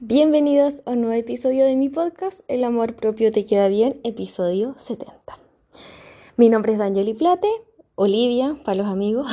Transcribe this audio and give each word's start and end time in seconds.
Bienvenidos 0.00 0.80
a 0.86 0.92
un 0.92 1.00
nuevo 1.00 1.18
episodio 1.18 1.64
de 1.64 1.74
mi 1.74 1.88
podcast 1.88 2.42
El 2.46 2.62
amor 2.62 2.94
propio 2.94 3.32
te 3.32 3.44
queda 3.44 3.66
bien, 3.66 3.98
episodio 4.04 4.76
70. 4.78 5.16
Mi 6.36 6.48
nombre 6.48 6.70
es 6.70 6.78
Danieli 6.78 7.14
Plate, 7.14 7.48
Olivia 7.96 8.56
para 8.64 8.76
los 8.76 8.86
amigos. 8.86 9.26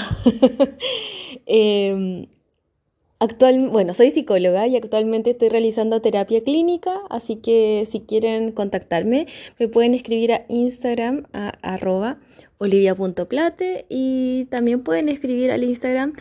Em, 1.45 2.25
actual, 3.19 3.69
bueno, 3.69 3.93
soy 3.93 4.09
psicóloga 4.09 4.65
y 4.65 4.75
actualmente 4.75 5.29
estoy 5.29 5.49
realizando 5.49 6.01
terapia 6.01 6.41
clínica, 6.41 6.99
así 7.11 7.35
que 7.35 7.85
si 7.87 7.99
quieren 7.99 8.51
contactarme 8.51 9.27
me 9.59 9.67
pueden 9.67 9.93
escribir 9.93 10.33
a 10.33 10.45
Instagram 10.49 11.27
a 11.31 11.49
arroba 11.61 12.17
olivia.plate 12.57 13.85
y 13.87 14.45
también 14.45 14.83
pueden 14.83 15.09
escribir 15.09 15.51
al 15.51 15.63
Instagram 15.63 16.13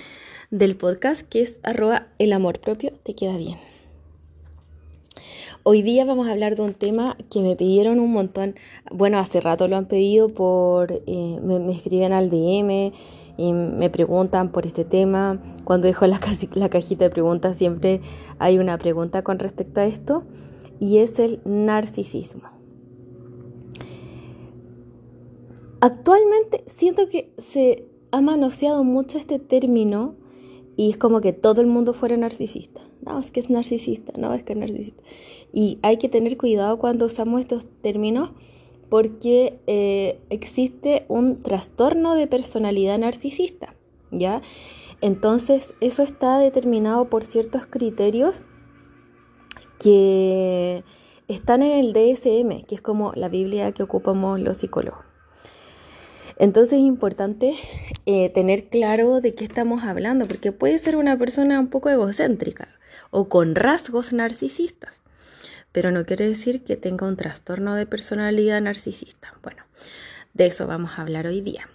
del 0.50 0.76
podcast 0.76 1.26
que 1.26 1.40
es 1.40 1.60
arroba 1.62 2.08
el 2.18 2.34
amor 2.34 2.60
propio 2.60 2.92
te 3.02 3.14
queda 3.14 3.38
bien. 3.38 3.63
Hoy 5.66 5.80
día 5.80 6.04
vamos 6.04 6.28
a 6.28 6.32
hablar 6.32 6.56
de 6.56 6.62
un 6.62 6.74
tema 6.74 7.16
que 7.30 7.40
me 7.40 7.56
pidieron 7.56 7.98
un 7.98 8.12
montón. 8.12 8.54
Bueno, 8.92 9.18
hace 9.18 9.40
rato 9.40 9.66
lo 9.66 9.76
han 9.76 9.86
pedido 9.86 10.28
por, 10.28 10.92
eh, 10.92 11.40
me, 11.42 11.72
escriben 11.72 12.12
al 12.12 12.28
DM 12.28 12.92
me 13.38 13.88
preguntan 13.88 14.52
por 14.52 14.66
este 14.66 14.84
tema. 14.84 15.42
Cuando 15.64 15.86
dejo 15.86 16.06
la, 16.06 16.20
la 16.52 16.68
cajita 16.68 17.04
de 17.04 17.10
preguntas 17.10 17.56
siempre 17.56 18.02
hay 18.38 18.58
una 18.58 18.76
pregunta 18.76 19.24
con 19.24 19.38
respecto 19.38 19.80
a 19.80 19.86
esto 19.86 20.24
y 20.80 20.98
es 20.98 21.18
el 21.18 21.40
narcisismo. 21.46 22.50
Actualmente 25.80 26.62
siento 26.66 27.08
que 27.08 27.32
se 27.38 27.88
ha 28.10 28.20
manoseado 28.20 28.84
mucho 28.84 29.16
este 29.16 29.38
término 29.38 30.16
y 30.76 30.90
es 30.90 30.98
como 30.98 31.22
que 31.22 31.32
todo 31.32 31.62
el 31.62 31.68
mundo 31.68 31.94
fuera 31.94 32.18
narcisista. 32.18 32.82
No, 33.04 33.18
es 33.18 33.30
que 33.30 33.40
es 33.40 33.50
narcisista, 33.50 34.14
no, 34.16 34.32
es 34.32 34.42
que 34.44 34.54
es 34.54 34.58
narcisista. 34.58 35.02
Y 35.54 35.78
hay 35.82 35.98
que 35.98 36.08
tener 36.08 36.36
cuidado 36.36 36.80
cuando 36.80 37.06
usamos 37.06 37.40
estos 37.40 37.64
términos 37.80 38.32
porque 38.88 39.60
eh, 39.68 40.18
existe 40.28 41.04
un 41.06 41.40
trastorno 41.40 42.16
de 42.16 42.26
personalidad 42.26 42.98
narcisista, 42.98 43.76
¿ya? 44.10 44.42
Entonces, 45.00 45.74
eso 45.80 46.02
está 46.02 46.38
determinado 46.38 47.08
por 47.08 47.24
ciertos 47.24 47.66
criterios 47.66 48.42
que 49.78 50.82
están 51.28 51.62
en 51.62 51.70
el 51.70 51.92
DSM, 51.92 52.64
que 52.66 52.74
es 52.74 52.82
como 52.82 53.12
la 53.14 53.28
Biblia 53.28 53.70
que 53.70 53.84
ocupamos 53.84 54.40
los 54.40 54.56
psicólogos. 54.56 55.04
Entonces 56.36 56.80
es 56.80 56.84
importante 56.84 57.54
eh, 58.06 58.28
tener 58.30 58.68
claro 58.68 59.20
de 59.20 59.34
qué 59.34 59.44
estamos 59.44 59.84
hablando, 59.84 60.26
porque 60.26 60.50
puede 60.50 60.80
ser 60.80 60.96
una 60.96 61.16
persona 61.16 61.60
un 61.60 61.68
poco 61.68 61.90
egocéntrica 61.90 62.68
o 63.12 63.28
con 63.28 63.54
rasgos 63.54 64.12
narcisistas 64.12 65.03
pero 65.74 65.90
no 65.90 66.06
quiere 66.06 66.28
decir 66.28 66.62
que 66.62 66.76
tenga 66.76 67.04
un 67.04 67.16
trastorno 67.16 67.74
de 67.74 67.84
personalidad 67.84 68.60
narcisista. 68.60 69.34
Bueno, 69.42 69.64
de 70.32 70.46
eso 70.46 70.68
vamos 70.68 70.92
a 70.92 71.02
hablar 71.02 71.26
hoy 71.26 71.40
día. 71.40 71.68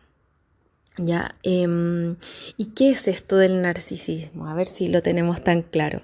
¿Ya? 0.97 1.35
Em, 1.43 2.15
¿Y 2.55 2.67
qué 2.67 2.91
es 2.91 3.09
esto 3.09 3.35
del 3.35 3.61
narcisismo? 3.61 4.47
A 4.47 4.55
ver 4.55 4.67
si 4.67 4.87
lo 4.87 5.01
tenemos 5.01 5.43
tan 5.43 5.63
claro. 5.63 6.01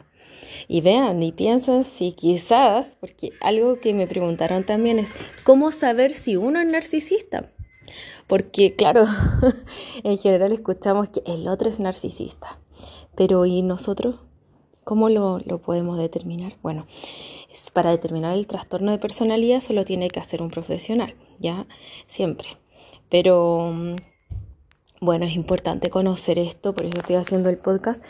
Y 0.68 0.82
vean 0.82 1.24
y 1.24 1.32
piensan 1.32 1.86
si 1.86 2.12
quizás, 2.12 2.98
porque 3.00 3.32
algo 3.40 3.80
que 3.80 3.94
me 3.94 4.08
preguntaron 4.08 4.66
también 4.66 5.00
es, 5.00 5.12
¿cómo 5.46 5.72
saber 5.72 6.12
si 6.12 6.36
uno 6.36 6.60
es 6.60 6.70
narcisista? 6.70 7.50
Porque 8.28 8.76
claro, 8.76 9.06
en 10.04 10.18
general 10.18 10.52
escuchamos 10.52 11.08
que 11.08 11.24
el 11.26 11.48
otro 11.48 11.70
es 11.70 11.80
narcisista, 11.80 12.60
pero 13.16 13.46
¿y 13.46 13.62
nosotros? 13.62 14.16
¿Cómo 14.86 15.10
lo, 15.10 15.40
lo 15.40 15.58
podemos 15.58 15.98
determinar? 15.98 16.56
Bueno, 16.64 16.86
para 17.74 17.92
determinar 17.92 18.34
el 18.34 18.48
trastorno 18.48 18.92
de 18.92 19.00
personalidad 19.00 19.60
solo 19.60 19.84
tiene 19.84 20.10
que 20.10 20.20
hacer 20.20 20.42
un 20.42 20.50
profesional, 20.50 21.16
¿ya? 21.40 21.66
Siempre. 22.08 22.48
Pero 23.10 23.72
mm, 23.74 23.96
bueno, 25.02 25.26
es 25.26 25.36
importante 25.36 25.90
conocer 25.90 26.40
esto, 26.40 26.74
por 26.74 26.86
eso 26.86 27.00
estoy 27.00 27.16
haciendo 27.16 27.50
el 27.50 27.58
podcast, 27.58 28.04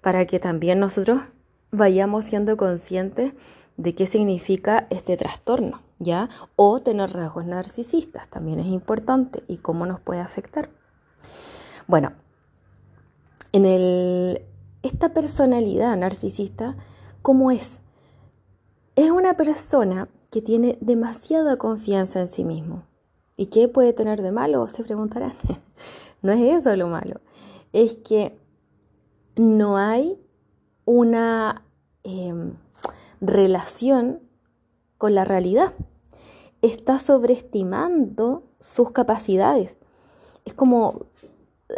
para 0.00 0.26
que 0.26 0.40
también 0.40 0.80
nosotros 0.80 1.20
vayamos 1.70 2.24
siendo 2.24 2.56
conscientes 2.56 3.32
de 3.76 3.92
qué 3.94 4.06
significa 4.06 4.86
este 4.90 5.16
trastorno, 5.16 5.82
¿ya? 5.98 6.28
O 6.56 6.80
tener 6.80 7.12
rasgos 7.12 7.46
narcisistas, 7.46 8.28
también 8.28 8.58
es 8.58 8.66
importante, 8.66 9.42
y 9.48 9.58
cómo 9.58 9.86
nos 9.86 10.00
puede 10.00 10.20
afectar. 10.20 10.70
Bueno, 11.86 12.12
en 13.52 13.64
el, 13.64 14.42
esta 14.82 15.14
personalidad 15.14 15.96
narcisista, 15.96 16.76
¿cómo 17.22 17.50
es? 17.50 17.82
Es 18.96 19.10
una 19.10 19.36
persona 19.36 20.08
que 20.30 20.42
tiene 20.42 20.78
demasiada 20.80 21.56
confianza 21.56 22.20
en 22.20 22.28
sí 22.28 22.44
mismo. 22.44 22.84
¿Y 23.36 23.46
qué 23.46 23.68
puede 23.68 23.92
tener 23.92 24.22
de 24.22 24.32
malo? 24.32 24.66
Se 24.68 24.82
preguntarán. 24.82 25.34
no 26.22 26.32
es 26.32 26.40
eso 26.40 26.74
lo 26.76 26.88
malo. 26.88 27.20
Es 27.72 27.96
que 27.96 28.38
no 29.36 29.76
hay 29.76 30.18
una 30.84 31.64
em, 32.02 32.54
relación 33.20 34.20
con 34.98 35.14
la 35.14 35.24
realidad. 35.24 35.72
Está 36.60 36.98
sobreestimando 36.98 38.44
sus 38.60 38.90
capacidades. 38.90 39.78
Es 40.44 40.54
como, 40.54 41.06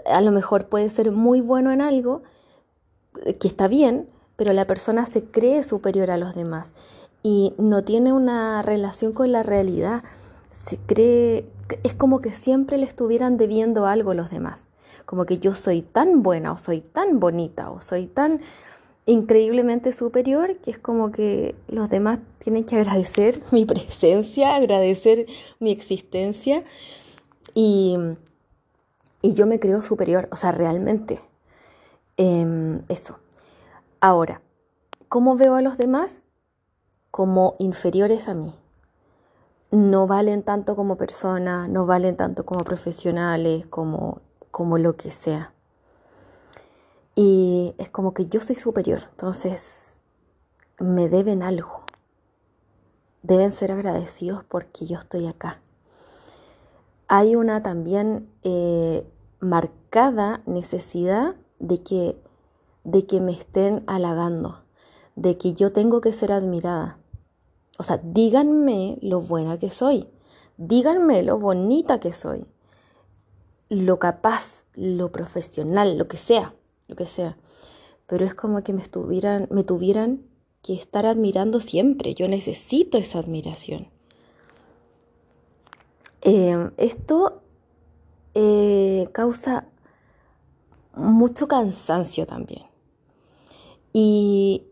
a 0.07 0.21
lo 0.21 0.33
mejor 0.33 0.69
puede 0.69 0.89
ser 0.89 1.13
muy 1.13 1.41
bueno 1.41 1.71
en 1.71 1.81
algo, 1.81 2.23
que 3.39 3.49
está 3.49 3.69
bien, 3.69 4.09
pero 4.37 4.53
la 4.53 4.67
persona 4.67 5.07
se 5.07 5.25
cree 5.25 5.63
superior 5.63 6.11
a 6.11 6.17
los 6.17 6.35
demás 6.35 6.75
y 7.23 7.55
no 7.57 7.85
tiene 7.85 8.13
una 8.13 8.63
relación 8.63 9.13
con 9.13 9.33
la 9.33 9.43
realidad. 9.43 10.03
Se 10.51 10.77
cree, 10.77 11.47
es 11.83 11.95
como 11.95 12.21
que 12.21 12.31
siempre 12.31 12.79
le 12.79 12.87
estuvieran 12.87 13.37
debiendo 13.37 13.87
algo 13.87 14.15
los 14.15 14.31
demás. 14.31 14.69
Como 15.07 15.25
que 15.25 15.39
yo 15.39 15.55
soy 15.55 15.83
tan 15.83 16.23
buena 16.23 16.53
o 16.53 16.59
soy 16.59 16.81
tan 16.81 17.21
bonita 17.21 17.71
o 17.71 17.81
soy 17.81 18.07
tan 18.07 18.41
increíblemente 19.07 19.93
superior 19.93 20.57
que 20.57 20.71
es 20.71 20.79
como 20.79 21.13
que 21.13 21.55
los 21.69 21.91
demás 21.91 22.21
tienen 22.39 22.65
que 22.65 22.77
agradecer 22.77 23.41
mi 23.53 23.65
presencia, 23.65 24.55
agradecer 24.55 25.27
mi 25.61 25.71
existencia 25.71 26.65
y, 27.55 27.97
y 29.23 29.35
yo 29.35 29.47
me 29.47 29.61
creo 29.61 29.81
superior, 29.83 30.29
o 30.31 30.37
sea, 30.37 30.53
realmente. 30.53 31.21
Em, 32.17 32.81
eso. 32.89 33.19
Ahora, 34.01 34.43
¿cómo 35.09 35.37
veo 35.37 35.55
a 35.55 35.63
los 35.63 35.79
demás? 35.79 36.25
como 37.15 37.55
inferiores 37.61 38.29
a 38.29 38.35
mí. 38.35 38.53
No 39.71 40.09
valen 40.09 40.43
tanto 40.43 40.75
como 40.75 40.97
personas, 40.97 41.69
no 41.69 41.87
valen 41.87 42.17
tanto 42.17 42.45
como 42.45 42.65
profesionales, 42.65 43.67
como, 43.69 44.21
como 44.51 44.79
lo 44.79 44.97
que 44.97 45.13
sea. 45.13 45.53
Y 47.15 47.73
es 47.79 47.89
como 47.89 48.15
que 48.15 48.27
yo 48.27 48.41
soy 48.41 48.57
superior, 48.57 49.03
entonces 49.13 50.03
me 50.81 51.09
deben 51.09 51.45
algo. 51.45 51.85
Deben 53.23 53.53
ser 53.53 53.71
agradecidos 53.71 54.43
porque 54.43 54.85
yo 54.85 54.99
estoy 54.99 55.29
acá. 55.29 55.61
Hay 57.07 57.37
una 57.37 57.63
también 57.63 58.29
eh, 58.43 59.07
marcada 59.39 60.43
necesidad 60.47 61.37
de 61.65 61.83
que, 61.83 62.17
de 62.85 63.07
que 63.07 63.21
me 63.21 63.33
estén 63.33 63.83
halagando, 63.87 64.63
de 65.17 65.37
que 65.37 65.55
yo 65.55 65.73
tengo 65.73 66.01
que 66.01 66.13
ser 66.13 66.31
admirada. 66.31 66.99
O 67.79 67.83
sea, 67.83 68.01
díganme 68.05 68.99
lo 69.01 69.21
buena 69.21 69.59
que 69.59 69.71
soy, 69.71 70.07
díganme 70.59 71.23
lo 71.23 71.39
bonita 71.39 71.99
que 71.99 72.13
soy, 72.13 72.45
lo 73.71 73.99
capaz, 73.99 74.67
lo 74.75 75.11
profesional, 75.11 75.97
lo 75.97 76.07
que 76.07 76.19
sea, 76.19 76.55
lo 76.87 76.97
que 76.97 77.07
sea. 77.07 77.37
Pero 78.07 78.27
es 78.27 78.35
como 78.35 78.63
que 78.63 78.75
me, 78.75 78.83
estuvieran, 78.83 79.49
me 79.51 79.65
tuvieran 79.65 80.23
que 80.63 80.75
estar 80.75 81.07
admirando 81.07 81.61
siempre. 81.61 82.15
Yo 82.15 82.29
necesito 82.29 82.99
esa 82.99 83.19
admiración. 83.19 83.89
Em, 86.21 86.73
esto 86.77 87.41
eh, 88.35 89.09
causa 89.13 89.67
mucho 90.97 91.49
cansancio 91.49 92.27
también. 92.27 92.63
Y 93.93 94.65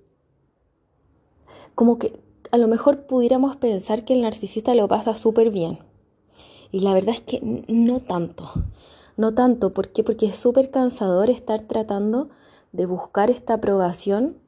como 1.75 1.99
que 1.99 2.21
a 2.51 2.59
lo 2.59 2.69
mejor 2.69 3.07
pudiéramos 3.07 3.57
pensar 3.57 4.05
que 4.05 4.15
el 4.15 4.23
narcisista 4.23 4.75
lo 4.75 4.89
pasa 4.89 5.15
súper 5.15 5.51
bien. 5.51 5.79
Y 6.71 6.81
la 6.81 6.95
verdad 6.95 7.15
es 7.15 7.21
que 7.21 7.65
no 7.69 8.01
tanto. 8.01 8.51
No 9.17 9.35
tanto. 9.35 9.73
¿Por 9.73 9.89
qué? 9.89 10.05
Porque 10.05 10.27
es 10.27 10.37
súper 10.37 10.71
cansador 10.71 11.31
estar 11.31 11.63
tratando 11.63 12.31
de 12.73 12.87
buscar 12.87 13.31
esta 13.31 13.55
aprobación 13.55 14.39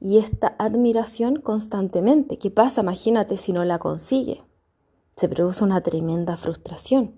y 0.00 0.18
esta 0.18 0.54
admiración 0.58 1.40
constantemente. 1.40 2.38
¿Qué 2.38 2.50
pasa? 2.50 2.80
Imagínate 2.80 3.36
si 3.36 3.52
no 3.52 3.64
la 3.64 3.78
consigue. 3.78 4.42
Se 5.16 5.28
produce 5.28 5.62
una 5.62 5.80
tremenda 5.82 6.36
frustración. 6.36 7.14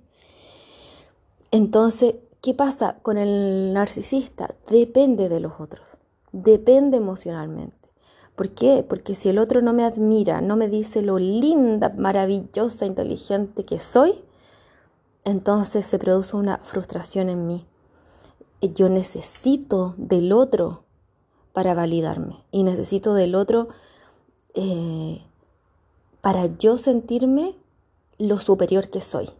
Entonces, 1.51 2.17
¿qué 2.45 2.53
pasa 2.53 2.99
con 3.01 3.17
el 3.17 3.73
narcisista? 3.73 4.55
Depende 4.69 5.31
de 5.31 5.41
los 5.41 5.55
otros. 5.59 5.97
Depende 6.31 6.99
emocionalmente 6.99 7.85
¿Por 8.37 8.51
qué? 8.51 8.85
Porque 8.87 9.15
si 9.15 9.29
el 9.29 9.39
otro 9.39 9.63
no 9.63 9.73
me 9.73 9.85
admira, 9.85 10.41
no 10.41 10.57
me 10.57 10.69
dice 10.69 11.03
lo 11.03 11.19
linda, 11.19 11.95
maravillosa, 11.97 12.85
inteligente 12.85 13.65
que 13.65 13.79
soy, 13.79 14.13
entonces 15.25 15.87
se 15.87 15.99
produce 15.99 16.37
una 16.37 16.59
frustración 16.59 17.29
en 17.29 17.47
mí. 17.47 17.67
Yo 18.61 18.89
necesito 18.89 19.95
del 19.99 20.33
otro 20.33 20.85
para 21.53 21.75
validarme 21.75 22.45
y 22.51 22.65
necesito 22.65 23.15
del 23.15 23.35
otro 23.35 23.69
eh, 24.55 25.23
para 26.21 26.47
yo 26.47 26.77
sentirme 26.77 27.55
lo 28.19 28.39
superior 28.39 28.89
que 28.89 29.01
soy. 29.01 29.31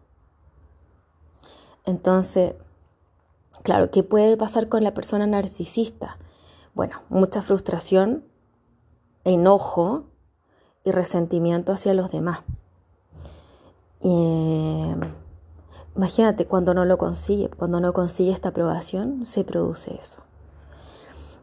Entonces, 1.85 2.55
claro, 3.65 3.91
¿qué 3.91 4.05
puede 4.05 4.37
pasar 4.37 4.69
con 4.69 4.85
la 4.85 4.95
persona 4.95 5.27
narcisista? 5.27 6.19
Bueno, 6.75 7.03
mucha 7.09 7.43
frustración, 7.43 8.23
enojo 9.25 10.05
y 10.85 10.93
resentimiento 10.93 11.73
hacia 11.73 11.95
los 11.95 12.13
demás. 12.13 12.41
imagínate 15.97 16.45
cuando 16.45 16.75
no 16.75 16.85
lo 16.85 16.99
consigue, 16.99 17.49
cuando 17.49 17.81
no 17.81 17.95
consigue 17.95 18.33
esta 18.33 18.51
aprobación, 18.51 19.25
se 19.25 19.45
produce 19.45 19.97
eso. 19.97 20.21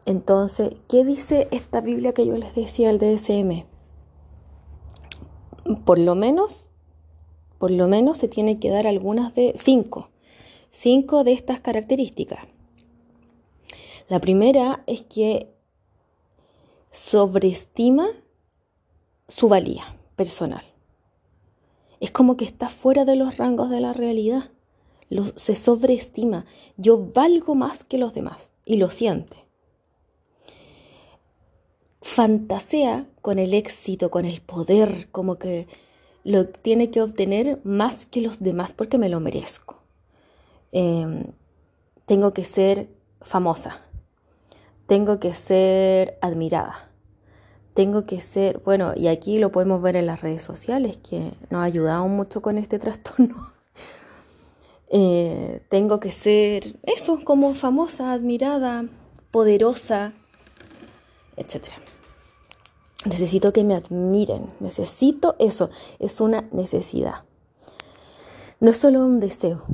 Entonces, 0.04 0.76
¿qué 0.88 1.04
dice 1.04 1.48
esta 1.50 1.80
Biblia 1.80 2.12
que 2.12 2.26
yo 2.26 2.36
les 2.36 2.54
decía 2.54 2.90
el 2.90 2.98
DSM? 2.98 3.66
Por 5.84 5.98
lo 5.98 6.14
menos, 6.14 6.70
por 7.58 7.72
lo 7.72 7.88
menos 7.88 8.18
se 8.18 8.28
tiene 8.28 8.60
que 8.60 8.70
dar 8.70 8.86
algunas 8.86 9.34
de 9.34 9.54
cinco, 9.56 10.11
cinco 10.72 11.22
de 11.22 11.32
estas 11.34 11.60
características. 11.60 12.40
La 14.08 14.20
primera 14.20 14.82
es 14.86 15.02
que 15.02 15.54
sobreestima 16.90 18.08
su 19.28 19.48
valía 19.48 19.96
personal. 20.16 20.64
Es 22.00 22.10
como 22.10 22.36
que 22.36 22.44
está 22.44 22.68
fuera 22.68 23.04
de 23.04 23.14
los 23.14 23.36
rangos 23.36 23.70
de 23.70 23.80
la 23.80 23.92
realidad. 23.92 24.50
se 25.36 25.54
sobreestima. 25.54 26.46
Yo 26.76 27.12
valgo 27.12 27.54
más 27.54 27.84
que 27.84 27.98
los 27.98 28.14
demás 28.14 28.50
y 28.64 28.76
lo 28.78 28.90
siente. 28.90 29.44
Fantasea 32.00 33.06
con 33.20 33.38
el 33.38 33.54
éxito, 33.54 34.10
con 34.10 34.24
el 34.24 34.40
poder, 34.40 35.08
como 35.12 35.36
que 35.36 35.68
lo 36.24 36.48
tiene 36.48 36.90
que 36.90 37.02
obtener 37.02 37.60
más 37.62 38.06
que 38.06 38.22
los 38.22 38.40
demás 38.40 38.72
porque 38.72 38.98
me 38.98 39.08
lo 39.08 39.20
merezco. 39.20 39.81
Em, 40.72 41.24
tengo 42.06 42.32
que 42.32 42.44
ser 42.44 42.88
famosa, 43.20 43.76
tengo 44.86 45.20
que 45.20 45.34
ser 45.34 46.18
admirada, 46.22 46.88
tengo 47.74 48.04
que 48.04 48.20
ser, 48.22 48.58
bueno, 48.64 48.94
y 48.96 49.08
aquí 49.08 49.38
lo 49.38 49.52
podemos 49.52 49.82
ver 49.82 49.96
en 49.96 50.06
las 50.06 50.22
redes 50.22 50.42
sociales 50.42 50.96
que 50.96 51.32
nos 51.50 51.60
ha 51.60 51.64
ayudado 51.64 52.08
mucho 52.08 52.42
con 52.42 52.58
este 52.58 52.78
trastorno. 52.78 53.52
Eh, 54.94 55.62
tengo 55.70 56.00
que 56.00 56.12
ser 56.12 56.78
eso, 56.82 57.24
como 57.24 57.54
famosa, 57.54 58.12
admirada, 58.12 58.84
poderosa, 59.30 60.12
etc. 61.38 61.68
Necesito 63.06 63.54
que 63.54 63.64
me 63.64 63.74
admiren, 63.74 64.52
necesito 64.60 65.34
eso, 65.38 65.70
es 65.98 66.20
una 66.20 66.42
necesidad. 66.52 67.24
No 68.60 68.70
es 68.70 68.76
solo 68.76 69.00
un 69.06 69.18
deseo, 69.18 69.64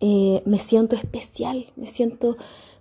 eh, 0.00 0.42
me 0.44 0.58
siento 0.58 0.96
especial, 0.96 1.72
me 1.76 1.86
siento 1.86 2.36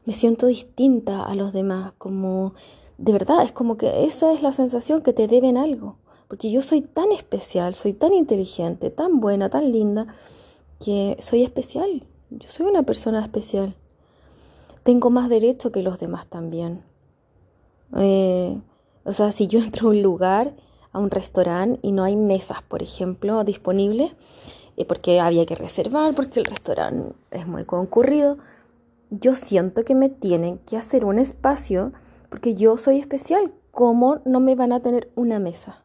me 0.06 0.13
siento 0.13 0.48
distinta 0.48 1.24
a 1.24 1.36
los 1.36 1.54
demás, 1.54 1.94
como 1.98 2.54
de 2.98 3.12
verdad, 3.12 3.44
es 3.44 3.51
como 3.51 3.77
que 3.77 4.04
esa 4.04 4.31
es 4.33 4.42
la 4.42 4.54
sensación 4.54 5.01
que 5.01 5.13
te 5.13 5.27
deben 5.27 5.57
algo, 5.57 5.98
porque 6.27 6.51
yo 6.51 6.62
soy 6.62 6.81
tan 6.81 7.12
especial, 7.12 7.74
soy 7.74 7.94
tan 7.94 8.13
inteligente, 8.13 8.89
tan 8.89 9.19
buena, 9.19 9.50
tan 9.50 9.71
linda, 9.71 10.07
que 10.83 11.18
soy 11.19 11.44
especial, 11.44 12.06
yo 12.30 12.48
soy 12.48 12.65
una 12.65 12.83
persona 12.83 13.21
especial. 13.21 13.75
Tengo 14.83 15.09
más 15.09 15.30
derecho 15.30 15.71
que 15.71 15.81
los 15.81 15.98
demás 16.00 16.27
también. 16.27 16.83
Eh, 17.95 18.59
o 19.06 19.13
sea, 19.13 19.31
si 19.31 19.48
yo 19.48 19.59
entro 19.59 19.88
a 19.88 19.92
un 19.92 20.01
lugar, 20.01 20.54
a 20.92 21.00
un 21.00 21.09
restaurante 21.09 21.80
y 21.81 21.94
no 21.94 22.04
hay 22.04 22.16
mesas, 22.16 22.62
por 22.63 22.83
ejemplo, 22.83 23.44
disponibles, 23.44 24.12
porque 24.88 25.20
había 25.20 25.46
que 25.46 25.56
reservar, 25.56 26.16
porque 26.16 26.40
el 26.40 26.46
restaurante 26.46 27.16
es 27.31 27.48
muy 27.48 27.66
concurrido, 27.66 28.38
yo 29.10 29.36
siento 29.36 29.86
que 29.86 29.96
me 29.96 30.10
tienen 30.10 30.58
que 30.60 30.78
hacer 30.78 31.06
un 31.06 31.20
espacio 31.20 31.94
porque 32.30 32.56
yo 32.56 32.78
soy 32.78 32.98
especial. 32.98 33.52
¿Cómo 33.72 34.20
no 34.25 34.40
me 34.40 34.56
van 34.56 34.72
a 34.72 34.81
tener 34.81 35.12
una 35.16 35.40
mesa? 35.40 35.84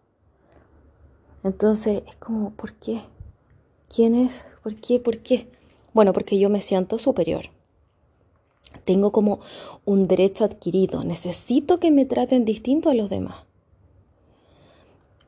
Entonces 1.44 2.02
es 2.06 2.16
como, 2.16 2.50
¿por 2.50 2.72
qué? 2.74 3.00
¿Quién 3.94 4.14
es? 4.14 4.46
¿Por 4.62 4.76
qué? 4.76 4.98
¿Por 4.98 5.18
qué? 5.18 5.50
Bueno, 5.92 6.12
porque 6.12 6.38
yo 6.38 6.48
me 6.50 6.60
siento 6.60 6.98
superior. 6.98 7.46
Tengo 8.84 9.12
como 9.12 9.40
un 9.84 10.08
derecho 10.08 10.44
adquirido. 10.44 11.04
Necesito 11.04 11.80
que 11.80 11.90
me 11.90 12.04
traten 12.04 12.44
distinto 12.44 12.90
a 12.90 12.94
los 12.94 13.10
demás. 13.10 13.36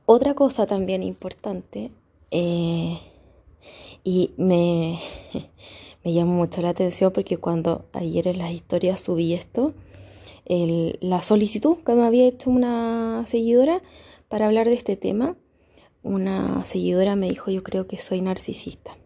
Otra 0.06 0.34
cosa 0.34 0.66
también 0.66 1.02
importante, 1.02 1.92
eh, 2.30 2.98
y 4.04 4.32
me, 4.36 4.98
me 6.04 6.12
llamó 6.12 6.34
mucho 6.34 6.62
la 6.62 6.70
atención 6.70 7.12
porque 7.12 7.36
cuando 7.36 7.86
ayer 7.92 8.28
en 8.28 8.38
las 8.38 8.52
historias 8.52 9.00
subí 9.00 9.34
esto, 9.34 9.74
la 10.46 11.20
solicitud 11.20 11.78
que 11.84 11.94
me 11.94 12.04
había 12.04 12.26
hecho 12.26 12.50
una 12.50 13.24
seguidora 13.26 13.82
para 14.28 14.46
hablar 14.46 14.68
de 14.68 14.74
este 14.74 14.96
tema, 14.96 15.36
una 16.02 16.64
seguidora 16.64 17.14
me 17.14 17.28
dijo 17.28 17.50
yo 17.50 17.62
creo 17.62 17.86
que 17.86 17.98
soy 17.98 18.20
narcisista. 18.20 18.96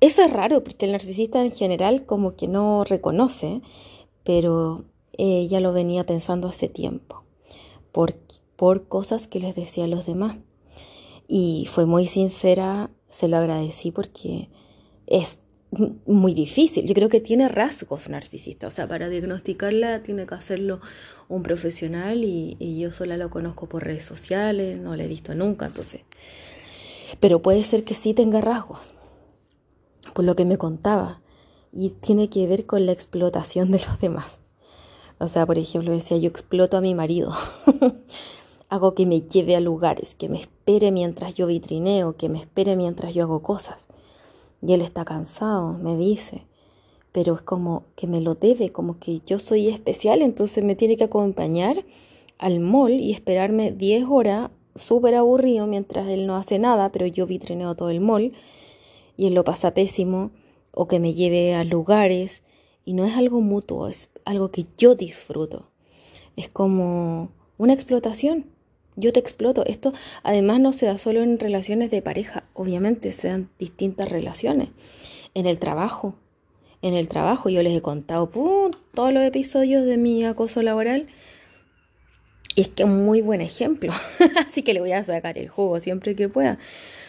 Eso 0.00 0.22
es 0.22 0.32
raro 0.32 0.64
porque 0.64 0.86
el 0.86 0.92
narcisista 0.92 1.42
en 1.42 1.52
general 1.52 2.06
como 2.06 2.36
que 2.36 2.48
no 2.48 2.84
reconoce, 2.84 3.60
pero 4.22 4.84
ella 5.12 5.60
lo 5.60 5.72
venía 5.72 6.06
pensando 6.06 6.48
hace 6.48 6.68
tiempo 6.68 7.22
por, 7.92 8.14
por 8.56 8.88
cosas 8.88 9.26
que 9.26 9.40
les 9.40 9.54
decía 9.54 9.84
a 9.84 9.88
los 9.88 10.06
demás. 10.06 10.36
Y 11.28 11.66
fue 11.70 11.86
muy 11.86 12.06
sincera, 12.06 12.90
se 13.14 13.28
lo 13.28 13.36
agradecí 13.36 13.92
porque 13.92 14.48
es 15.06 15.38
muy 16.04 16.34
difícil. 16.34 16.84
Yo 16.84 16.94
creo 16.94 17.08
que 17.08 17.20
tiene 17.20 17.48
rasgos 17.48 18.08
narcisistas. 18.08 18.72
O 18.72 18.74
sea, 18.74 18.88
para 18.88 19.08
diagnosticarla 19.08 20.02
tiene 20.02 20.26
que 20.26 20.34
hacerlo 20.34 20.80
un 21.28 21.44
profesional 21.44 22.24
y, 22.24 22.78
yo 22.78 22.92
sola 22.92 23.16
lo 23.16 23.30
conozco 23.30 23.68
por 23.68 23.84
redes 23.84 24.04
sociales, 24.04 24.80
no 24.80 24.96
la 24.96 25.04
he 25.04 25.06
visto 25.06 25.32
nunca, 25.32 25.66
entonces. 25.66 26.00
Pero 27.20 27.40
puede 27.40 27.62
ser 27.62 27.84
que 27.84 27.94
sí 27.94 28.14
tenga 28.14 28.40
rasgos, 28.40 28.92
por 30.12 30.24
lo 30.24 30.34
que 30.34 30.44
me 30.44 30.58
contaba. 30.58 31.22
Y 31.72 31.90
tiene 31.90 32.28
que 32.28 32.48
ver 32.48 32.66
con 32.66 32.84
la 32.84 32.92
explotación 32.92 33.70
de 33.70 33.78
los 33.86 34.00
demás. 34.00 34.40
O 35.18 35.28
sea, 35.28 35.46
por 35.46 35.58
ejemplo, 35.58 35.92
decía, 35.92 36.16
yo 36.16 36.28
exploto 36.28 36.76
a 36.76 36.80
mi 36.80 36.96
marido. 36.96 37.32
hago 38.68 38.94
que 38.94 39.06
me 39.06 39.20
lleve 39.20 39.54
a 39.54 39.60
lugares, 39.60 40.16
que 40.16 40.28
me 40.28 40.40
espere 40.64 40.92
mientras 40.92 41.34
yo 41.34 41.46
vitrineo, 41.46 42.16
que 42.16 42.30
me 42.30 42.38
espere 42.38 42.74
mientras 42.74 43.12
yo 43.12 43.24
hago 43.24 43.42
cosas 43.42 43.88
y 44.66 44.72
él 44.72 44.80
está 44.80 45.04
cansado, 45.04 45.74
me 45.74 45.94
dice, 45.94 46.46
pero 47.12 47.34
es 47.34 47.42
como 47.42 47.84
que 47.96 48.06
me 48.06 48.22
lo 48.22 48.34
debe, 48.34 48.72
como 48.72 48.98
que 48.98 49.20
yo 49.26 49.38
soy 49.38 49.68
especial, 49.68 50.22
entonces 50.22 50.64
me 50.64 50.74
tiene 50.74 50.96
que 50.96 51.04
acompañar 51.04 51.84
al 52.38 52.60
mall 52.60 52.92
y 52.92 53.12
esperarme 53.12 53.72
10 53.72 54.06
horas 54.08 54.50
súper 54.74 55.16
aburrido 55.16 55.66
mientras 55.66 56.08
él 56.08 56.26
no 56.26 56.34
hace 56.34 56.58
nada, 56.58 56.90
pero 56.92 57.06
yo 57.06 57.26
vitrineo 57.26 57.74
todo 57.74 57.90
el 57.90 58.00
mall 58.00 58.32
y 59.18 59.26
él 59.26 59.34
lo 59.34 59.44
pasa 59.44 59.74
pésimo, 59.74 60.30
o 60.72 60.88
que 60.88 60.98
me 60.98 61.12
lleve 61.12 61.54
a 61.54 61.62
lugares 61.62 62.42
y 62.86 62.94
no 62.94 63.04
es 63.04 63.14
algo 63.14 63.42
mutuo, 63.42 63.86
es 63.86 64.08
algo 64.24 64.50
que 64.50 64.64
yo 64.78 64.94
disfruto. 64.94 65.68
Es 66.36 66.48
como 66.48 67.28
una 67.58 67.74
explotación. 67.74 68.53
Yo 68.96 69.12
te 69.12 69.20
exploto. 69.20 69.64
Esto 69.66 69.92
además 70.22 70.60
no 70.60 70.72
se 70.72 70.86
da 70.86 70.98
solo 70.98 71.22
en 71.22 71.38
relaciones 71.38 71.90
de 71.90 72.02
pareja, 72.02 72.44
obviamente 72.52 73.12
se 73.12 73.28
dan 73.28 73.48
distintas 73.58 74.08
relaciones. 74.08 74.68
En 75.34 75.46
el 75.46 75.58
trabajo, 75.58 76.14
en 76.82 76.94
el 76.94 77.08
trabajo 77.08 77.48
yo 77.48 77.62
les 77.62 77.76
he 77.76 77.82
contado 77.82 78.28
todos 78.28 79.12
los 79.12 79.22
episodios 79.22 79.84
de 79.84 79.96
mi 79.96 80.24
acoso 80.24 80.62
laboral. 80.62 81.06
Y 82.56 82.60
es 82.60 82.68
que 82.68 82.84
es 82.84 82.88
un 82.88 83.04
muy 83.04 83.20
buen 83.20 83.40
ejemplo. 83.40 83.92
Así 84.46 84.62
que 84.62 84.74
le 84.74 84.80
voy 84.80 84.92
a 84.92 85.02
sacar 85.02 85.38
el 85.38 85.48
juego 85.48 85.80
siempre 85.80 86.14
que 86.14 86.28
pueda. 86.28 86.58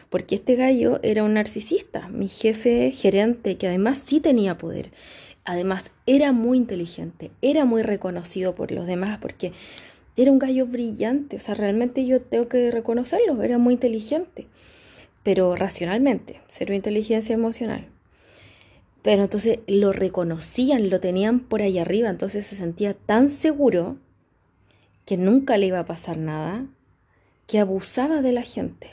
Porque 0.10 0.36
este 0.36 0.56
gallo 0.56 1.00
era 1.04 1.24
un 1.24 1.34
narcisista, 1.34 2.08
mi 2.08 2.30
jefe 2.30 2.92
gerente, 2.92 3.58
que 3.58 3.68
además 3.68 4.01
sí 4.04 4.22
tenía 4.22 4.58
poder. 4.58 4.92
Además 5.44 5.92
era 6.08 6.32
muy 6.32 6.58
inteligente, 6.58 7.32
era 7.42 7.65
muy 7.65 7.84
reconocido 7.84 8.56
por 8.56 8.72
los 8.72 8.88
demás 8.88 9.20
porque 9.22 9.51
era 10.18 10.32
un 10.32 10.40
gallo 10.40 10.66
brillante, 10.66 11.36
o 11.36 11.40
sea, 11.40 11.56
realmente 11.56 12.06
yo 12.06 12.22
tengo 12.22 12.48
que 12.48 12.72
reconocerlo, 12.72 13.42
era 13.44 13.58
muy 13.58 13.74
inteligente, 13.74 14.48
pero 15.24 15.56
racionalmente, 15.56 16.42
cero 16.48 16.74
inteligencia 16.74 17.34
emocional. 17.34 17.88
Pero 19.02 19.24
entonces 19.24 19.60
lo 19.68 19.92
reconocían, 19.92 20.90
lo 20.90 21.00
tenían 21.00 21.40
por 21.40 21.62
ahí 21.62 21.78
arriba, 21.78 22.10
entonces 22.10 22.46
se 22.46 22.56
sentía 22.56 22.94
tan 22.94 23.28
seguro 23.28 23.98
que 25.06 25.18
nunca 25.18 25.58
le 25.58 25.68
iba 25.68 25.80
a 25.80 25.86
pasar 25.86 26.18
nada, 26.18 26.66
que 27.46 27.60
abusaba 27.60 28.22
de 28.22 28.32
la 28.32 28.42
gente. 28.42 28.90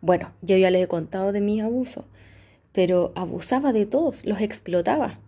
Bueno, 0.00 0.32
yo 0.40 0.56
ya 0.56 0.70
les 0.70 0.84
he 0.84 0.88
contado 0.88 1.32
de 1.32 1.40
mis 1.40 1.62
abusos, 1.62 2.04
pero 2.72 3.12
abusaba 3.16 3.72
de 3.72 3.84
todos, 3.84 4.24
los 4.24 4.40
explotaba. 4.40 5.18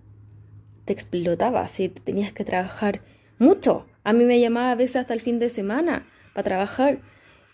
Te 0.84 0.92
explotaba, 0.92 1.66
si 1.68 1.88
tenías 1.88 2.32
que 2.32 2.44
trabajar 2.44 3.02
mucho. 3.38 3.86
A 4.04 4.12
mí 4.12 4.24
me 4.24 4.40
llamaba 4.40 4.72
a 4.72 4.76
veces 4.76 4.96
hasta 4.96 5.14
el 5.14 5.20
fin 5.20 5.38
de 5.38 5.50
semana 5.50 6.06
para 6.34 6.44
trabajar. 6.44 7.00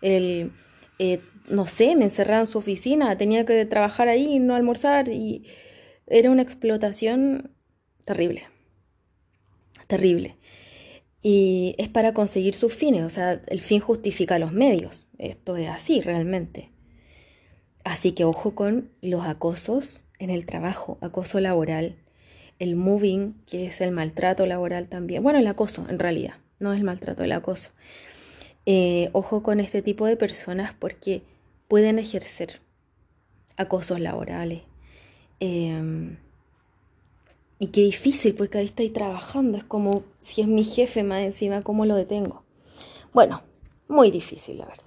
El, 0.03 0.53
eh, 0.99 1.21
no 1.49 1.67
sé, 1.67 1.97
me 1.97 2.05
encerraba 2.05 2.41
en 2.41 2.47
su 2.47 2.59
oficina, 2.59 3.17
tenía 3.17 3.45
que 3.45 3.65
trabajar 3.67 4.09
ahí, 4.09 4.38
no 4.38 4.55
almorzar 4.55 5.09
y 5.09 5.45
era 6.07 6.31
una 6.31 6.43
explotación 6.43 7.50
terrible, 8.05 8.45
terrible. 9.87 10.37
Y 11.23 11.75
es 11.79 11.88
para 11.88 12.15
conseguir 12.15 12.55
sus 12.55 12.73
fines, 12.73 13.05
o 13.05 13.09
sea, 13.09 13.41
el 13.49 13.61
fin 13.61 13.81
justifica 13.81 14.38
los 14.38 14.53
medios, 14.53 15.09
esto 15.19 15.57
es 15.57 15.69
así 15.69 16.00
realmente. 16.00 16.71
Así 17.85 18.12
que 18.12 18.25
ojo 18.25 18.55
con 18.55 18.91
los 19.00 19.26
acosos 19.26 20.05
en 20.19 20.31
el 20.31 20.47
trabajo, 20.47 20.99
acoso 21.00 21.41
laboral, 21.41 21.97
el 22.59 22.77
moving, 22.77 23.35
que 23.47 23.67
es 23.67 23.81
el 23.81 23.93
maltrato 23.93 24.47
laboral 24.47 24.89
también, 24.89 25.23
bueno, 25.23 25.39
el 25.39 25.47
acoso 25.47 25.87
en 25.89 25.99
realidad, 25.99 26.35
no 26.59 26.73
es 26.73 26.79
el 26.79 26.85
maltrato, 26.85 27.25
el 27.25 27.33
acoso. 27.33 27.73
Eh, 28.65 29.11
ojo 29.13 29.43
con 29.43 29.61
este 29.61 29.81
tipo 29.81 30.07
de 30.07 30.17
personas 30.17 30.75
porque 30.75 31.23
pueden 31.69 31.99
ejercer 31.99 32.61
acosos 33.57 34.01
laborales. 34.01 34.63
Em, 35.41 36.17
y 37.59 37.69
qué 37.69 37.83
difícil, 37.83 38.35
porque 38.35 38.59
ahí 38.59 38.67
estoy 38.67 38.91
trabajando. 38.91 39.57
Es 39.57 39.65
como 39.65 40.05
si 40.21 40.43
es 40.43 40.49
mi 40.49 40.65
jefe 40.65 41.03
más 41.05 41.23
encima, 41.23 41.63
¿cómo 41.63 41.87
lo 41.87 41.95
detengo? 41.95 42.43
Bueno, 43.13 43.43
muy 43.89 44.11
difícil, 44.11 44.59
la 44.59 44.67
verdad. 44.67 44.86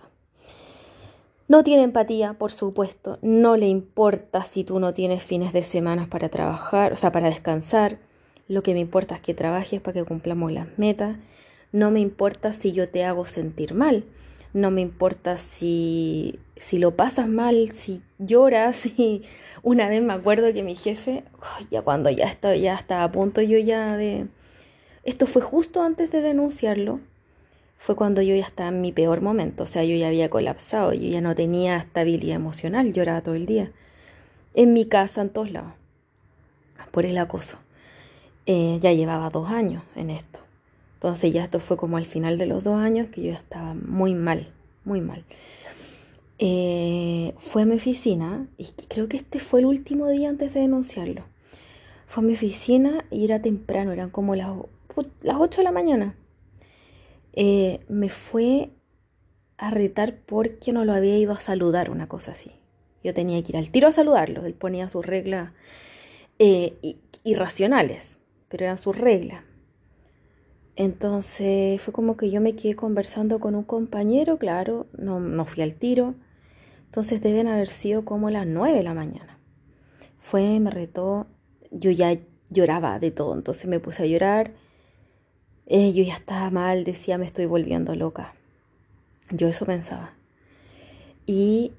No 1.49 1.65
tiene 1.65 1.83
empatía, 1.83 2.35
por 2.35 2.51
supuesto. 2.53 3.19
No 3.21 3.57
le 3.57 3.67
importa 3.67 4.43
si 4.43 4.63
tú 4.63 4.79
no 4.79 4.93
tienes 4.93 5.21
fines 5.21 5.51
de 5.51 5.63
semana 5.63 6.07
para 6.09 6.29
trabajar, 6.29 6.93
o 6.93 6.95
sea, 6.95 7.11
para 7.11 7.27
descansar. 7.27 7.97
Lo 8.47 8.63
que 8.63 8.73
me 8.73 8.79
importa 8.79 9.15
es 9.15 9.21
que 9.21 9.33
trabajes 9.33 9.81
para 9.81 9.99
que 9.99 10.05
cumplamos 10.05 10.53
las 10.53 10.67
metas. 10.77 11.17
No 11.73 11.91
me 11.91 11.99
importa 11.99 12.53
si 12.53 12.71
yo 12.71 12.87
te 12.87 13.03
hago 13.03 13.25
sentir 13.25 13.73
mal 13.73 14.05
no 14.53 14.71
me 14.71 14.81
importa 14.81 15.37
si, 15.37 16.39
si 16.57 16.79
lo 16.79 16.95
pasas 16.95 17.27
mal, 17.27 17.71
si 17.71 18.01
lloras. 18.17 18.85
Y 18.97 19.23
una 19.63 19.89
vez 19.89 20.01
me 20.01 20.13
acuerdo 20.13 20.51
que 20.53 20.63
mi 20.63 20.75
jefe, 20.75 21.23
ya 21.69 21.81
cuando 21.81 22.09
ya 22.09 22.25
estaba, 22.25 22.55
ya 22.55 22.75
estaba 22.75 23.03
a 23.03 23.11
punto 23.11 23.41
yo 23.41 23.57
ya 23.57 23.95
de... 23.97 24.27
Esto 25.03 25.27
fue 25.27 25.41
justo 25.41 25.81
antes 25.81 26.11
de 26.11 26.21
denunciarlo. 26.21 26.99
Fue 27.79 27.95
cuando 27.95 28.21
yo 28.21 28.35
ya 28.35 28.45
estaba 28.45 28.69
en 28.69 28.81
mi 28.81 28.91
peor 28.91 29.21
momento. 29.21 29.63
O 29.63 29.65
sea, 29.65 29.85
yo 29.85 29.95
ya 29.95 30.09
había 30.09 30.29
colapsado. 30.29 30.93
Yo 30.93 31.07
ya 31.09 31.21
no 31.21 31.33
tenía 31.33 31.77
estabilidad 31.77 32.35
emocional. 32.35 32.91
Lloraba 32.91 33.21
todo 33.21 33.35
el 33.35 33.45
día. 33.45 33.71
En 34.53 34.73
mi 34.73 34.85
casa, 34.85 35.21
en 35.21 35.29
todos 35.29 35.49
lados. 35.49 35.71
Por 36.91 37.05
el 37.05 37.17
acoso. 37.17 37.57
Eh, 38.45 38.79
ya 38.81 38.91
llevaba 38.91 39.29
dos 39.29 39.49
años 39.49 39.81
en 39.95 40.09
esto. 40.09 40.39
Entonces 40.95 41.31
ya 41.31 41.41
esto 41.41 41.61
fue 41.61 41.77
como 41.77 41.95
al 41.95 42.05
final 42.05 42.37
de 42.37 42.47
los 42.47 42.65
dos 42.65 42.77
años 42.77 43.07
que 43.07 43.21
yo 43.21 43.31
estaba 43.31 43.73
muy 43.73 44.13
mal, 44.13 44.51
muy 44.83 44.99
mal. 44.99 45.23
Eh, 46.37 47.33
fue 47.37 47.61
a 47.61 47.65
mi 47.65 47.75
oficina 47.75 48.45
y 48.57 48.65
creo 48.89 49.07
que 49.07 49.15
este 49.15 49.39
fue 49.39 49.61
el 49.61 49.65
último 49.67 50.09
día 50.09 50.27
antes 50.27 50.53
de 50.53 50.59
denunciarlo. 50.59 51.23
Fue 52.07 52.23
a 52.23 52.27
mi 52.27 52.33
oficina 52.33 53.05
y 53.09 53.23
era 53.23 53.41
temprano, 53.41 53.93
eran 53.93 54.09
como 54.09 54.35
las, 54.35 54.51
las 55.21 55.37
8 55.39 55.61
de 55.61 55.63
la 55.63 55.71
mañana. 55.71 56.15
Eh, 57.41 57.79
me 57.87 58.09
fue 58.09 58.71
a 59.57 59.71
retar 59.71 60.17
porque 60.25 60.73
no 60.73 60.83
lo 60.83 60.91
había 60.91 61.17
ido 61.17 61.31
a 61.31 61.39
saludar, 61.39 61.89
una 61.89 62.09
cosa 62.09 62.31
así. 62.31 62.51
Yo 63.01 63.13
tenía 63.13 63.41
que 63.41 63.53
ir 63.53 63.57
al 63.57 63.69
tiro 63.69 63.87
a 63.87 63.93
saludarlo. 63.93 64.43
Él 64.45 64.53
ponía 64.53 64.89
sus 64.89 65.05
reglas 65.05 65.53
eh, 66.37 66.97
irracionales, 67.23 68.17
pero 68.49 68.65
eran 68.65 68.77
sus 68.77 68.97
reglas. 68.97 69.45
Entonces 70.75 71.81
fue 71.81 71.93
como 71.93 72.17
que 72.17 72.29
yo 72.29 72.41
me 72.41 72.57
quedé 72.57 72.75
conversando 72.75 73.39
con 73.39 73.55
un 73.55 73.63
compañero, 73.63 74.37
claro, 74.37 74.87
no, 74.97 75.21
no 75.21 75.45
fui 75.45 75.63
al 75.63 75.75
tiro. 75.75 76.15
Entonces 76.87 77.21
deben 77.21 77.47
haber 77.47 77.69
sido 77.69 78.03
como 78.03 78.29
las 78.29 78.47
nueve 78.47 78.79
de 78.79 78.83
la 78.83 78.93
mañana. 78.93 79.39
Fue, 80.17 80.59
me 80.59 80.71
retó, 80.71 81.27
yo 81.71 81.91
ya 81.91 82.19
lloraba 82.49 82.99
de 82.99 83.11
todo, 83.11 83.33
entonces 83.33 83.67
me 83.67 83.79
puse 83.79 84.03
a 84.03 84.07
llorar. 84.07 84.51
Eh, 85.71 85.93
yo 85.93 86.03
ya 86.03 86.15
estaba 86.15 86.49
mal, 86.49 86.83
decía, 86.83 87.19
me 87.19 87.27
estoy 87.27 87.45
volviendo 87.45 87.93
loca. 87.93 88.33
Yo 89.29 89.47
eso 89.47 89.67
pensaba. 89.67 90.15
Y 91.27 91.73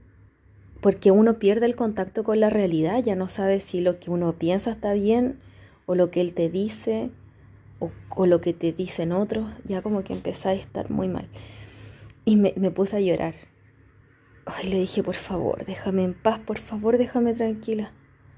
porque 0.80 1.10
uno 1.10 1.40
pierde 1.40 1.66
el 1.66 1.74
contacto 1.74 2.22
con 2.22 2.38
la 2.38 2.50
realidad, 2.50 3.02
ya 3.02 3.16
no 3.16 3.28
sabe 3.28 3.58
si 3.58 3.80
lo 3.80 3.98
que 3.98 4.12
uno 4.12 4.38
piensa 4.38 4.70
está 4.70 4.92
bien 4.92 5.40
o 5.86 5.96
lo 5.96 6.12
que 6.12 6.20
él 6.20 6.34
te 6.34 6.48
dice 6.48 7.10
o, 7.80 8.26
lo 8.26 8.40
que 8.40 8.52
te 8.52 8.72
dicen 8.72 9.10
otros, 9.10 9.50
ya 9.64 9.82
como 9.82 10.04
que 10.04 10.12
empecé 10.12 10.50
a 10.50 10.52
estar 10.54 10.88
muy 10.88 11.08
mal. 11.08 11.28
Y 12.24 12.36
me, 12.36 12.52
puse 12.70 12.96
a 12.96 13.00
llorar. 13.00 13.34
Ay, 14.46 14.68
le 14.68 14.78
dije, 14.78 15.02
por 15.02 15.16
favor, 15.16 15.64
déjame 15.64 16.04
en 16.04 16.14
paz, 16.14 16.38
por 16.38 16.58
favor, 16.58 16.96
déjame 16.96 17.34
tranquila. 17.34 17.90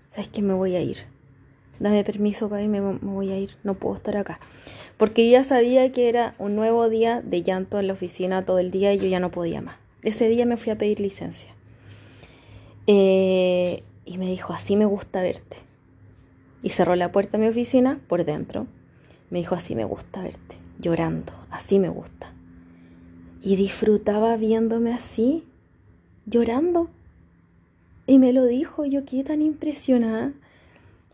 Sabes 0.08 0.30
que 0.30 0.40
me 0.40 0.54
voy 0.54 0.76
a 0.76 0.80
ir. 0.80 0.96
Dame 1.78 2.04
permiso 2.04 2.48
para 2.48 2.62
irme, 2.62 2.80
me 2.80 2.98
voy 2.98 3.30
a 3.32 3.38
ir. 3.38 3.50
No 3.64 3.74
puedo 3.74 3.96
estar 3.96 4.16
acá. 4.16 4.38
Porque 4.96 5.28
ya 5.28 5.44
sabía 5.44 5.90
que 5.92 6.08
era 6.08 6.34
un 6.38 6.54
nuevo 6.54 6.88
día 6.88 7.22
de 7.22 7.42
llanto 7.42 7.78
en 7.78 7.86
la 7.86 7.92
oficina 7.92 8.42
todo 8.42 8.58
el 8.58 8.70
día 8.70 8.92
y 8.94 8.98
yo 8.98 9.06
ya 9.06 9.20
no 9.20 9.30
podía 9.30 9.60
más. 9.60 9.76
Ese 10.02 10.28
día 10.28 10.46
me 10.46 10.56
fui 10.56 10.72
a 10.72 10.78
pedir 10.78 11.00
licencia. 11.00 11.52
Eh, 12.86 13.82
y 14.04 14.18
me 14.18 14.26
dijo, 14.26 14.52
así 14.52 14.76
me 14.76 14.84
gusta 14.84 15.22
verte. 15.22 15.56
Y 16.62 16.70
cerró 16.70 16.96
la 16.96 17.12
puerta 17.12 17.38
de 17.38 17.44
mi 17.44 17.50
oficina 17.50 18.00
por 18.08 18.24
dentro 18.24 18.66
me 19.32 19.38
dijo, 19.38 19.54
así 19.54 19.74
me 19.74 19.86
gusta 19.86 20.20
verte, 20.20 20.56
llorando, 20.78 21.32
así 21.50 21.78
me 21.78 21.88
gusta. 21.88 22.34
Y 23.40 23.56
disfrutaba 23.56 24.36
viéndome 24.36 24.92
así, 24.92 25.42
llorando. 26.26 26.90
Y 28.06 28.18
me 28.18 28.34
lo 28.34 28.44
dijo, 28.44 28.84
yo 28.84 29.06
quedé 29.06 29.24
tan 29.24 29.40
impresionada. 29.40 30.34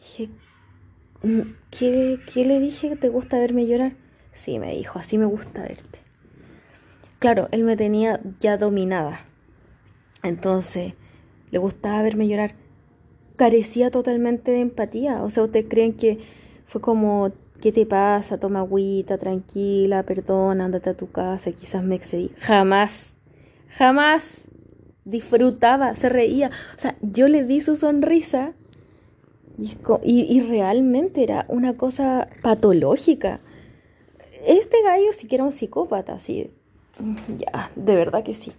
Dije, 0.00 0.30
¿qué, 1.70 2.20
¿qué 2.32 2.44
le 2.44 2.60
dije? 2.60 2.96
¿Te 2.96 3.08
gusta 3.08 3.38
verme 3.38 3.66
llorar? 3.66 3.92
Sí, 4.32 4.58
me 4.58 4.74
dijo, 4.74 4.98
así 4.98 5.18
me 5.18 5.24
gusta 5.24 5.62
verte. 5.62 5.98
Claro, 7.18 7.48
él 7.50 7.64
me 7.64 7.76
tenía 7.76 8.20
ya 8.40 8.56
dominada. 8.56 9.20
Entonces, 10.22 10.94
le 11.50 11.58
gustaba 11.58 12.02
verme 12.02 12.28
llorar. 12.28 12.54
Carecía 13.36 13.90
totalmente 13.90 14.50
de 14.50 14.60
empatía. 14.60 15.22
O 15.22 15.30
sea, 15.30 15.44
¿ustedes 15.44 15.66
creen 15.68 15.94
que 15.94 16.18
fue 16.64 16.80
como 16.80 17.32
¿Qué 17.60 17.72
te 17.72 17.86
pasa? 17.86 18.38
Toma 18.38 18.60
agüita, 18.60 19.18
tranquila, 19.18 20.04
perdona, 20.04 20.66
andate 20.66 20.90
a 20.90 20.96
tu 20.96 21.10
casa, 21.10 21.50
quizás 21.50 21.82
me 21.82 21.96
excedí. 21.96 22.30
Jamás, 22.38 23.16
jamás 23.68 24.44
disfrutaba, 25.04 25.94
se 25.96 26.08
reía. 26.08 26.52
O 26.76 26.80
sea, 26.80 26.96
yo 27.02 27.26
le 27.26 27.42
vi 27.42 27.60
su 27.60 27.74
sonrisa 27.74 28.52
y, 29.58 30.40
realmente 30.40 31.22
era 31.22 31.44
una 31.48 31.76
cosa 31.76 32.28
patológica. 32.42 33.40
Este 34.46 34.82
gallo 34.82 35.12
sí 35.12 35.26
que 35.26 35.34
era 35.34 35.44
un 35.44 35.52
psicópata, 35.52 36.18
sí. 36.18 36.50
Ya, 37.36 37.70
de 37.74 37.94
verdad 37.96 38.22
que 38.22 38.34
sí. 38.34 38.52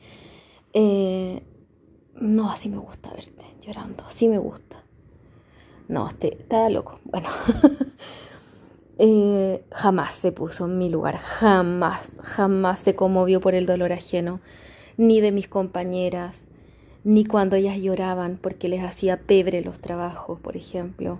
Eh, 0.73 1.41
no, 2.15 2.51
así 2.51 2.69
me 2.69 2.77
gusta 2.77 3.11
verte 3.11 3.45
llorando, 3.61 4.03
así 4.05 4.27
me 4.27 4.37
gusta. 4.37 4.83
No, 5.87 6.07
este, 6.07 6.33
está 6.33 6.69
loco. 6.69 6.99
Bueno. 7.05 7.29
Eh, 9.01 9.63
jamás 9.71 10.13
se 10.13 10.33
puso 10.33 10.65
en 10.65 10.77
mi 10.77 10.89
lugar, 10.89 11.15
jamás, 11.15 12.19
jamás 12.21 12.79
se 12.79 12.97
conmovió 12.97 13.39
por 13.39 13.55
el 13.55 13.65
dolor 13.65 13.93
ajeno, 13.93 14.41
ni 14.97 15.21
de 15.21 15.31
mis 15.31 15.47
compañeras, 15.47 16.49
ni 17.03 17.25
cuando 17.25 17.55
ellas 17.55 17.77
lloraban 17.77 18.37
porque 18.41 18.67
les 18.67 18.83
hacía 18.83 19.17
pebre 19.17 19.63
los 19.63 19.79
trabajos, 19.79 20.39
por 20.39 20.57
ejemplo, 20.57 21.19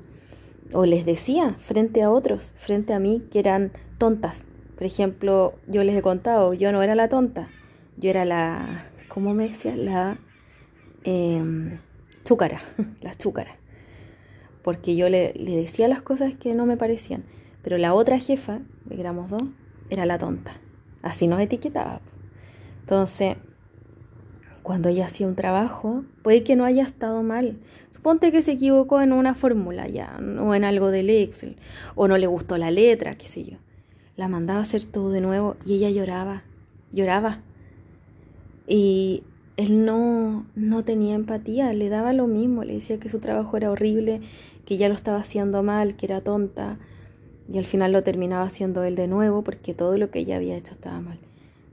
o 0.74 0.86
les 0.86 1.06
decía 1.06 1.56
frente 1.58 2.04
a 2.04 2.12
otros, 2.12 2.54
frente 2.56 2.94
a 2.94 3.00
mí, 3.00 3.24
que 3.32 3.40
eran 3.40 3.72
tontas. 3.98 4.46
Por 4.76 4.86
ejemplo, 4.86 5.54
yo 5.68 5.84
les 5.84 5.96
he 5.96 6.02
contado, 6.02 6.54
yo 6.54 6.72
no 6.72 6.82
era 6.82 6.96
la 6.96 7.10
tonta, 7.10 7.50
yo 7.98 8.10
era 8.10 8.26
la, 8.26 8.86
¿cómo 9.08 9.34
me 9.34 9.48
decía? 9.48 9.76
La 9.76 10.20
eh, 11.04 11.80
chúcara, 12.24 12.62
la 13.02 13.16
chúcara. 13.16 13.56
Porque 14.64 14.96
yo 14.96 15.10
le, 15.10 15.34
le 15.34 15.56
decía 15.56 15.88
las 15.88 16.02
cosas 16.02 16.38
que 16.38 16.54
no 16.54 16.66
me 16.66 16.78
parecían. 16.78 17.24
Pero 17.64 17.78
la 17.78 17.94
otra 17.94 18.20
jefa, 18.20 18.60
éramos 18.90 19.32
dos, 19.32 19.44
era 19.90 20.06
la 20.06 20.18
tonta. 20.18 20.54
Así 21.02 21.28
nos 21.28 21.40
etiquetaba. 21.40 22.02
Entonces, 22.82 23.38
cuando 24.70 24.90
ella 24.90 25.08
hacía 25.08 25.26
un 25.26 25.34
trabajo, 25.34 26.04
puede 26.22 26.44
que 26.44 26.56
no 26.56 26.64
haya 26.64 26.84
estado 26.84 27.24
mal. 27.24 27.58
Suponte 27.90 28.32
que 28.32 28.44
se 28.44 28.52
equivocó 28.52 29.02
en 29.02 29.14
una 29.14 29.34
fórmula 29.34 29.88
ya, 29.88 30.20
o 30.40 30.54
en 30.54 30.64
algo 30.64 30.92
del 30.92 31.10
Excel, 31.10 31.56
o 31.96 32.08
no 32.08 32.20
le 32.20 32.28
gustó 32.28 32.56
la 32.56 32.70
letra, 32.70 33.16
qué 33.16 33.26
sé 33.26 33.44
yo. 33.46 33.58
la 34.16 34.28
mandaba 34.28 34.60
a 34.60 34.62
hacer 34.62 34.86
todo 34.86 35.10
de 35.10 35.22
nuevo 35.22 35.58
y 35.66 35.74
ella 35.74 35.90
lloraba, 35.90 36.44
lloraba. 36.92 37.42
Y 38.68 39.24
él 39.58 39.86
no, 39.86 40.46
no 40.54 40.84
tenía 40.84 41.16
empatía, 41.16 41.74
le 41.74 41.90
daba 41.90 42.14
lo 42.14 42.28
mismo, 42.28 42.64
le 42.64 42.74
decía 42.74 43.00
que 43.00 43.10
su 43.10 43.18
trabajo 43.18 43.58
era 43.58 43.72
horrible, 43.72 44.22
que 44.68 44.78
ya 44.78 44.88
lo 44.88 44.94
estaba 44.94 45.18
haciendo 45.18 45.64
mal, 45.64 45.96
que 45.96 46.06
era 46.06 46.22
tonta, 46.22 46.78
y 47.52 47.58
al 47.58 47.66
final 47.66 47.92
lo 47.92 48.04
terminaba 48.04 48.44
haciendo 48.44 48.84
él 48.84 48.94
de 48.94 49.08
nuevo 49.08 49.44
porque 49.44 49.74
todo 49.74 49.98
lo 49.98 50.12
que 50.12 50.20
ella 50.20 50.36
había 50.36 50.58
hecho 50.58 50.74
estaba 50.74 51.02
mal. 51.02 51.18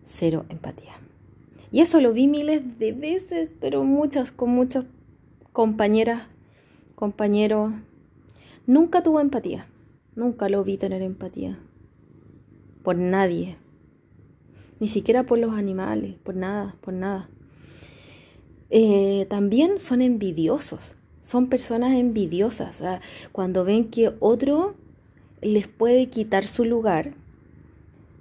Cero 0.03 0.47
empatía. 0.49 0.95
Y 1.71 1.81
eso 1.81 2.01
lo 2.01 2.13
vi 2.13 2.29
miles 2.29 2.79
de 2.79 2.93
veces, 2.93 3.51
pero 3.61 3.85
muchas, 3.85 4.31
con 4.31 4.51
muchas 4.51 4.85
compañeras, 5.53 6.25
compañeros. 6.95 7.73
Nunca 8.67 9.03
tuvo 9.03 9.21
empatía, 9.21 9.67
nunca 10.15 10.49
lo 10.49 10.63
vi 10.65 10.77
tener 10.77 11.03
empatía. 11.03 11.59
Por 12.83 12.97
nadie. 12.97 13.57
Ni 14.79 14.89
siquiera 14.89 15.25
por 15.25 15.39
los 15.39 15.55
animales, 15.55 16.17
por 16.23 16.37
nada, 16.37 16.77
por 16.81 16.95
nada. 16.95 17.29
Eh, 18.71 19.27
también 19.31 19.79
son 19.79 20.03
envidiosos, 20.03 20.97
son 21.23 21.49
personas 21.49 21.97
envidiosas. 21.97 22.83
cuando 23.33 23.65
ven 23.65 23.91
que 23.91 24.13
otro 24.21 24.75
les 25.41 25.69
puede 25.69 26.09
quitar 26.09 26.45
su 26.45 26.65
lugar, 26.65 27.15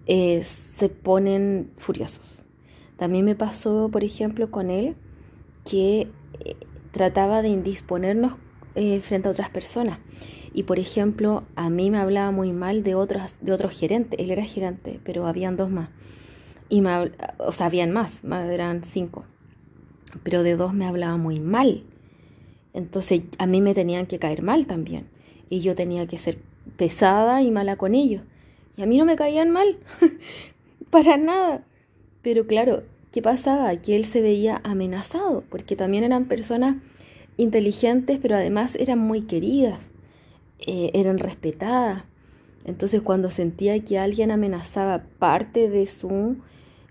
eh, 0.06 0.44
se 0.44 0.90
ponen 0.90 1.72
furiosos. 1.78 2.45
También 2.98 3.26
me 3.26 3.36
pasó, 3.36 3.90
por 3.92 4.04
ejemplo, 4.04 4.52
con 4.52 4.70
él 4.70 4.96
que 5.70 6.08
eh, 6.40 6.56
trataba 6.92 7.42
de 7.42 7.50
indisponernos 7.50 8.34
frente 9.02 9.30
a 9.30 9.32
otras 9.32 9.50
personas. 9.50 10.00
Y 10.54 10.64
por 10.64 10.80
ejemplo, 10.80 11.44
a 11.56 11.70
mí 11.70 11.92
me 11.92 11.98
hablaba 11.98 12.32
muy 12.32 12.52
mal 12.52 12.84
de 12.84 12.96
otros, 12.96 13.40
de 13.42 13.54
otros 13.54 13.72
gerentes. 13.78 14.20
Él 14.20 14.32
era 14.32 14.44
gerente, 14.44 15.00
pero 15.06 15.28
habían 15.28 15.56
dos 15.56 15.70
más. 15.70 15.90
Y 16.68 16.82
me, 16.82 17.12
o 17.38 17.52
sea, 17.52 17.68
habían 17.68 17.92
más, 17.92 18.24
más 18.24 18.50
eran 18.50 18.84
cinco 18.84 19.24
pero 20.24 20.44
de 20.44 20.56
dos 20.56 20.74
me 20.74 20.86
hablaba 20.86 21.18
muy 21.18 21.40
mal. 21.40 21.84
Entonces 22.74 23.22
a 23.38 23.48
mí 23.48 23.62
me 23.62 23.74
tenían 23.74 24.06
que 24.06 24.20
caer 24.20 24.42
mal 24.42 24.66
también. 24.68 25.08
Y 25.50 25.62
yo 25.62 25.76
tenía 25.76 26.08
que 26.08 26.18
ser 26.18 26.40
pesada 26.78 27.42
y 27.42 27.52
mala 27.52 27.76
con 27.76 27.96
ellos. 27.96 28.24
Y 28.78 28.82
a 28.82 28.86
mí 28.86 28.98
no 28.98 29.06
me 29.06 29.16
caían 29.16 29.52
mal, 29.52 29.78
para 30.90 31.18
nada. 31.18 31.64
Pero 32.26 32.48
claro, 32.48 32.82
¿qué 33.12 33.22
pasaba? 33.22 33.76
Que 33.76 33.96
él 33.96 34.04
se 34.04 34.20
veía 34.20 34.60
amenazado, 34.64 35.44
porque 35.48 35.76
también 35.76 36.04
eran 36.04 36.26
personas 36.26 36.78
inteligentes, 37.38 38.18
pero 38.20 38.36
además 38.36 38.74
eran 38.74 38.98
muy 38.98 39.22
queridas, 39.22 39.92
eh, 40.58 40.90
eran 40.96 41.20
respetadas. 41.20 42.04
Entonces 42.66 43.04
cuando 43.04 43.28
sentía 43.28 43.80
que 43.86 44.00
alguien 44.00 44.32
amenazaba 44.32 45.04
parte 45.20 45.70
de 45.70 45.86
su 45.86 46.38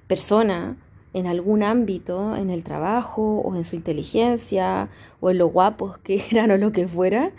persona, 0.07 0.77
en 1.15 1.27
algún 1.27 1.65
ámbito, 1.65 2.37
en 2.37 2.49
el 2.49 2.63
trabajo 2.63 3.41
o 3.41 3.57
en 3.57 3.65
su 3.65 3.75
inteligencia 3.75 4.89
o 5.19 5.31
en 5.31 5.39
lo 5.39 5.49
guapos 5.49 5.99
que 5.99 6.25
eran 6.31 6.53
o 6.53 6.59
lo 6.59 6.71
que 6.71 6.87
fuera, 6.87 7.33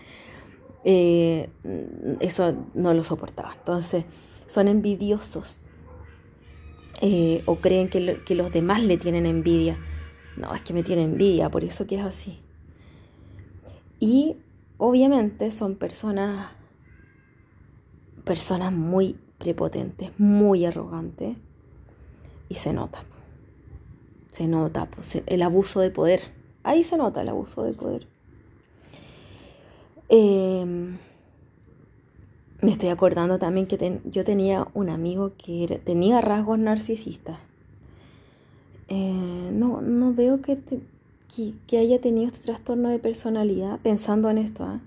eh, 0.83 1.47
eso 2.19 2.55
no 2.73 2.93
lo 2.93 3.05
soportaba. 3.05 3.55
Entonces, 3.57 4.03
son 4.47 4.67
envidiosos 4.67 5.61
eh, 7.01 7.43
o 7.45 7.57
creen 7.57 7.89
que, 7.89 8.35
los 8.35 8.51
demás 8.51 8.83
le 8.83 8.97
tienen 8.97 9.25
envidia. 9.25 9.77
No, 10.37 10.53
es 10.53 10.61
que 10.61 10.73
me 10.73 10.83
tiene 10.83 11.03
envidia, 11.03 11.49
por 11.49 11.63
eso 11.63 11.87
que 11.87 11.95
es 11.95 12.03
así. 12.03 12.39
Y 13.99 14.37
obviamente 14.77 15.51
son 15.51 15.75
personas, 15.75 16.51
personas 18.23 18.73
muy 18.73 19.17
prepotentes, 19.37 20.11
muy 20.17 20.65
arrogantes, 20.65 21.37
y 22.49 22.55
se 22.55 22.73
nota 22.73 23.03
se 24.35 24.47
nota 24.49 24.87
pues, 24.87 25.21
el 25.25 25.41
abuso 25.43 25.79
de 25.79 25.91
poder. 25.91 26.19
Ahí 26.63 26.84
se 26.84 26.97
nota 26.97 27.21
el 27.21 27.29
abuso 27.29 27.63
de 27.63 27.71
poder. 27.71 28.05
Em, 30.10 30.97
me 32.62 32.72
estoy 32.72 32.89
acordando 32.89 33.38
también 33.38 33.68
que 33.68 34.00
yo 34.06 34.24
tenía 34.24 34.68
un 34.74 34.89
amigo 34.89 35.34
que 35.38 35.80
tenía 35.84 36.22
rasgos 36.22 36.58
narcisistas. 36.58 37.38
Eh, 38.88 39.50
no, 39.52 39.82
no 39.82 40.13
veo 40.13 40.41
que, 40.41 40.58
que, 41.68 41.78
haya 41.78 42.00
tenido 42.00 42.28
este 42.28 42.39
trastorno 42.39 42.89
de 42.89 43.00
personalidad 43.00 43.80
pensando 43.80 44.30
en 44.30 44.38
esto. 44.38 44.63
¿ah? 44.63 44.80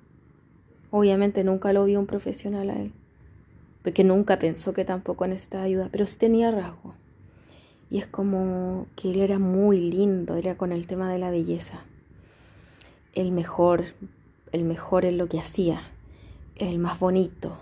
Obviamente 0.91 1.45
nunca 1.45 1.73
lo 1.73 1.85
vio 1.85 2.01
un 2.01 2.07
profesional 2.07 2.71
a 2.71 2.81
él, 2.81 2.93
porque 3.83 4.05
nunca 4.05 4.39
pensó 4.39 4.73
que 4.73 4.85
tampoco 4.85 5.27
necesitaba 5.27 5.65
ayuda, 5.65 5.89
pero 5.91 6.07
sí 6.07 6.17
tenía 6.17 6.51
rasgos. 6.51 6.95
Y 7.91 7.99
es 7.99 8.07
como 8.07 8.87
que 8.97 9.11
él 9.11 9.21
era 9.21 9.39
muy 9.39 9.81
lindo, 9.81 10.37
era 10.37 10.57
con 10.57 10.73
el 10.73 10.87
tema 10.87 11.11
de 11.11 11.19
la 11.19 11.31
belleza. 11.31 11.81
El 13.15 13.33
mejor, 13.33 13.85
el 14.53 14.65
mejor 14.65 15.05
en 15.05 15.19
lo 15.19 15.27
que 15.27 15.41
hacía, 15.41 15.83
el 16.59 16.79
más 16.79 16.99
bonito, 16.99 17.57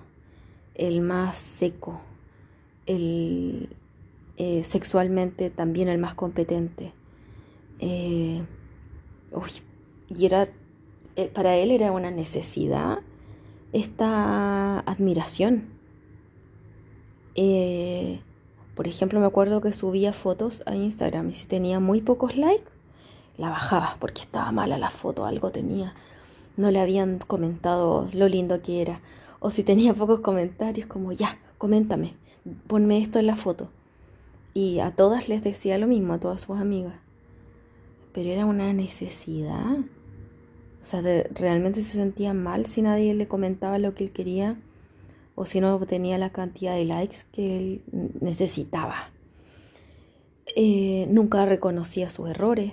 el 0.74 1.00
más 1.00 1.36
seco, 1.36 2.00
el 2.86 3.68
eh, 4.38 4.62
sexualmente 4.64 5.50
también 5.50 5.88
el 5.88 5.98
más 5.98 6.14
competente. 6.14 6.92
Eh, 7.78 8.42
y 10.08 10.26
era, 10.26 10.48
eh, 11.16 11.28
para 11.28 11.56
él 11.56 11.70
era 11.70 11.92
una 11.92 12.10
necesidad 12.10 12.98
esta 13.72 14.80
admiración. 14.80 15.68
Por 18.74 18.86
ejemplo, 18.86 19.20
me 19.20 19.26
acuerdo 19.26 19.62
que 19.62 19.72
subía 19.72 20.12
fotos 20.12 20.62
a 20.66 20.74
Instagram 20.74 21.30
y 21.30 21.32
si 21.32 21.46
tenía 21.46 21.80
muy 21.80 22.02
pocos 22.02 22.36
likes, 22.36 22.70
la 23.38 23.48
bajaba 23.48 23.96
porque 23.98 24.20
estaba 24.20 24.52
mala 24.52 24.76
la 24.76 24.90
foto, 24.90 25.24
algo 25.24 25.50
tenía. 25.50 25.94
No 26.56 26.70
le 26.70 26.80
habían 26.80 27.18
comentado 27.18 28.08
lo 28.12 28.28
lindo 28.28 28.62
que 28.62 28.80
era. 28.82 29.00
O 29.40 29.50
si 29.50 29.62
tenía 29.62 29.94
pocos 29.94 30.20
comentarios, 30.20 30.86
como 30.86 31.12
ya, 31.12 31.38
coméntame, 31.58 32.14
ponme 32.66 32.98
esto 32.98 33.18
en 33.18 33.26
la 33.26 33.36
foto. 33.36 33.70
Y 34.54 34.80
a 34.80 34.90
todas 34.92 35.28
les 35.28 35.44
decía 35.44 35.78
lo 35.78 35.86
mismo, 35.86 36.14
a 36.14 36.20
todas 36.20 36.40
sus 36.40 36.58
amigas. 36.58 36.94
Pero 38.12 38.30
era 38.30 38.46
una 38.46 38.72
necesidad. 38.72 39.78
O 40.80 40.84
sea, 40.84 41.02
realmente 41.34 41.82
se 41.82 41.98
sentía 41.98 42.32
mal 42.32 42.66
si 42.66 42.80
nadie 42.80 43.12
le 43.12 43.28
comentaba 43.28 43.78
lo 43.78 43.94
que 43.94 44.04
él 44.04 44.12
quería 44.12 44.56
o 45.34 45.44
si 45.44 45.60
no 45.60 45.74
obtenía 45.74 46.16
la 46.16 46.30
cantidad 46.30 46.74
de 46.74 46.84
likes 46.84 47.18
que 47.32 47.58
él 47.58 47.82
necesitaba. 48.20 49.10
Eh, 50.54 51.06
nunca 51.10 51.44
reconocía 51.44 52.08
sus 52.08 52.30
errores, 52.30 52.72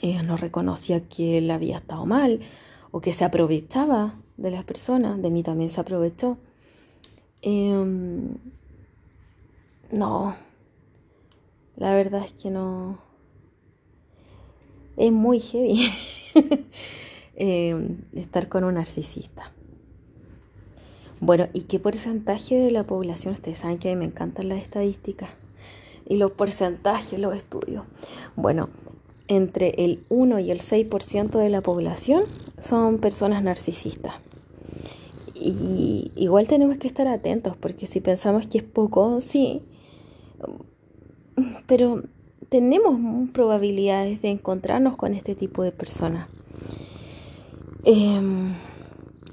eh, 0.00 0.22
no 0.22 0.36
reconocía 0.36 1.06
que 1.08 1.38
él 1.38 1.50
había 1.50 1.76
estado 1.76 2.06
mal 2.06 2.40
o 2.90 3.00
que 3.00 3.12
se 3.12 3.24
aprovechaba 3.24 4.14
de 4.36 4.50
las 4.50 4.64
personas, 4.64 5.20
de 5.20 5.30
mí 5.30 5.42
también 5.42 5.70
se 5.70 5.80
aprovechó. 5.80 6.38
Em, 7.42 8.34
no, 9.90 10.34
la 11.76 11.94
verdad 11.94 12.24
es 12.24 12.32
que 12.32 12.50
no. 12.50 12.98
Es 14.96 15.10
muy 15.10 15.40
heavy 15.40 15.90
em, 17.34 17.98
estar 18.12 18.48
con 18.48 18.64
un 18.64 18.74
narcisista. 18.74 19.52
Bueno, 21.20 21.48
¿y 21.52 21.62
qué 21.62 21.78
porcentaje 21.78 22.56
de 22.56 22.70
la 22.72 22.84
población? 22.84 23.34
Ustedes 23.34 23.58
saben 23.58 23.78
que 23.78 23.90
a 23.90 23.94
mí 23.94 23.98
me 24.00 24.06
encantan 24.06 24.48
las 24.48 24.58
estadísticas 24.58 25.30
y 26.04 26.16
los 26.16 26.32
porcentajes, 26.32 27.18
los 27.18 27.34
estudios. 27.36 27.84
Bueno, 28.34 28.68
entre 29.36 29.84
el 29.84 30.04
1 30.08 30.38
y 30.40 30.50
el 30.50 30.60
6% 30.60 31.38
de 31.38 31.50
la 31.50 31.60
población 31.60 32.24
son 32.58 32.98
personas 32.98 33.42
narcisistas. 33.42 34.14
Y 35.34 36.12
igual 36.14 36.46
tenemos 36.46 36.76
que 36.76 36.86
estar 36.86 37.08
atentos 37.08 37.56
porque 37.56 37.86
si 37.86 38.00
pensamos 38.00 38.46
que 38.46 38.58
es 38.58 38.64
poco, 38.64 39.20
sí, 39.20 39.62
pero 41.66 42.02
tenemos 42.48 42.98
probabilidades 43.30 44.22
de 44.22 44.30
encontrarnos 44.30 44.96
con 44.96 45.14
este 45.14 45.34
tipo 45.34 45.62
de 45.62 45.72
personas. 45.72 46.28
Em, 47.84 48.54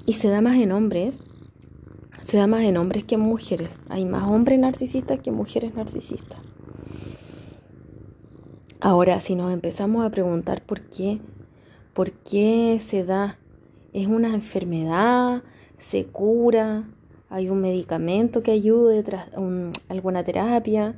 y 0.06 0.14
se 0.14 0.28
da 0.28 0.40
más 0.40 0.58
en 0.58 0.72
hombres 0.72 1.20
se 2.24 2.36
da 2.36 2.46
más 2.46 2.62
en 2.62 2.76
hombres 2.76 3.04
que 3.04 3.16
en 3.16 3.22
mujeres. 3.22 3.80
Hay 3.88 4.04
más 4.04 4.28
hombres 4.28 4.58
narcisistas 4.58 5.20
que 5.20 5.32
mujeres 5.32 5.74
narcisistas. 5.74 6.40
Ahora, 8.82 9.20
si 9.20 9.34
nos 9.34 9.52
empezamos 9.52 10.06
a 10.06 10.10
preguntar 10.10 10.62
por 10.62 10.80
qué, 10.80 11.18
por 11.92 12.12
qué 12.12 12.78
se 12.80 13.04
da, 13.04 13.38
es 13.92 14.06
una 14.06 14.32
enfermedad, 14.32 15.42
se 15.76 16.06
cura, 16.06 16.84
hay 17.28 17.48
un 17.50 17.60
medicamento 17.60 18.42
que 18.42 18.52
ayude, 18.52 19.04
alguna 19.88 20.24
terapia. 20.24 20.94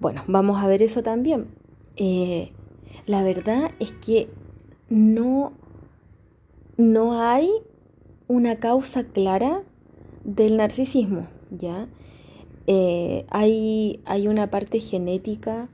Bueno, 0.00 0.24
vamos 0.26 0.62
a 0.62 0.66
ver 0.66 0.82
eso 0.82 1.02
también. 1.02 1.48
Eh, 1.96 2.52
la 3.06 3.22
verdad 3.22 3.70
es 3.80 3.92
que 3.92 4.28
no, 4.88 5.52
no 6.78 7.20
hay 7.20 7.50
una 8.28 8.56
causa 8.56 9.04
clara 9.04 9.62
del 10.24 10.56
narcisismo, 10.56 11.26
¿ya? 11.50 11.86
Eh, 12.66 13.24
hay, 13.30 14.00
hay, 14.04 14.28
una 14.28 14.50
parte 14.50 14.80
genética, 14.80 15.68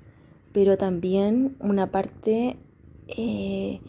pero 0.54 0.78
también 0.78 1.56
una 1.58 1.90
parte 1.90 2.56
eh, 3.08 3.80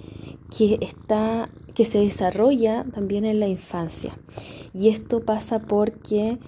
que 0.50 0.80
está 0.82 1.50
que 1.76 1.86
se 1.86 2.00
desarrolla 2.00 2.86
también 2.92 3.26
en 3.26 3.40
la 3.40 3.48
infancia. 3.48 4.18
Y 4.74 4.90
esto 4.90 5.24
pasa 5.24 5.60
porque 5.60 6.40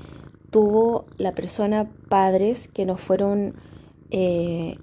tuvo 0.50 1.06
la 1.18 1.34
persona 1.34 1.92
padres 2.10 2.68
que 2.68 2.86
no 2.86 2.98
fueron, 2.98 3.54
eh, 4.10 4.78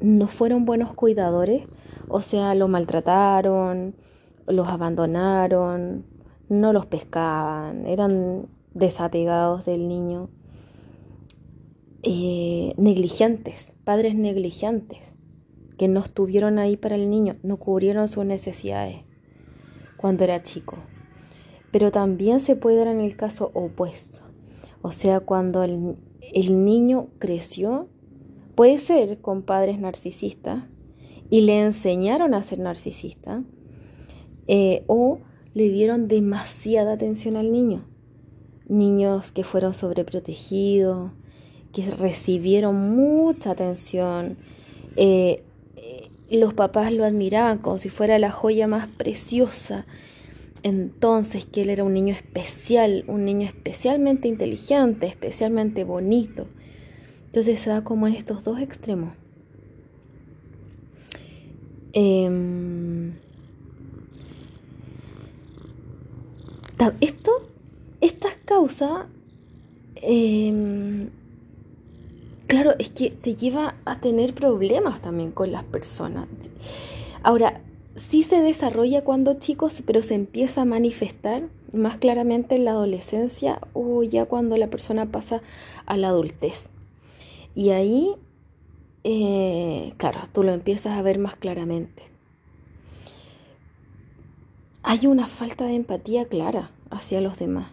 no 0.00 0.26
fueron 0.26 0.64
buenos 0.64 0.92
cuidadores, 0.94 1.68
o 2.08 2.20
sea, 2.20 2.54
lo 2.54 2.66
maltrataron, 2.66 3.94
los 4.46 4.68
abandonaron, 4.68 6.06
no 6.48 6.72
los 6.72 6.86
pescaban, 6.86 7.86
eran 7.86 8.48
desapegados 8.72 9.66
del 9.66 9.86
niño, 9.86 10.30
eh, 12.02 12.74
negligentes, 12.76 13.73
padres 13.84 14.14
negligentes, 14.14 15.14
que 15.76 15.88
no 15.88 16.00
estuvieron 16.00 16.58
ahí 16.58 16.76
para 16.76 16.96
el 16.96 17.10
niño, 17.10 17.36
no 17.42 17.58
cubrieron 17.58 18.08
sus 18.08 18.24
necesidades 18.24 19.02
cuando 19.96 20.24
era 20.24 20.42
chico. 20.42 20.76
Pero 21.70 21.90
también 21.90 22.40
se 22.40 22.56
puede 22.56 22.76
dar 22.76 22.88
en 22.88 23.00
el 23.00 23.16
caso 23.16 23.50
opuesto, 23.54 24.20
o 24.86 24.92
sea, 24.92 25.20
cuando 25.20 25.62
el, 25.62 25.96
niño 26.64 27.08
creció, 27.18 27.88
puede 28.54 28.76
ser 28.76 29.22
con 29.22 29.40
padres 29.42 29.78
narcisistas 29.78 30.64
y 31.30 31.40
le 31.40 31.58
enseñaron 31.60 32.34
a 32.34 32.42
ser 32.42 32.58
narcisista, 32.58 33.42
eh, 34.46 34.84
o 34.88 35.20
le 35.54 35.70
dieron 35.70 36.06
demasiada 36.06 36.92
atención 36.92 37.36
al 37.36 37.50
niño. 37.50 37.86
Niños 38.68 39.32
que 39.32 39.42
fueron 39.42 39.72
sobreprotegidos, 39.72 41.12
que 41.74 41.90
recibieron 41.90 42.94
mucha 42.94 43.50
atención. 43.50 44.36
Eh, 44.96 45.42
eh, 45.76 46.08
los 46.30 46.54
papás 46.54 46.92
lo 46.92 47.04
admiraban 47.04 47.58
como 47.58 47.78
si 47.78 47.90
fuera 47.90 48.18
la 48.18 48.30
joya 48.30 48.66
más 48.68 48.88
preciosa. 48.88 49.84
Entonces 50.62 51.44
que 51.44 51.62
él 51.62 51.70
era 51.70 51.84
un 51.84 51.92
niño 51.92 52.14
especial, 52.14 53.04
un 53.06 53.26
niño 53.26 53.46
especialmente 53.46 54.28
inteligente, 54.28 55.06
especialmente 55.06 55.84
bonito. 55.84 56.46
Entonces 57.26 57.58
se 57.58 57.68
da 57.68 57.84
como 57.84 58.06
en 58.06 58.14
estos 58.14 58.44
dos 58.44 58.60
extremos. 58.60 59.12
Em, 61.92 63.12
esto, 67.00 67.32
estas 68.00 68.36
causas, 68.44 69.06
em, 69.96 71.08
claro, 72.46 72.72
es 72.78 72.90
que 72.90 73.10
te 73.10 73.34
lleva 73.34 73.74
a 73.84 74.00
tener 74.00 74.34
problemas 74.34 75.00
también 75.02 75.30
con 75.30 75.52
las 75.52 75.64
personas. 75.64 76.28
Ahora, 77.22 77.60
sí 77.96 78.22
se 78.22 78.40
desarrolla 78.40 79.04
cuando 79.04 79.34
chicos, 79.34 79.82
pero 79.86 80.02
se 80.02 80.14
empieza 80.14 80.62
a 80.62 80.66
manifestar 80.66 81.44
más 81.72 81.96
claramente 81.96 82.56
en 82.56 82.64
la 82.64 82.72
adolescencia 82.72 83.60
o 83.72 84.02
ya 84.02 84.26
cuando 84.26 84.56
la 84.56 84.68
persona 84.68 85.06
pasa 85.06 85.42
a 85.86 85.96
la 85.96 86.08
adultez. 86.08 86.68
Y 87.54 87.70
ahí, 87.70 88.14
eh, 89.04 89.94
claro, 89.96 90.20
tú 90.32 90.42
lo 90.42 90.52
empiezas 90.52 90.98
a 90.98 91.02
ver 91.02 91.18
más 91.18 91.36
claramente 91.36 92.14
hay 94.86 95.06
una 95.06 95.26
falta 95.26 95.64
de 95.64 95.76
empatía 95.76 96.26
clara 96.26 96.70
hacia 96.90 97.22
los 97.22 97.38
demás. 97.38 97.68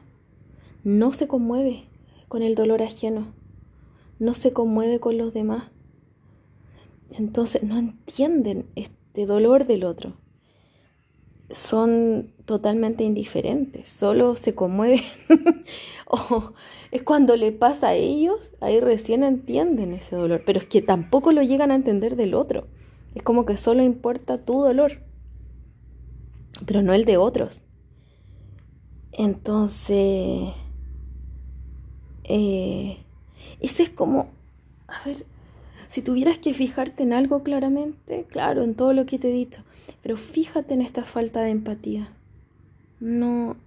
No 0.85 1.11
se 1.11 1.27
conmueve 1.27 1.83
con 2.29 2.41
el 2.41 2.55
dolor 2.55 2.81
ajeno. 2.81 3.27
No 4.21 4.33
se 4.33 4.53
conmueve 4.53 4.99
con 4.99 5.17
los 5.17 5.33
demás. 5.33 5.65
Entonces 7.11 7.63
no 7.63 7.77
entienden 7.77 8.67
este 8.75 9.25
dolor 9.25 9.65
del 9.65 9.83
otro. 9.83 10.13
Son 11.49 12.31
totalmente 12.45 13.03
indiferentes. 13.03 13.89
Solo 13.89 14.35
se 14.35 14.55
conmueven. 14.55 15.01
o 16.07 16.53
es 16.91 17.03
cuando 17.03 17.35
le 17.35 17.51
pasa 17.51 17.89
a 17.89 17.95
ellos, 17.95 18.51
ahí 18.61 18.79
recién 18.79 19.23
entienden 19.23 19.93
ese 19.93 20.15
dolor. 20.15 20.43
Pero 20.45 20.59
es 20.59 20.65
que 20.65 20.81
tampoco 20.81 21.33
lo 21.33 21.41
llegan 21.41 21.71
a 21.71 21.75
entender 21.75 22.15
del 22.15 22.33
otro. 22.33 22.67
Es 23.13 23.23
como 23.23 23.45
que 23.45 23.57
solo 23.57 23.83
importa 23.83 24.45
tu 24.45 24.61
dolor 24.61 25.01
pero 26.65 26.81
no 26.81 26.93
el 26.93 27.05
de 27.05 27.17
otros. 27.17 27.63
Entonces, 29.11 30.49
eh, 32.23 33.00
ese 33.59 33.83
es 33.83 33.89
como, 33.89 34.29
a 34.87 35.03
ver, 35.05 35.25
si 35.87 36.01
tuvieras 36.01 36.37
que 36.37 36.53
fijarte 36.53 37.03
en 37.03 37.13
algo 37.13 37.43
claramente, 37.43 38.25
claro, 38.29 38.63
en 38.63 38.75
todo 38.75 38.93
lo 38.93 39.05
que 39.05 39.19
te 39.19 39.29
he 39.29 39.33
dicho, 39.33 39.63
pero 40.01 40.17
fíjate 40.17 40.73
en 40.73 40.81
esta 40.81 41.03
falta 41.03 41.41
de 41.41 41.51
empatía. 41.51 42.13
No, 42.99 43.57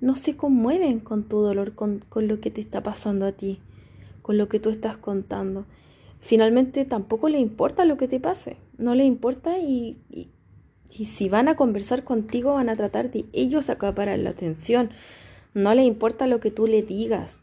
no 0.00 0.16
se 0.16 0.36
conmueven 0.36 1.00
con 1.00 1.24
tu 1.24 1.40
dolor, 1.40 1.74
con, 1.74 2.04
con 2.08 2.28
lo 2.28 2.40
que 2.40 2.50
te 2.50 2.60
está 2.60 2.82
pasando 2.82 3.26
a 3.26 3.32
ti, 3.32 3.58
con 4.20 4.38
lo 4.38 4.48
que 4.48 4.60
tú 4.60 4.70
estás 4.70 4.96
contando. 4.96 5.66
Finalmente 6.20 6.84
tampoco 6.84 7.28
le 7.28 7.40
importa 7.40 7.84
lo 7.84 7.96
que 7.96 8.06
te 8.08 8.20
pase, 8.20 8.56
no 8.78 8.94
le 8.94 9.04
importa 9.04 9.58
y, 9.58 9.98
y 10.08 10.28
si 11.04 11.28
van 11.28 11.48
a 11.48 11.56
conversar 11.56 12.04
contigo, 12.04 12.54
van 12.54 12.68
a 12.68 12.76
tratar 12.76 13.10
de 13.10 13.24
ellos 13.32 13.70
acaparar 13.70 14.18
la 14.18 14.30
atención. 14.30 14.90
No 15.54 15.74
le 15.74 15.84
importa 15.84 16.26
lo 16.26 16.40
que 16.40 16.50
tú 16.50 16.66
le 16.66 16.82
digas. 16.82 17.40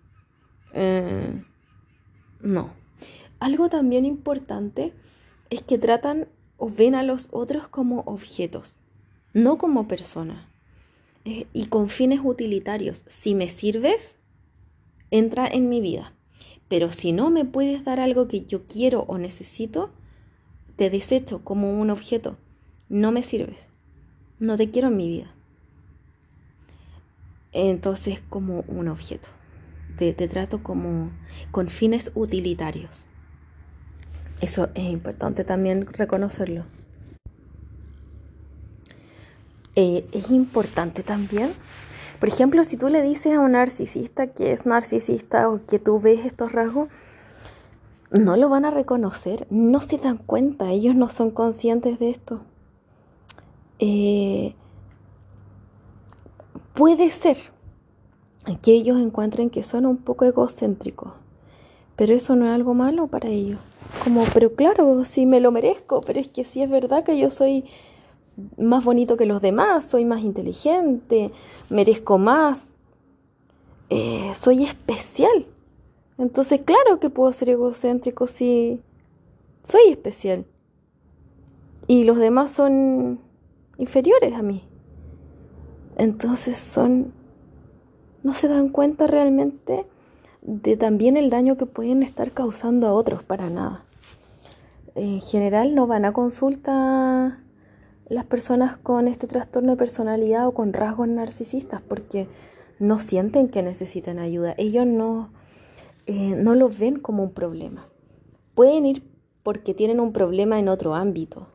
Eh, 0.73 1.43
no. 2.41 2.71
Algo 3.39 3.69
también 3.69 4.05
importante 4.05 4.93
es 5.49 5.61
que 5.61 5.77
tratan 5.77 6.27
o 6.57 6.69
ven 6.69 6.95
a 6.95 7.03
los 7.03 7.27
otros 7.31 7.67
como 7.67 8.01
objetos, 8.01 8.75
no 9.33 9.57
como 9.57 9.87
personas. 9.87 10.45
Eh, 11.25 11.47
y 11.53 11.65
con 11.65 11.89
fines 11.89 12.21
utilitarios. 12.23 13.03
Si 13.07 13.35
me 13.35 13.47
sirves, 13.47 14.17
entra 15.11 15.47
en 15.47 15.69
mi 15.69 15.81
vida. 15.81 16.13
Pero 16.67 16.91
si 16.91 17.11
no 17.11 17.29
me 17.29 17.45
puedes 17.45 17.83
dar 17.83 17.99
algo 17.99 18.27
que 18.27 18.45
yo 18.45 18.67
quiero 18.67 19.01
o 19.01 19.17
necesito, 19.17 19.91
te 20.75 20.89
desecho 20.89 21.43
como 21.43 21.79
un 21.79 21.89
objeto 21.89 22.37
no 22.89 23.11
me 23.11 23.21
sirves, 23.21 23.67
no 24.39 24.57
te 24.57 24.71
quiero 24.71 24.87
en 24.87 24.97
mi 24.97 25.07
vida. 25.07 25.31
Entonces 27.51 28.19
como 28.29 28.61
un 28.67 28.87
objeto, 28.87 29.29
te, 29.99 30.27
trato 30.27 30.63
como 30.63 31.11
con 31.51 31.67
fines 31.67 32.11
utilitarios. 32.15 33.05
Eso 34.41 34.69
es 34.73 34.85
importante 34.85 35.43
también 35.43 35.85
reconocerlo. 35.85 36.63
Eh, 39.75 40.07
es 40.13 40.31
importante 40.31 41.03
también, 41.03 41.51
por 42.19 42.29
ejemplo, 42.29 42.63
si 42.63 42.77
tú 42.77 42.89
le 42.89 43.01
dices 43.01 43.33
a 43.33 43.39
un 43.39 43.53
narcisista 43.53 44.27
que 44.27 44.51
es 44.51 44.65
narcisista 44.65 45.49
o 45.49 45.65
que 45.65 45.79
tú 45.79 45.99
ves 45.99 46.25
estos 46.25 46.51
rasgos, 46.51 46.89
no 48.11 48.37
lo 48.37 48.49
van 48.49 48.65
a 48.65 48.71
reconocer, 48.71 49.45
no 49.49 49.81
se 49.81 49.97
dan 49.97 50.17
cuenta, 50.17 50.71
ellos 50.71 50.95
no 50.95 51.09
son 51.09 51.31
conscientes 51.31 51.99
de 51.99 52.09
esto. 52.09 52.41
Eh, 53.79 54.55
puede 56.73 57.09
ser 57.09 57.37
que 58.57 58.73
ellos 58.73 58.99
encuentren 58.99 59.49
que 59.49 59.63
son 59.63 59.85
un 59.85 59.97
poco 59.97 60.25
egocéntricos, 60.25 61.13
pero 61.95 62.13
eso 62.13 62.35
no 62.35 62.45
es 62.45 62.51
algo 62.51 62.73
malo 62.73 63.07
para 63.07 63.29
ellos. 63.29 63.59
Como, 64.03 64.23
pero 64.33 64.53
claro, 64.53 65.03
sí 65.05 65.25
me 65.25 65.39
lo 65.39 65.51
merezco, 65.51 66.01
pero 66.01 66.19
es 66.19 66.27
que 66.27 66.43
sí 66.43 66.61
es 66.61 66.69
verdad 66.69 67.03
que 67.03 67.17
yo 67.17 67.29
soy 67.29 67.65
más 68.57 68.83
bonito 68.83 69.17
que 69.17 69.25
los 69.25 69.41
demás, 69.41 69.89
soy 69.89 70.05
más 70.05 70.21
inteligente, 70.21 71.31
merezco 71.69 72.17
más, 72.17 72.79
eh, 73.89 74.31
soy 74.35 74.65
especial. 74.65 75.45
Entonces, 76.17 76.61
claro 76.61 76.99
que 76.99 77.09
puedo 77.09 77.31
ser 77.31 77.49
egocéntrico 77.49 78.27
si 78.27 78.81
soy 79.63 79.89
especial. 79.89 80.45
Y 81.87 82.03
los 82.03 82.17
demás 82.17 82.51
son 82.51 83.19
inferiores 83.77 84.33
a 84.35 84.43
mí. 84.43 84.63
Entonces 85.97 86.55
son, 86.57 87.13
no 88.23 88.33
se 88.33 88.47
dan 88.47 88.69
cuenta 88.69 89.07
realmente 89.07 89.85
de 90.41 90.77
también 90.77 91.17
el 91.17 91.29
daño 91.29 91.57
que 91.57 91.65
pueden 91.65 92.03
estar 92.03 92.31
causando 92.31 92.87
a 92.87 92.93
otros 92.93 93.23
para 93.23 93.49
nada. 93.49 93.85
En 94.95 95.21
general 95.21 95.75
no 95.75 95.87
van 95.87 96.05
a 96.05 96.13
consulta 96.13 97.39
las 98.07 98.25
personas 98.25 98.77
con 98.77 99.07
este 99.07 99.27
trastorno 99.27 99.71
de 99.71 99.77
personalidad 99.77 100.47
o 100.47 100.53
con 100.53 100.73
rasgos 100.73 101.07
narcisistas 101.07 101.81
porque 101.81 102.27
no 102.79 102.97
sienten 102.99 103.49
que 103.49 103.61
necesitan 103.61 104.19
ayuda. 104.19 104.55
Ellos 104.57 104.85
no, 104.85 105.31
eh, 106.07 106.35
no 106.41 106.55
lo 106.55 106.69
ven 106.69 106.99
como 106.99 107.23
un 107.23 107.31
problema. 107.31 107.87
Pueden 108.55 108.85
ir 108.85 109.03
porque 109.43 109.73
tienen 109.73 109.99
un 109.99 110.11
problema 110.11 110.59
en 110.59 110.67
otro 110.67 110.95
ámbito, 110.95 111.47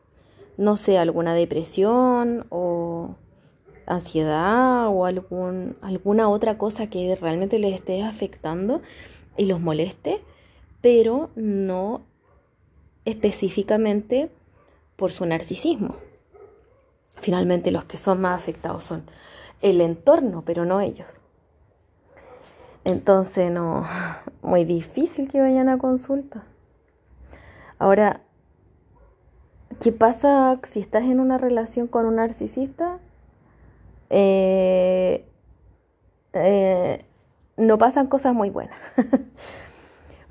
no 0.57 0.77
sé, 0.77 0.98
alguna 0.98 1.35
depresión 1.35 2.46
o 2.48 3.16
ansiedad 3.87 4.88
o 4.88 5.07
algún, 5.07 5.77
alguna 5.83 6.29
otra 6.29 6.59
cosa 6.59 6.88
que 6.88 7.16
realmente 7.16 7.59
les 7.59 7.75
esté 7.75 8.03
afectando 8.03 8.83
y 9.37 9.47
los 9.47 9.61
moleste, 9.61 10.23
pero 10.81 11.31
no 11.35 12.03
específicamente 13.05 14.31
por 14.97 15.12
su 15.12 15.27
narcisismo. 15.27 15.97
Finalmente 17.20 17.70
los 17.70 17.85
que 17.85 17.97
son 17.97 18.20
más 18.20 18.40
afectados 18.40 18.85
son 18.85 19.05
el 19.62 19.81
entorno, 19.81 20.42
pero 20.44 20.64
no 20.64 20.81
ellos. 20.81 21.18
Entonces, 22.85 23.51
no, 23.51 23.87
muy 24.42 24.64
difícil 24.64 25.29
que 25.29 25.40
vayan 25.40 25.68
a 25.68 25.79
consulta. 25.79 26.44
Ahora, 27.79 28.20
¿qué 29.81 29.90
pasa 29.90 30.59
si 30.64 30.81
estás 30.81 31.05
en 31.05 31.18
una 31.18 31.38
relación 31.38 31.87
con 31.87 32.07
un 32.07 32.16
narcisista? 32.16 32.99
Eh, 34.16 35.27
eh, 36.35 37.05
no 37.57 37.79
pasan 37.79 38.07
cosas 38.07 38.33
muy 38.33 38.48
buenas. 38.48 38.79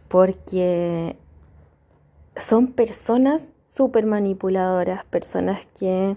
Porque 0.08 1.18
son 2.38 2.72
personas 2.72 3.56
súper 3.68 4.06
manipuladoras, 4.06 5.04
personas 5.04 5.66
que 5.78 6.16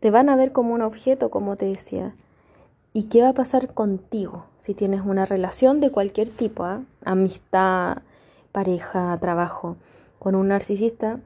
te 0.00 0.10
van 0.10 0.28
a 0.28 0.36
ver 0.36 0.52
como 0.52 0.74
un 0.74 0.82
objeto, 0.82 1.30
como 1.30 1.56
te 1.56 1.64
decía. 1.64 2.14
¿Y 2.92 3.04
qué 3.04 3.22
va 3.22 3.30
a 3.30 3.34
pasar 3.34 3.72
contigo 3.72 4.44
si 4.58 4.74
tienes 4.74 5.00
una 5.00 5.24
relación 5.24 5.80
de 5.80 5.90
cualquier 5.90 6.28
tipo, 6.28 6.64
ah? 6.64 6.82
amistad, 7.06 8.02
pareja, 8.52 9.16
trabajo, 9.18 9.76
con 10.18 10.34
un 10.34 10.48
narcisista? 10.48 11.20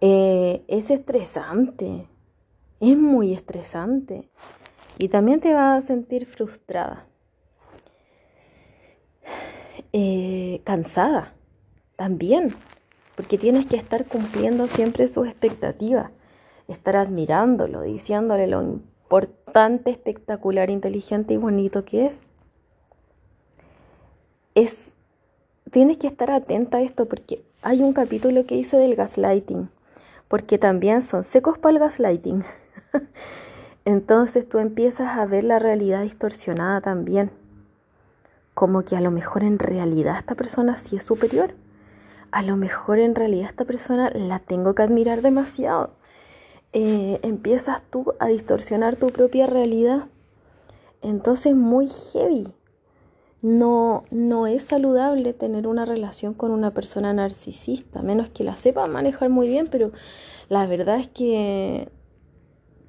Eh, 0.00 0.64
es 0.66 0.90
estresante, 0.90 2.08
es 2.80 2.96
muy 2.96 3.32
estresante 3.32 4.28
y 4.98 5.08
también 5.08 5.40
te 5.40 5.54
va 5.54 5.76
a 5.76 5.80
sentir 5.82 6.26
frustrada, 6.26 7.06
eh, 9.92 10.60
cansada 10.64 11.34
también, 11.96 12.54
porque 13.16 13.38
tienes 13.38 13.66
que 13.66 13.76
estar 13.76 14.06
cumpliendo 14.06 14.66
siempre 14.66 15.08
sus 15.08 15.26
expectativas, 15.26 16.10
estar 16.68 16.96
admirándolo, 16.96 17.82
diciéndole 17.82 18.46
lo 18.46 18.62
importante, 18.62 19.90
espectacular, 19.90 20.70
inteligente 20.70 21.34
y 21.34 21.36
bonito 21.36 21.84
que 21.84 22.06
es. 22.06 22.22
Es 24.54 24.96
tienes 25.70 25.98
que 25.98 26.06
estar 26.06 26.30
atenta 26.30 26.78
a 26.78 26.82
esto 26.82 27.06
porque 27.06 27.44
hay 27.62 27.82
un 27.82 27.92
capítulo 27.92 28.46
que 28.46 28.56
hice 28.56 28.76
del 28.76 28.96
gaslighting, 28.96 29.70
porque 30.28 30.58
también 30.58 31.02
son 31.02 31.24
secos 31.24 31.58
para 31.58 31.72
el 31.74 31.78
gaslighting. 31.78 32.44
Entonces 33.84 34.48
tú 34.48 34.58
empiezas 34.58 35.18
a 35.18 35.26
ver 35.26 35.44
la 35.44 35.58
realidad 35.58 36.02
distorsionada 36.02 36.80
también, 36.80 37.30
como 38.54 38.82
que 38.82 38.96
a 38.96 39.00
lo 39.00 39.10
mejor 39.10 39.42
en 39.42 39.58
realidad 39.58 40.18
esta 40.18 40.34
persona 40.34 40.76
sí 40.76 40.96
es 40.96 41.02
superior 41.02 41.54
a 42.30 42.42
lo 42.42 42.56
mejor 42.56 42.98
en 42.98 43.14
realidad 43.14 43.50
esta 43.50 43.64
persona 43.64 44.10
la 44.14 44.38
tengo 44.38 44.74
que 44.74 44.82
admirar 44.82 45.22
demasiado. 45.22 45.90
Eh, 46.72 47.18
empiezas 47.22 47.82
tú 47.90 48.14
a 48.20 48.28
distorsionar 48.28 48.96
tu 48.96 49.08
propia 49.08 49.46
realidad. 49.46 50.06
Entonces 51.02 51.54
muy 51.54 51.88
heavy. 51.88 52.48
No, 53.42 54.04
no 54.10 54.46
es 54.46 54.64
saludable 54.64 55.32
tener 55.32 55.66
una 55.66 55.86
relación 55.86 56.34
con 56.34 56.50
una 56.50 56.72
persona 56.72 57.12
narcisista, 57.14 58.02
menos 58.02 58.28
que 58.28 58.44
la 58.44 58.54
sepa 58.54 58.86
manejar 58.86 59.30
muy 59.30 59.48
bien, 59.48 59.68
pero 59.70 59.92
la 60.50 60.66
verdad 60.66 60.96
es 60.96 61.08
que 61.08 61.88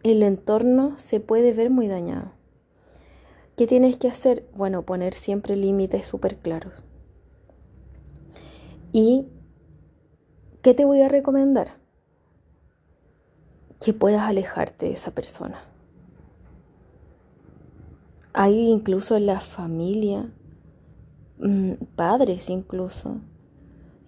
el 0.04 0.24
entorno 0.24 0.98
se 0.98 1.20
puede 1.20 1.54
ver 1.54 1.70
muy 1.70 1.88
dañado. 1.88 2.32
¿Qué 3.56 3.68
tienes 3.68 3.98
que 3.98 4.08
hacer? 4.08 4.48
Bueno, 4.56 4.84
poner 4.84 5.14
siempre 5.14 5.56
límites 5.56 6.06
súper 6.06 6.38
claros. 6.38 6.84
¿Y 8.92 9.28
qué 10.62 10.74
te 10.74 10.86
voy 10.86 11.02
a 11.02 11.10
recomendar? 11.10 11.78
Que 13.80 13.94
puedas 13.94 14.22
alejarte 14.22 14.88
de 14.88 14.94
esa 14.94 15.12
persona. 15.12 15.64
Hay 18.34 18.70
incluso 18.70 19.16
en 19.16 19.26
la 19.26 19.40
familia, 19.40 20.32
mm, 21.40 21.74
padres 21.96 22.50
incluso, 22.50 23.18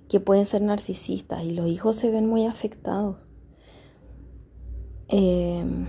que 0.09 0.19
pueden 0.19 0.45
ser 0.45 0.61
narcisistas 0.61 1.43
y 1.43 1.51
los 1.51 1.67
hijos 1.67 1.95
se 1.97 2.09
ven 2.09 2.27
muy 2.27 2.45
afectados. 2.45 3.27
Em, 5.15 5.85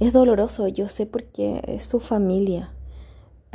es 0.00 0.12
doloroso, 0.12 0.68
yo 0.68 0.88
sé 0.88 1.06
porque 1.06 1.62
es 1.66 1.84
su 1.84 2.00
familia 2.00 2.72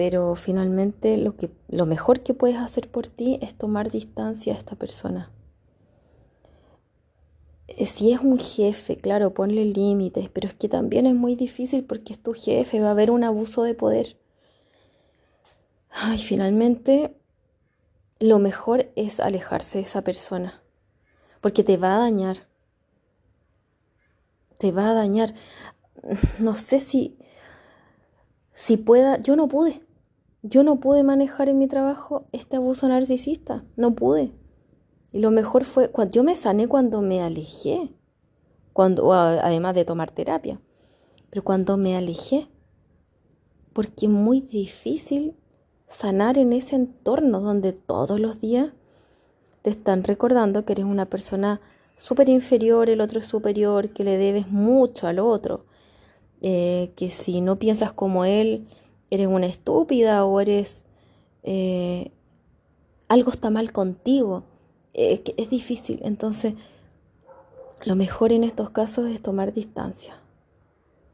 pero 0.01 0.35
finalmente 0.35 1.15
lo, 1.17 1.35
que, 1.35 1.51
lo 1.67 1.85
mejor 1.85 2.21
que 2.21 2.33
puedes 2.33 2.57
hacer 2.57 2.89
por 2.89 3.05
ti 3.05 3.37
es 3.41 3.53
tomar 3.53 3.91
distancia 3.91 4.53
a 4.53 4.57
esta 4.57 4.75
persona. 4.75 5.29
Eh, 7.67 7.85
si 7.85 8.11
es 8.11 8.19
un 8.19 8.39
jefe, 8.39 8.97
claro, 8.97 9.33
ponle 9.35 9.63
límites, 9.65 10.29
pero 10.29 10.47
es 10.47 10.55
que 10.55 10.69
también 10.69 11.05
es 11.05 11.13
muy 11.13 11.35
difícil 11.35 11.83
porque 11.83 12.13
es 12.13 12.19
tu 12.19 12.33
jefe, 12.33 12.79
va 12.79 12.87
a 12.87 12.91
haber 12.91 13.11
un 13.11 13.23
abuso 13.23 13.61
de 13.61 13.75
poder. 13.75 14.17
Ay, 15.91 16.17
finalmente, 16.17 17.15
lo 18.19 18.39
mejor 18.39 18.89
es 18.95 19.19
alejarse 19.19 19.77
de 19.77 19.83
esa 19.83 20.03
persona, 20.03 20.63
porque 21.41 21.63
te 21.63 21.77
va 21.77 21.95
a 21.95 21.99
dañar. 21.99 22.50
Te 24.61 24.71
va 24.71 24.91
a 24.91 24.93
dañar. 24.93 25.33
No 26.37 26.53
sé 26.53 26.79
si 26.79 27.17
si 28.53 28.77
pueda, 28.77 29.17
yo 29.17 29.35
no 29.35 29.47
pude. 29.47 29.81
Yo 30.43 30.63
no 30.63 30.79
pude 30.79 31.01
manejar 31.01 31.49
en 31.49 31.57
mi 31.57 31.67
trabajo 31.67 32.27
este 32.31 32.57
abuso 32.57 32.87
narcisista, 32.87 33.65
no 33.75 33.95
pude. 33.95 34.33
Y 35.11 35.19
lo 35.19 35.31
mejor 35.31 35.63
fue, 35.65 35.89
cuando 35.89 36.13
yo 36.13 36.23
me 36.23 36.35
sané 36.35 36.67
cuando 36.67 37.01
me 37.01 37.23
alejé, 37.23 37.91
cuando, 38.71 39.13
además 39.13 39.73
de 39.73 39.83
tomar 39.83 40.11
terapia, 40.11 40.61
pero 41.31 41.43
cuando 41.43 41.75
me 41.75 41.97
alejé, 41.97 42.49
porque 43.73 44.05
es 44.05 44.11
muy 44.11 44.41
difícil 44.41 45.35
sanar 45.87 46.37
en 46.37 46.53
ese 46.53 46.75
entorno 46.75 47.39
donde 47.39 47.73
todos 47.73 48.19
los 48.19 48.39
días 48.39 48.73
te 49.63 49.71
están 49.71 50.03
recordando 50.03 50.65
que 50.65 50.73
eres 50.73 50.85
una 50.85 51.07
persona 51.07 51.61
súper 52.01 52.29
inferior, 52.29 52.89
el 52.89 52.99
otro 52.99 53.19
es 53.19 53.25
superior, 53.25 53.89
que 53.89 54.03
le 54.03 54.17
debes 54.17 54.47
mucho 54.47 55.05
al 55.05 55.19
otro, 55.19 55.65
eh, 56.41 56.91
que 56.95 57.09
si 57.09 57.41
no 57.41 57.59
piensas 57.59 57.93
como 57.93 58.25
él, 58.25 58.67
eres 59.11 59.27
una 59.27 59.45
estúpida 59.45 60.25
o 60.25 60.39
eres... 60.39 60.85
Eh, 61.43 62.11
algo 63.07 63.29
está 63.29 63.49
mal 63.49 63.71
contigo. 63.71 64.43
Es, 64.93 65.21
es 65.37 65.49
difícil. 65.49 65.99
Entonces, 66.03 66.53
lo 67.83 67.95
mejor 67.95 68.31
en 68.31 68.43
estos 68.43 68.71
casos 68.71 69.09
es 69.09 69.21
tomar 69.21 69.53
distancia, 69.53 70.17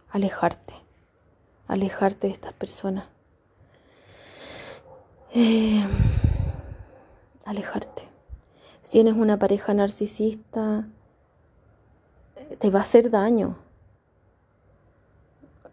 alejarte, 0.09 0.75
alejarte 1.67 2.27
de 2.27 2.33
estas 2.33 2.53
personas. 2.53 3.05
Eh, 5.33 5.83
alejarte. 7.45 8.16
Si 8.87 8.91
tienes 8.91 9.17
una 9.17 9.37
pareja 9.37 9.73
narcisista, 9.73 10.87
te 12.57 12.69
va 12.69 12.79
a 12.79 12.83
hacer 12.83 13.11
daño. 13.11 13.57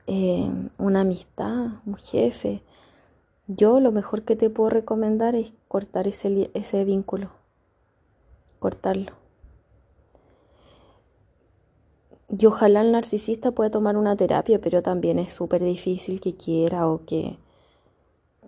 Eh, 0.08 0.50
una 0.78 1.02
amistad, 1.02 1.74
un 1.86 1.94
jefe, 1.94 2.64
yo 3.46 3.78
lo 3.78 3.92
mejor 3.92 4.22
que 4.24 4.34
te 4.34 4.50
puedo 4.50 4.68
recomendar 4.68 5.36
es 5.36 5.52
cortar 5.68 6.08
ese, 6.08 6.50
ese 6.54 6.84
vínculo, 6.84 7.30
cortarlo. 8.58 9.12
Y 12.36 12.46
ojalá 12.46 12.80
el 12.80 12.90
narcisista 12.90 13.52
pueda 13.52 13.70
tomar 13.70 13.96
una 13.96 14.16
terapia, 14.16 14.60
pero 14.60 14.82
también 14.82 15.20
es 15.20 15.32
súper 15.32 15.62
difícil 15.62 16.20
que 16.20 16.34
quiera 16.34 16.88
o 16.88 17.04
que, 17.06 17.38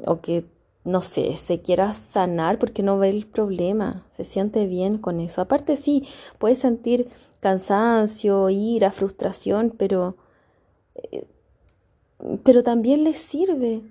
o 0.04 0.20
que, 0.20 0.44
no 0.86 1.02
sé, 1.02 1.36
se 1.36 1.60
quiera 1.60 1.92
sanar 1.92 2.58
porque 2.58 2.82
no 2.82 2.98
ve 2.98 3.10
el 3.10 3.26
problema, 3.26 4.06
se 4.10 4.24
siente 4.24 4.66
bien 4.66 4.98
con 4.98 5.20
eso. 5.20 5.42
Aparte 5.42 5.76
sí, 5.76 6.08
puede 6.38 6.54
sentir 6.54 7.08
cansancio, 7.40 8.48
ira, 8.48 8.90
frustración, 8.90 9.74
pero 9.76 10.16
eh, 10.94 11.26
pero 12.44 12.62
también 12.62 13.04
les 13.04 13.18
sirve. 13.18 13.82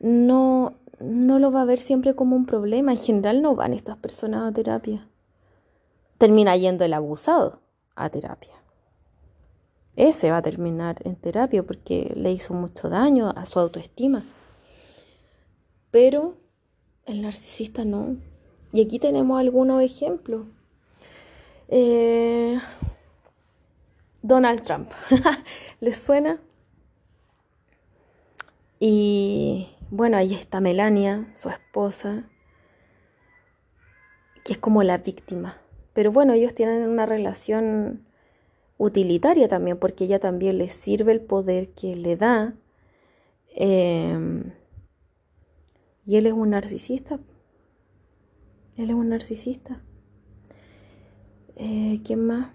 No, 0.00 0.74
no 1.00 1.38
lo 1.38 1.50
va 1.50 1.62
a 1.62 1.66
ver 1.66 1.78
siempre 1.78 2.14
como 2.14 2.36
un 2.36 2.46
problema. 2.46 2.92
En 2.92 2.98
general 2.98 3.42
no 3.42 3.54
van 3.54 3.72
estas 3.72 3.96
personas 3.96 4.48
a 4.48 4.52
terapia. 4.52 5.08
Termina 6.18 6.56
yendo 6.56 6.84
el 6.84 6.94
abusado 6.94 7.60
a 7.96 8.08
terapia. 8.08 8.54
Ese 9.96 10.30
va 10.30 10.38
a 10.38 10.42
terminar 10.42 11.00
en 11.04 11.16
terapia 11.16 11.62
porque 11.62 12.12
le 12.16 12.32
hizo 12.32 12.54
mucho 12.54 12.88
daño 12.88 13.32
a 13.34 13.46
su 13.46 13.60
autoestima. 13.60 14.24
Pero 15.94 16.34
el 17.06 17.22
narcisista 17.22 17.84
no. 17.84 18.16
Y 18.72 18.82
aquí 18.82 18.98
tenemos 18.98 19.38
algunos 19.38 19.80
ejemplos. 19.80 20.44
Eh, 21.68 22.58
Donald 24.20 24.64
Trump. 24.64 24.90
¿Les 25.80 25.96
suena? 25.96 26.40
Y 28.80 29.68
bueno, 29.88 30.16
ahí 30.16 30.34
está 30.34 30.60
Melania, 30.60 31.30
su 31.32 31.48
esposa, 31.48 32.28
que 34.44 34.54
es 34.54 34.58
como 34.58 34.82
la 34.82 34.98
víctima. 34.98 35.58
Pero 35.92 36.10
bueno, 36.10 36.32
ellos 36.32 36.56
tienen 36.56 36.88
una 36.88 37.06
relación 37.06 38.04
utilitaria 38.78 39.46
también, 39.46 39.78
porque 39.78 40.06
ella 40.06 40.18
también 40.18 40.58
le 40.58 40.66
sirve 40.66 41.12
el 41.12 41.20
poder 41.20 41.68
que 41.68 41.94
le 41.94 42.16
da. 42.16 42.54
Em, 43.54 44.50
y 46.06 46.16
él 46.16 46.26
es 46.26 46.32
un 46.32 46.50
narcisista. 46.50 47.18
Él 48.76 48.90
es 48.90 48.96
un 48.96 49.08
narcisista. 49.08 49.80
Eh, 51.56 52.00
¿Quién 52.04 52.26
más? 52.26 52.50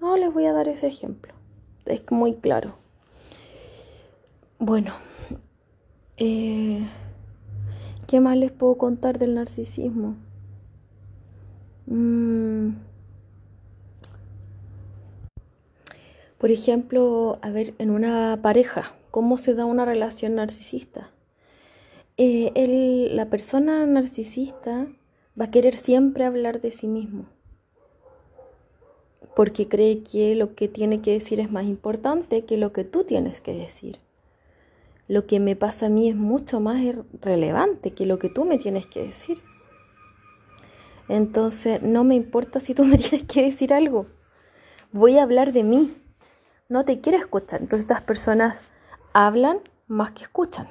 No, 0.00 0.16
les 0.16 0.32
voy 0.32 0.46
a 0.46 0.52
dar 0.52 0.68
ese 0.68 0.88
ejemplo. 0.88 1.32
Es 1.86 2.02
muy 2.10 2.34
claro. 2.34 2.76
Bueno, 4.58 4.94
eh, 6.16 6.86
¿qué 8.06 8.20
más 8.20 8.36
les 8.36 8.52
puedo 8.52 8.76
contar 8.76 9.18
del 9.18 9.34
narcisismo? 9.34 10.16
Mm. 11.86 12.70
Por 16.38 16.50
ejemplo, 16.50 17.38
a 17.42 17.50
ver, 17.50 17.74
en 17.78 17.90
una 17.90 18.40
pareja, 18.42 18.92
¿cómo 19.12 19.38
se 19.38 19.54
da 19.54 19.64
una 19.64 19.84
relación 19.84 20.34
narcisista? 20.34 21.10
Eh, 22.18 23.08
la 23.12 23.30
persona 23.30 23.86
narcisista 23.86 24.86
va 25.40 25.46
a 25.46 25.50
querer 25.50 25.74
siempre 25.74 26.26
hablar 26.26 26.60
de 26.60 26.70
sí 26.70 26.86
mismo, 26.86 27.24
porque 29.34 29.66
cree 29.66 30.02
que 30.02 30.34
lo 30.34 30.54
que 30.54 30.68
tiene 30.68 31.00
que 31.00 31.12
decir 31.12 31.40
es 31.40 31.50
más 31.50 31.64
importante 31.64 32.44
que 32.44 32.58
lo 32.58 32.72
que 32.72 32.84
tú 32.84 33.04
tienes 33.04 33.40
que 33.40 33.54
decir. 33.54 33.98
Lo 35.08 35.26
que 35.26 35.40
me 35.40 35.56
pasa 35.56 35.86
a 35.86 35.88
mí 35.88 36.08
es 36.08 36.16
mucho 36.16 36.60
más 36.60 36.82
relevante 37.22 37.92
que 37.92 38.04
lo 38.04 38.18
que 38.18 38.28
tú 38.28 38.44
me 38.44 38.58
tienes 38.58 38.86
que 38.86 39.02
decir. 39.02 39.40
Entonces, 41.08 41.82
no 41.82 42.04
me 42.04 42.14
importa 42.14 42.60
si 42.60 42.74
tú 42.74 42.84
me 42.86 42.98
tienes 42.98 43.26
que 43.26 43.42
decir 43.42 43.72
algo. 43.72 44.06
Voy 44.92 45.16
a 45.16 45.22
hablar 45.22 45.52
de 45.52 45.64
mí. 45.64 45.96
No 46.68 46.84
te 46.84 47.00
quiero 47.00 47.18
escuchar. 47.18 47.62
Entonces, 47.62 47.84
estas 47.84 48.02
personas 48.02 48.60
hablan 49.12 49.58
más 49.86 50.12
que 50.12 50.24
escuchan. 50.24 50.68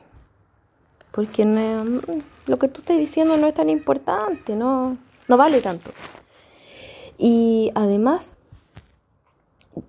Porque 1.11 1.45
lo 1.45 2.59
que 2.59 2.67
tú 2.67 2.79
estás 2.79 2.97
diciendo 2.97 3.37
no 3.37 3.47
es 3.47 3.53
tan 3.53 3.69
importante, 3.69 4.55
no, 4.55 4.97
no 5.27 5.37
vale 5.37 5.61
tanto. 5.61 5.91
Y 7.17 7.71
además, 7.75 8.37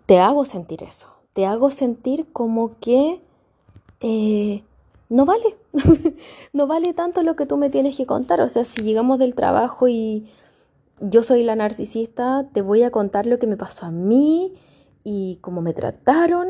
te 0.07 0.21
hago 0.21 0.45
sentir 0.45 0.83
eso. 0.83 1.09
Te 1.33 1.47
hago 1.47 1.71
sentir 1.71 2.33
como 2.33 2.79
que 2.79 3.21
eh, 4.01 4.63
no 5.09 5.25
vale. 5.25 5.57
no 6.53 6.67
vale 6.67 6.93
tanto 6.93 7.23
lo 7.23 7.37
que 7.37 7.47
tú 7.47 7.57
me 7.57 7.71
tienes 7.71 7.97
que 7.97 8.07
contar. 8.07 8.41
O 8.41 8.49
sea, 8.49 8.65
si 8.65 8.83
llegamos 8.83 9.19
del 9.19 9.35
trabajo 9.35 9.89
y 9.89 10.29
yo 11.01 11.23
soy 11.23 11.43
la 11.43 11.57
narcisista, 11.57 12.47
te 12.53 12.63
voy 12.63 12.83
a 12.83 12.91
contar 12.91 13.27
lo 13.27 13.39
que 13.39 13.47
me 13.47 13.57
pasó 13.57 13.87
a 13.87 13.91
mí 13.91 14.55
y 15.05 15.39
cómo 15.41 15.61
me 15.63 15.73
trataron 15.73 16.49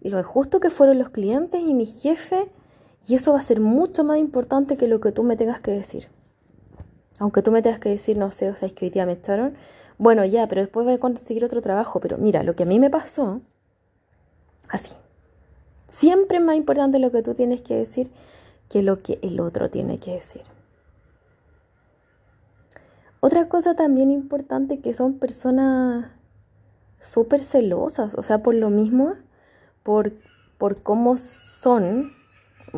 y 0.00 0.10
lo 0.10 0.18
injusto 0.18 0.60
que 0.60 0.70
fueron 0.70 0.98
los 0.98 1.08
clientes 1.08 1.62
y 1.62 1.74
mi 1.74 1.86
jefe. 1.86 2.50
Y 3.06 3.14
eso 3.14 3.32
va 3.32 3.40
a 3.40 3.42
ser 3.42 3.60
mucho 3.60 4.04
más 4.04 4.18
importante 4.18 4.76
que 4.76 4.88
lo 4.88 5.00
que 5.00 5.12
tú 5.12 5.22
me 5.22 5.36
tengas 5.36 5.60
que 5.60 5.70
decir. 5.70 6.08
Aunque 7.18 7.42
tú 7.42 7.52
me 7.52 7.62
tengas 7.62 7.78
que 7.78 7.90
decir, 7.90 8.18
no 8.18 8.30
sé, 8.30 8.50
o 8.50 8.56
sea, 8.56 8.68
es 8.68 8.74
que 8.74 8.86
hoy 8.86 8.90
día 8.90 9.06
me 9.06 9.12
echaron. 9.12 9.54
Bueno, 9.98 10.24
ya, 10.24 10.48
pero 10.48 10.62
después 10.62 10.84
voy 10.84 10.94
a 10.94 10.98
conseguir 10.98 11.44
otro 11.44 11.62
trabajo. 11.62 12.00
Pero 12.00 12.18
mira, 12.18 12.42
lo 12.42 12.54
que 12.54 12.64
a 12.64 12.66
mí 12.66 12.80
me 12.80 12.90
pasó, 12.90 13.42
así. 14.68 14.92
Siempre 15.86 16.38
es 16.38 16.44
más 16.44 16.56
importante 16.56 16.98
lo 16.98 17.12
que 17.12 17.22
tú 17.22 17.34
tienes 17.34 17.62
que 17.62 17.74
decir 17.74 18.10
que 18.68 18.82
lo 18.82 19.02
que 19.02 19.18
el 19.22 19.38
otro 19.40 19.70
tiene 19.70 19.98
que 19.98 20.14
decir. 20.14 20.42
Otra 23.20 23.48
cosa 23.48 23.74
también 23.74 24.10
importante 24.10 24.80
que 24.80 24.92
son 24.92 25.18
personas 25.18 26.10
súper 27.00 27.40
celosas, 27.40 28.14
o 28.16 28.22
sea, 28.22 28.42
por 28.42 28.54
lo 28.54 28.70
mismo, 28.70 29.14
por, 29.82 30.12
por 30.58 30.82
cómo 30.82 31.16
son, 31.16 32.12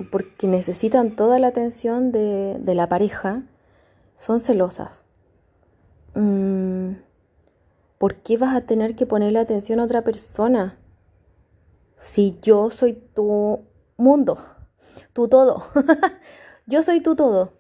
porque 0.05 0.47
necesitan 0.47 1.17
toda 1.17 1.39
la 1.39 1.49
atención 1.49 2.13
de, 2.13 2.61
la 2.67 2.89
pareja, 2.89 3.43
son 4.15 4.41
celosas. 4.41 5.05
Mm, 6.15 6.93
¿Por 7.99 8.17
qué 8.17 8.37
vas 8.37 8.55
a 8.55 8.63
tener 8.63 8.95
que 8.95 9.07
ponerle 9.07 9.39
atención 9.39 9.81
a 9.81 9.85
otra 9.85 10.03
persona? 10.03 10.79
Si 11.97 12.39
yo 12.43 12.69
soy 12.69 12.93
tu 13.15 13.61
mundo, 13.97 14.39
tu 15.13 15.29
todo. 15.29 15.63
yo 16.67 16.83
soy 16.83 17.01
tu 17.01 17.17
todo. 17.17 17.55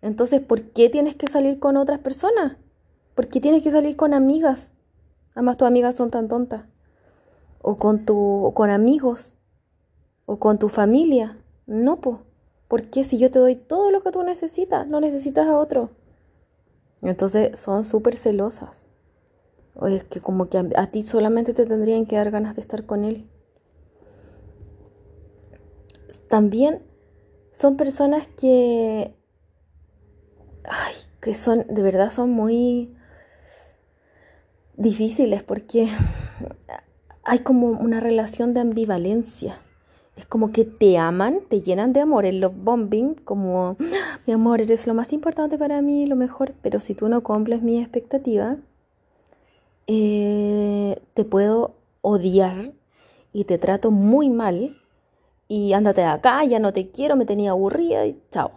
Entonces, 0.00 0.40
¿por 0.40 0.62
qué 0.70 0.88
tienes 0.88 1.16
que 1.16 1.26
salir 1.26 1.58
con 1.58 1.76
otras 1.76 1.98
personas? 1.98 2.56
¿Por 3.14 3.28
qué 3.28 3.40
tienes 3.40 3.62
que 3.62 3.70
salir 3.70 3.96
con 3.96 4.14
amigas? 4.14 4.72
Además, 5.34 5.56
tus 5.56 5.68
amigas 5.68 5.94
son 5.94 6.10
tan 6.10 6.28
tontas. 6.28 6.64
O 7.60 7.76
con 7.76 8.06
tu, 8.06 8.52
con 8.54 8.70
amigos. 8.70 9.36
O 10.24 10.38
con 10.38 10.58
tu 10.58 10.68
familia. 10.68 11.38
No, 11.66 12.00
po. 12.00 12.22
¿Por 12.68 12.90
qué 12.90 13.04
si 13.04 13.18
yo 13.18 13.30
te 13.30 13.38
doy 13.38 13.56
todo 13.56 13.90
lo 13.90 14.02
que 14.02 14.10
tú 14.10 14.22
necesitas, 14.22 14.86
no 14.88 15.00
necesitas 15.00 15.46
a 15.46 15.58
otro? 15.58 15.90
Entonces 17.02 17.58
son 17.60 17.84
súper 17.84 18.16
celosas. 18.16 18.86
O 19.74 19.86
es 19.86 20.04
que 20.04 20.20
como 20.20 20.48
que 20.48 20.58
a, 20.58 20.64
a, 20.76 20.86
ti 20.88 21.02
solamente 21.02 21.54
te 21.54 21.66
tendrían 21.66 22.06
que 22.06 22.16
dar 22.16 22.30
ganas 22.30 22.56
de 22.56 22.62
estar 22.62 22.86
con 22.86 23.04
él. 23.04 23.28
También 26.28 26.82
son 27.52 27.76
personas 27.76 28.26
que 28.26 29.14
ay, 30.68 30.94
que 31.20 31.34
son, 31.34 31.66
de 31.68 31.82
verdad 31.82 32.10
son 32.10 32.30
muy 32.30 32.94
difíciles 34.76 35.42
porque 35.42 35.88
hay 37.24 37.38
como 37.40 37.68
una 37.68 38.00
relación 38.00 38.54
de 38.54 38.60
ambivalencia. 38.60 39.60
Es 40.16 40.26
como 40.26 40.50
que 40.50 40.64
te 40.64 40.96
aman, 40.96 41.40
te 41.48 41.60
llenan 41.60 41.92
de 41.92 42.00
amor, 42.00 42.24
el 42.24 42.40
love 42.40 42.54
bombing, 42.56 43.14
como, 43.14 43.76
mi 44.26 44.32
amor, 44.32 44.60
eres 44.60 44.86
lo 44.86 44.94
más 44.94 45.12
importante 45.12 45.58
para 45.58 45.82
mí, 45.82 46.06
lo 46.06 46.16
mejor, 46.16 46.54
pero 46.62 46.80
si 46.80 46.94
tú 46.94 47.08
no 47.08 47.22
cumples 47.22 47.62
mi 47.62 47.78
expectativa, 47.78 48.56
eh, 49.86 51.00
te 51.14 51.24
puedo 51.24 51.74
odiar 52.00 52.72
y 53.32 53.44
te 53.44 53.58
trato 53.58 53.90
muy 53.90 54.30
mal 54.30 54.80
y 55.48 55.74
ándate 55.74 56.00
de 56.00 56.06
acá, 56.06 56.44
ya 56.44 56.58
no 56.58 56.72
te 56.72 56.90
quiero, 56.90 57.14
me 57.14 57.26
tenía 57.26 57.50
aburrida 57.50 58.06
y 58.06 58.20
chao. 58.30 58.52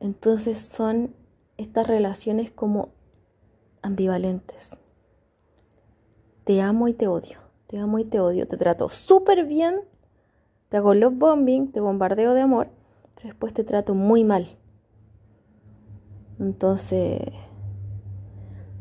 Entonces 0.00 0.58
son 0.58 1.14
estas 1.56 1.86
relaciones 1.86 2.50
como 2.50 2.90
ambivalentes. 3.82 4.78
Te 6.44 6.60
amo 6.60 6.88
y 6.88 6.94
te 6.94 7.06
odio. 7.06 7.38
Te 7.66 7.78
amo 7.78 7.98
y 7.98 8.04
te 8.04 8.20
odio. 8.20 8.46
Te 8.46 8.56
trato 8.56 8.88
súper 8.88 9.46
bien. 9.46 9.80
Te 10.74 10.78
hago 10.78 10.92
love 10.92 11.14
bombing, 11.16 11.70
te 11.70 11.78
bombardeo 11.78 12.34
de 12.34 12.40
amor, 12.40 12.66
pero 13.14 13.28
después 13.28 13.54
te 13.54 13.62
trato 13.62 13.94
muy 13.94 14.24
mal. 14.24 14.58
Entonces, 16.40 17.20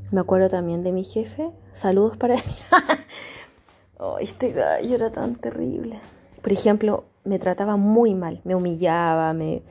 me 0.10 0.20
acuerdo 0.20 0.50
también 0.50 0.82
de 0.84 0.92
mi 0.92 1.04
jefe. 1.04 1.52
Saludos 1.72 2.18
para 2.18 2.34
él. 2.34 2.42
oh, 4.00 4.18
este 4.18 4.54
gallo 4.54 4.96
era 4.96 5.12
tan 5.12 5.36
terrible. 5.36 6.00
Por 6.42 6.52
ejemplo, 6.52 7.04
me 7.26 7.38
trataba 7.38 7.78
muy 7.78 8.16
mal, 8.16 8.42
me 8.44 8.56
humillaba, 8.56 9.32
me, 9.34 9.62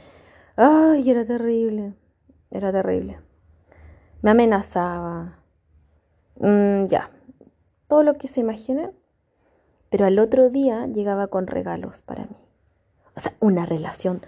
Ay, 0.55 1.11
era 1.11 1.25
terrible, 1.25 1.95
era 2.53 2.71
terrible. 2.71 3.19
Me 4.21 4.31
amenazaba. 4.31 5.41
Mm, 6.39 6.85
ya, 6.85 7.11
todo 7.89 8.05
lo 8.05 8.15
que 8.15 8.29
se 8.29 8.39
imaginen. 8.39 9.02
Pero 9.93 10.07
al 10.07 10.19
otro 10.19 10.49
día 10.49 10.87
llegaba 10.87 11.27
con 11.27 11.47
regalos 11.47 12.01
para 12.01 12.25
mí. 12.25 12.35
O 13.15 13.21
sea, 13.21 13.35
una 13.41 13.67
relación 13.67 14.23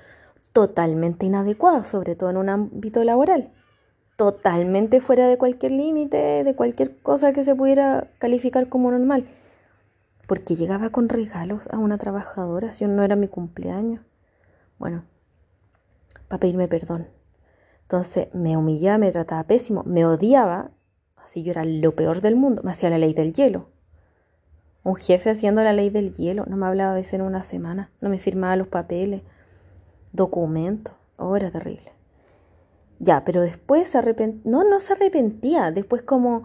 totalmente 0.53 1.25
inadecuada, 1.25 1.85
sobre 1.85 2.17
todo 2.17 2.29
en 2.29 2.37
un 2.37 2.51
ámbito 2.51 3.03
laboral. 3.03 3.51
Totalmente 4.17 5.01
fuera 5.01 5.27
de 5.27 5.39
cualquier 5.39 5.73
límite, 5.73 6.45
de 6.45 6.55
cualquier 6.55 6.99
cosa 6.99 7.33
que 7.33 7.45
se 7.45 7.57
pudiera 7.57 8.11
calificar 8.19 8.69
como 8.69 8.91
normal. 8.91 9.27
Porque 10.27 10.55
llegaba 10.55 10.91
con 10.91 11.09
regalos 11.09 11.67
a 11.73 11.79
una 11.79 11.97
trabajadora, 11.97 12.75
si 12.75 12.85
no 12.87 13.03
era 13.03 13.17
mi 13.17 13.29
cumpleaños. 13.29 14.03
Bueno, 14.79 15.05
para 16.29 16.41
pedirme 16.41 16.69
perdón. 16.69 17.09
Entonces 17.81 18.29
me 18.35 18.59
humillaba, 18.59 18.99
me 18.99 19.13
trataba 19.13 19.45
pésimo, 19.45 19.83
me 19.85 20.05
odiaba, 20.05 20.73
así 21.17 21.43
yo 21.43 21.53
era 21.53 21.65
lo 21.65 21.95
peor 21.97 22.21
del 22.21 22.37
mundo, 22.37 22.61
me 22.63 22.73
hacía 22.73 22.91
la 22.91 22.99
ley 22.99 23.15
del 23.15 23.33
hielo. 23.33 23.73
Un 24.85 24.97
jefe 24.97 25.31
haciendo 25.31 25.63
la 25.63 25.73
ley 25.73 25.91
del 25.91 26.15
hielo, 26.15 26.45
no 26.47 26.57
me 26.57 26.67
hablaba 26.67 26.93
a 26.93 26.95
veces 26.95 27.15
en 27.15 27.23
una 27.23 27.43
semana, 27.43 27.91
no 28.01 28.11
me 28.11 28.19
firmaba 28.19 28.55
los 28.55 28.69
papeles, 28.69 29.23
documentos, 30.13 30.95
oh, 31.17 31.37
era 31.37 31.51
terrible. 31.51 31.93
Ya, 33.01 33.25
pero 33.25 33.43
después 33.43 33.89
se 33.89 33.99
arrepentía, 33.99 34.43
no, 34.51 34.63
no 34.63 34.79
se 34.79 34.93
arrepentía, 34.93 35.73
después 35.73 36.03
como 36.03 36.45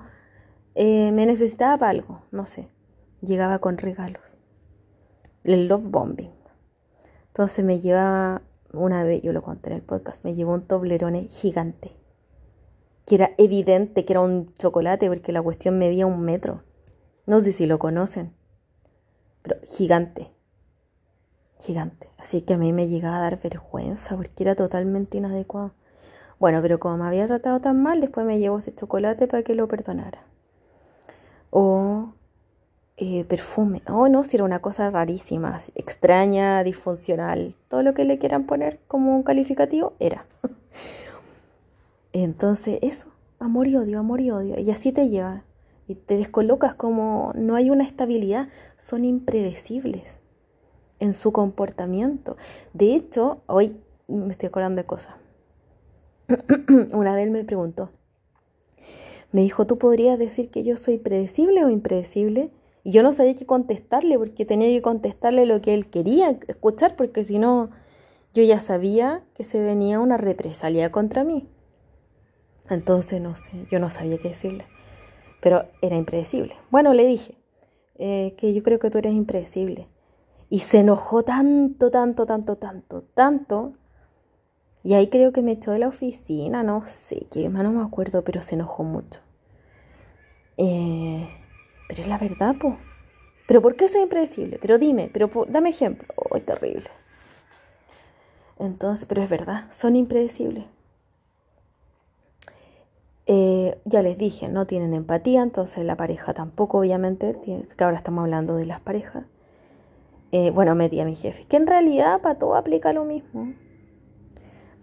eh, 0.76 1.12
me 1.12 1.26
necesitaba 1.26 1.78
para 1.78 1.92
algo, 1.92 2.22
no 2.32 2.46
sé, 2.46 2.70
llegaba 3.22 3.60
con 3.60 3.78
regalos. 3.78 4.38
El 5.44 5.68
love 5.68 5.90
bombing. 5.90 6.32
Entonces 7.28 7.64
me 7.64 7.80
llevaba 7.80 8.42
una 8.74 9.04
vez, 9.04 9.22
yo 9.22 9.34
lo 9.34 9.42
conté 9.42 9.70
en 9.70 9.78
el 9.78 9.82
podcast, 9.82 10.24
me 10.24 10.36
llevó 10.36 10.54
un 10.54 10.62
toblerone 10.62 11.28
gigante. 11.30 11.96
Que 13.06 13.16
era 13.16 13.32
evidente 13.38 14.06
que 14.06 14.14
era 14.14 14.22
un 14.22 14.54
chocolate 14.56 15.08
porque 15.08 15.32
la 15.32 15.42
cuestión 15.42 15.78
medía 15.78 16.06
un 16.06 16.22
metro. 16.22 16.64
No 17.30 17.42
sé 17.42 17.52
si 17.52 17.68
lo 17.68 17.78
conocen. 17.78 18.34
Pero 19.44 19.58
gigante. 19.64 20.32
Gigante. 21.60 22.10
Así 22.18 22.42
que 22.42 22.56
a 22.56 22.58
mí 22.58 22.74
me 22.74 22.88
llegaba 22.88 23.18
a 23.18 23.22
dar 23.22 23.40
vergüenza 23.40 24.16
porque 24.16 24.42
era 24.42 24.56
totalmente 24.56 25.20
inadecuado. 25.20 25.72
Bueno, 26.40 26.60
pero 26.64 26.80
como 26.80 26.98
me 26.98 27.06
había 27.06 27.28
tratado 27.28 27.62
tan 27.62 27.84
mal, 27.84 28.02
después 28.02 28.26
me 28.26 28.40
llevó 28.40 28.58
ese 28.58 28.74
chocolate 28.74 29.28
para 29.28 29.44
que 29.44 29.54
lo 29.54 29.68
perdonara. 29.68 30.24
O 31.52 32.14
eh, 32.98 33.26
perfume. 33.26 33.84
Oh, 33.88 34.10
no, 34.10 34.24
si 34.24 34.36
era 34.36 34.44
una 34.44 34.58
cosa 34.58 34.90
rarísima, 34.90 35.56
extraña, 35.76 36.64
disfuncional. 36.64 37.54
Todo 37.68 37.84
lo 37.84 37.94
que 37.94 38.06
le 38.06 38.18
quieran 38.18 38.48
poner 38.48 38.80
como 38.88 39.16
un 39.16 39.22
calificativo 39.22 39.94
era. 40.00 40.26
Entonces, 42.12 42.80
eso, 42.82 43.06
amor 43.38 43.68
y 43.68 43.76
odio, 43.76 44.00
amor 44.00 44.20
y 44.20 44.32
odio. 44.32 44.60
Y 44.60 44.72
así 44.72 44.92
te 44.92 45.10
lleva. 45.10 45.44
Y 45.90 45.96
te 45.96 46.18
descolocas 46.18 46.76
como 46.76 47.34
no 47.34 47.56
hay 47.56 47.72
una 47.72 47.84
estabilidad. 47.84 48.50
Son 48.78 49.06
impredecibles 49.06 50.22
en 51.00 51.16
su 51.16 51.32
comportamiento. 51.32 52.38
De 52.74 52.94
hecho, 52.94 53.42
hoy 53.48 53.76
me 54.08 54.30
estoy 54.30 54.48
acordando 54.48 54.84
de 54.84 54.86
cosas. 54.86 55.16
una 56.94 57.16
vez 57.16 57.32
me 57.32 57.44
preguntó. 57.44 57.90
Me 59.32 59.42
dijo, 59.42 59.66
¿tú 59.66 59.80
podrías 59.80 60.20
decir 60.20 60.52
que 60.52 60.62
yo 60.62 60.78
soy 60.78 61.00
predecible 61.00 61.66
o 61.66 61.72
impredecible? 61.72 62.52
Y 62.84 62.92
yo 62.92 63.02
no 63.02 63.12
sabía 63.12 63.36
qué 63.36 63.48
contestarle 63.48 64.20
porque 64.20 64.46
tenía 64.46 64.68
que 64.68 64.84
contestarle 64.84 65.48
lo 65.48 65.60
que 65.60 65.74
él 65.74 65.90
quería 65.90 66.38
escuchar 66.48 66.96
porque 66.98 67.24
si 67.24 67.40
no, 67.40 67.72
yo 68.36 68.44
ya 68.44 68.60
sabía 68.60 69.24
que 69.34 69.44
se 69.44 69.60
venía 69.60 70.00
una 70.00 70.18
represalia 70.18 70.92
contra 70.92 71.24
mí. 71.24 71.50
Entonces, 72.70 73.20
no 73.22 73.34
sé, 73.34 73.66
yo 73.72 73.80
no 73.80 73.90
sabía 73.90 74.20
qué 74.20 74.28
decirle. 74.28 74.68
Pero 75.40 75.66
era 75.82 75.96
impredecible. 75.96 76.56
Bueno, 76.70 76.94
le 76.94 77.06
dije 77.06 77.36
eh, 77.98 78.34
que 78.38 78.54
yo 78.54 78.64
creo 78.64 78.80
que 78.80 78.90
tú 78.90 78.98
eres 78.98 79.14
impredecible. 79.14 79.88
Y 80.50 80.60
se 80.60 80.80
enojó 80.80 81.24
tanto, 81.24 81.92
tanto, 81.92 82.26
tanto, 82.26 82.56
tanto, 82.56 83.04
tanto. 83.14 83.74
Y 84.84 84.94
ahí 84.94 85.08
creo 85.10 85.32
que 85.32 85.42
me 85.42 85.52
echó 85.52 85.72
de 85.72 85.80
la 85.80 85.88
oficina, 85.88 86.64
no 86.64 86.86
sé, 86.86 87.28
qué 87.32 87.50
más 87.50 87.64
no 87.64 87.72
me 87.72 87.82
acuerdo, 87.84 88.24
pero 88.24 88.42
se 88.42 88.56
enojó 88.56 88.84
mucho. 88.84 89.20
Eh, 90.58 91.30
pero 91.88 92.02
es 92.02 92.08
la 92.08 92.18
verdad, 92.18 92.56
po. 92.58 92.78
¿Pero 93.48 93.62
por 93.62 93.76
qué 93.76 93.88
soy 93.88 94.02
impredecible? 94.02 94.60
Pero 94.62 94.78
dime, 94.78 95.10
pero 95.12 95.30
dame 95.48 95.70
ejemplo. 95.70 96.08
Oh, 96.16 96.36
es 96.36 96.46
terrible. 96.46 96.90
Entonces, 98.60 99.06
pero 99.06 99.22
es 99.22 99.30
verdad, 99.30 99.66
son 99.70 99.96
impredecibles. 99.96 100.66
Eh, 103.32 103.80
ya 103.86 104.02
les 104.02 104.18
dije, 104.18 104.50
no 104.50 104.66
tienen 104.66 104.96
empatía, 104.96 105.44
entonces 105.44 105.86
la 105.86 105.96
pareja 105.96 106.34
tampoco, 106.34 106.80
obviamente, 106.80 107.36
tiene, 107.36 107.68
que 107.68 107.84
ahora 107.84 107.98
estamos 107.98 108.24
hablando 108.24 108.56
de 108.56 108.66
las 108.66 108.80
parejas. 108.80 109.24
Eh, 110.32 110.50
bueno, 110.50 110.74
metí 110.74 111.00
a 111.00 111.06
mi 111.06 111.16
jefe, 111.16 111.44
que 111.46 111.58
en 111.58 111.68
realidad 111.68 112.22
para 112.22 112.40
todo 112.40 112.56
aplica 112.56 112.92
lo 112.92 113.06
mismo. 113.06 113.54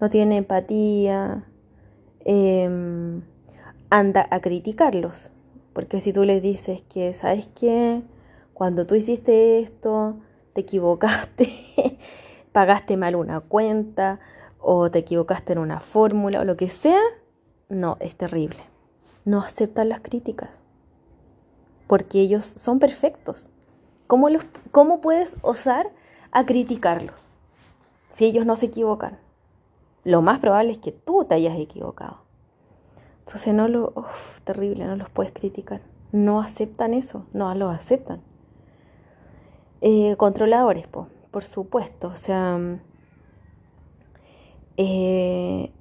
No 0.01 0.09
tiene 0.11 0.37
empatía, 0.37 1.45
em, 2.25 3.23
anda 3.91 4.29
a 4.31 4.41
criticarlos. 4.41 5.33
Porque 5.73 6.01
si 6.01 6.13
tú 6.13 6.23
les 6.23 6.41
dices 6.41 6.83
que, 6.83 7.15
¿sabes 7.15 7.49
qué? 7.49 8.03
Cuando 8.55 8.87
tú 8.87 8.95
hiciste 8.95 9.59
esto, 9.59 10.19
te 10.53 10.61
equivocaste, 10.61 11.49
pagaste 12.53 12.97
mal 12.97 13.17
una 13.17 13.41
cuenta 13.41 14.21
o 14.61 14.89
te 14.89 15.01
equivocaste 15.01 15.55
en 15.55 15.59
una 15.59 15.81
fórmula 15.81 16.43
o 16.43 16.45
lo 16.45 16.57
que 16.57 16.69
sea, 16.69 17.03
no, 17.69 17.97
es 18.01 18.17
terrible. 18.17 18.59
No 19.25 19.41
aceptan 19.41 19.89
las 19.89 20.01
críticas. 20.01 20.63
Porque 21.87 22.21
ellos 22.21 22.45
son 22.45 22.79
perfectos. 22.79 23.51
¿Cómo, 24.07 24.29
los, 24.29 24.45
cómo 24.71 25.01
puedes 25.01 25.37
osar 25.43 25.91
a 26.31 26.47
criticarlos 26.47 27.15
si 28.09 28.25
ellos 28.25 28.47
no 28.47 28.57
se 28.57 28.67
equivocan? 28.67 29.19
Lo 30.05 30.23
más 30.23 30.39
probable 30.39 30.73
es 30.73 30.79
que 30.79 30.93
tú 30.93 31.25
te 31.25 31.35
hayas 31.35 31.59
equivocado. 31.59 32.19
Entonces 33.21 33.53
no 33.53 33.67
lo, 33.67 33.93
uf, 33.97 34.41
terrible, 34.43 34.87
no 34.87 34.95
los 34.95 35.11
puedes 35.11 35.33
criticar. 35.33 35.81
No 36.13 36.41
aceptan 36.41 36.95
eso, 36.95 37.27
no 37.33 37.53
lo 37.55 37.69
aceptan. 37.69 38.21
Eh, 39.81 40.15
controladores, 40.17 40.87
por 40.87 41.45
supuesto, 41.45 42.09
o 42.09 42.15
sea, 42.15 42.59
eh, 44.77 45.73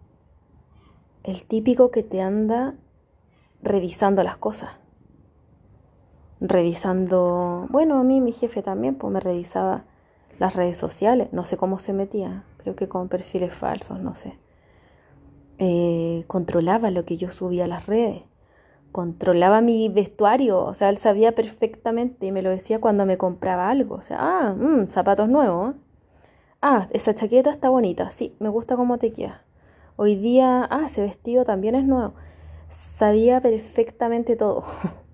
el 1.25 1.43
típico 1.43 1.89
que 1.89 2.03
te 2.03 2.21
anda 2.21 2.75
revisando 3.63 4.23
las 4.23 4.37
cosas. 4.37 4.69
Revisando, 6.39 7.67
bueno, 7.71 7.99
a 7.99 8.03
mí 8.03 8.21
mi 8.21 8.31
jefe 8.31 8.61
también, 8.61 8.95
pues 8.95 9.11
me 9.11 9.19
revisaba 9.19 9.85
las 10.37 10.55
redes 10.55 10.77
sociales, 10.77 11.29
no 11.31 11.43
sé 11.43 11.57
cómo 11.57 11.79
se 11.79 11.93
metía, 11.93 12.43
creo 12.57 12.75
que 12.75 12.87
con 12.87 13.07
perfiles 13.07 13.53
falsos, 13.53 13.99
no 13.99 14.13
sé. 14.13 14.37
Eh, 15.57 16.25
controlaba 16.27 16.91
lo 16.91 17.05
que 17.05 17.17
yo 17.17 17.31
subía 17.31 17.65
a 17.65 17.69
las 17.69 17.87
redes, 17.87 18.21
controlaba 18.91 19.61
mi 19.61 19.89
vestuario, 19.89 20.59
o 20.63 20.73
sea, 20.75 20.89
él 20.89 20.97
sabía 20.97 21.33
perfectamente 21.33 22.27
y 22.27 22.31
me 22.31 22.43
lo 22.43 22.51
decía 22.51 22.79
cuando 22.79 23.07
me 23.07 23.17
compraba 23.17 23.69
algo, 23.69 23.95
o 23.95 24.01
sea, 24.01 24.17
ah, 24.19 24.53
mm, 24.53 24.89
zapatos 24.89 25.27
nuevos, 25.27 25.73
ah, 26.61 26.87
esa 26.91 27.15
chaqueta 27.15 27.49
está 27.49 27.69
bonita, 27.69 28.11
sí, 28.11 28.35
me 28.39 28.49
gusta 28.49 28.75
cómo 28.75 28.99
te 28.99 29.11
queda. 29.11 29.44
Hoy 29.97 30.15
día, 30.15 30.67
ah, 30.69 30.83
ese 30.87 31.01
vestido 31.01 31.45
también 31.45 31.73
es 31.73 31.85
nuevo. 31.85 32.15
Sabía 32.67 33.39
perfectamente 33.41 34.35
todo. 34.35 34.65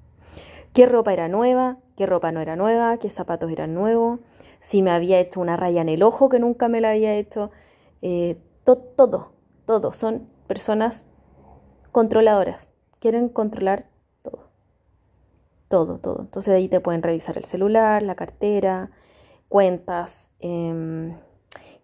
qué 0.73 0.87
ropa 0.87 1.13
era 1.13 1.27
nueva, 1.27 1.77
qué 1.95 2.07
ropa 2.07 2.31
no 2.31 2.39
era 2.39 2.55
nueva, 2.55 2.97
qué 2.97 3.09
zapatos 3.09 3.51
eran 3.51 3.75
nuevos, 3.75 4.19
si 4.59 4.81
me 4.81 4.89
había 4.91 5.19
hecho 5.19 5.39
una 5.39 5.55
raya 5.55 5.81
en 5.81 5.89
el 5.89 6.01
ojo 6.01 6.29
que 6.29 6.39
nunca 6.39 6.67
me 6.67 6.81
la 6.81 6.91
había 6.91 7.13
hecho, 7.13 7.51
eh, 8.01 8.37
todo, 8.63 9.33
todo. 9.65 9.91
Son 9.91 10.27
personas 10.47 11.05
controladoras. 11.91 12.71
Quieren 12.99 13.29
controlar 13.29 13.85
todo. 14.23 14.47
Todo, 15.67 15.99
todo. 15.99 16.21
Entonces 16.21 16.53
ahí 16.55 16.67
te 16.67 16.79
pueden 16.79 17.03
revisar 17.03 17.37
el 17.37 17.45
celular, 17.45 18.01
la 18.01 18.15
cartera, 18.15 18.89
cuentas. 19.47 20.33
Em, 20.39 21.15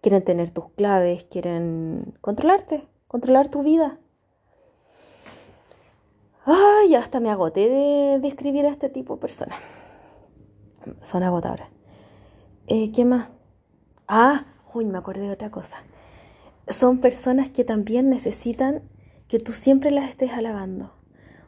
quieren 0.02 0.24
tener 0.24 0.52
tus 0.52 0.70
claves, 0.72 1.26
quieren 1.26 2.18
controlarte, 2.22 2.88
controlar 3.08 3.50
tu 3.50 3.64
vida. 3.64 4.00
Ay, 6.46 6.96
hasta 6.96 7.20
me 7.20 7.30
agoté 7.30 7.68
de 7.70 8.20
describir 8.20 8.66
a 8.66 8.70
este 8.70 8.90
tipo 8.90 9.16
de 9.16 9.22
personas. 9.22 9.60
Son 11.02 11.24
agotadoras. 11.24 11.70
Eh, 12.68 12.92
¿Qué 12.92 13.04
más? 13.04 13.30
Ah, 14.08 14.46
uy, 14.74 14.86
me 14.86 14.98
acordé 14.98 15.22
de 15.22 15.32
otra 15.32 15.52
cosa 15.52 15.80
son 16.70 17.00
personas 17.00 17.50
que 17.50 17.64
también 17.64 18.10
necesitan 18.10 18.84
que 19.28 19.40
tú 19.40 19.52
siempre 19.54 19.92
las 19.92 20.10
estés 20.10 20.32
halagando. 20.32 20.92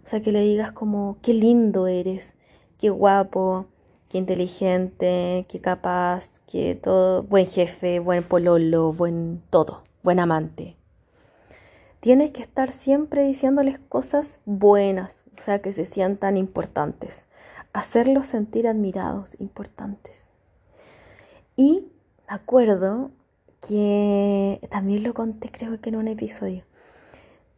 O 0.03 0.07
sea, 0.07 0.21
que 0.21 0.31
le 0.31 0.41
digas 0.41 0.71
como, 0.71 1.17
qué 1.21 1.33
lindo 1.33 1.87
eres, 1.87 2.35
qué 2.77 2.89
guapo, 2.89 3.67
qué 4.09 4.17
inteligente, 4.17 5.45
qué 5.47 5.61
capaz, 5.61 6.41
qué 6.47 6.75
todo, 6.75 7.23
buen 7.23 7.45
jefe, 7.45 7.99
buen 7.99 8.23
pololo, 8.23 8.91
buen 8.91 9.41
todo, 9.49 9.83
buen 10.03 10.19
amante. 10.19 10.75
Tienes 11.99 12.31
que 12.31 12.41
estar 12.41 12.71
siempre 12.71 13.23
diciéndoles 13.23 13.77
cosas 13.77 14.39
buenas, 14.45 15.25
o 15.37 15.41
sea, 15.41 15.61
que 15.61 15.73
se 15.73 15.85
sientan 15.85 16.37
importantes. 16.37 17.27
Hacerlos 17.71 18.25
sentir 18.25 18.67
admirados, 18.67 19.39
importantes. 19.39 20.29
Y 21.55 21.87
me 22.27 22.35
acuerdo 22.35 23.11
que 23.67 24.59
también 24.71 25.03
lo 25.03 25.13
conté 25.13 25.51
creo 25.51 25.79
que 25.79 25.89
en 25.89 25.97
un 25.97 26.07
episodio. 26.07 26.63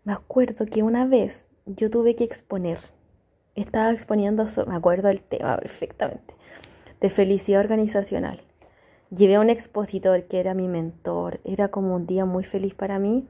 Me 0.04 0.14
acuerdo 0.14 0.66
que 0.66 0.84
una 0.84 1.06
vez 1.06 1.48
yo 1.66 1.90
tuve 1.90 2.16
que 2.16 2.24
exponer, 2.24 2.80
estaba 3.62 3.92
exponiendo, 3.92 4.46
me 4.68 4.76
acuerdo 4.76 5.08
del 5.08 5.22
tema 5.22 5.58
perfectamente, 5.58 6.36
de 7.00 7.10
felicidad 7.10 7.62
organizacional. 7.62 8.42
Llevé 9.16 9.36
a 9.36 9.40
un 9.42 9.50
expositor 9.50 10.24
que 10.24 10.40
era 10.40 10.54
mi 10.54 10.68
mentor, 10.68 11.40
era 11.44 11.70
como 11.70 11.96
un 11.96 12.08
día 12.08 12.26
muy 12.26 12.44
feliz 12.44 12.74
para 12.74 13.00
mí 13.00 13.28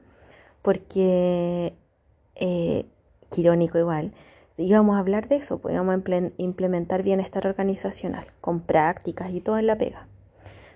porque, 0.62 1.74
eh, 2.36 2.86
irónico 3.36 3.78
igual, 3.78 4.12
íbamos 4.56 4.96
a 4.96 5.00
hablar 5.00 5.28
de 5.28 5.36
eso, 5.36 5.58
podíamos 5.58 6.02
pues 6.04 6.32
implementar 6.36 7.02
bienestar 7.02 7.46
organizacional 7.46 8.26
con 8.40 8.60
prácticas 8.60 9.32
y 9.32 9.40
todo 9.40 9.58
en 9.58 9.66
la 9.66 9.76
pega. 9.76 10.06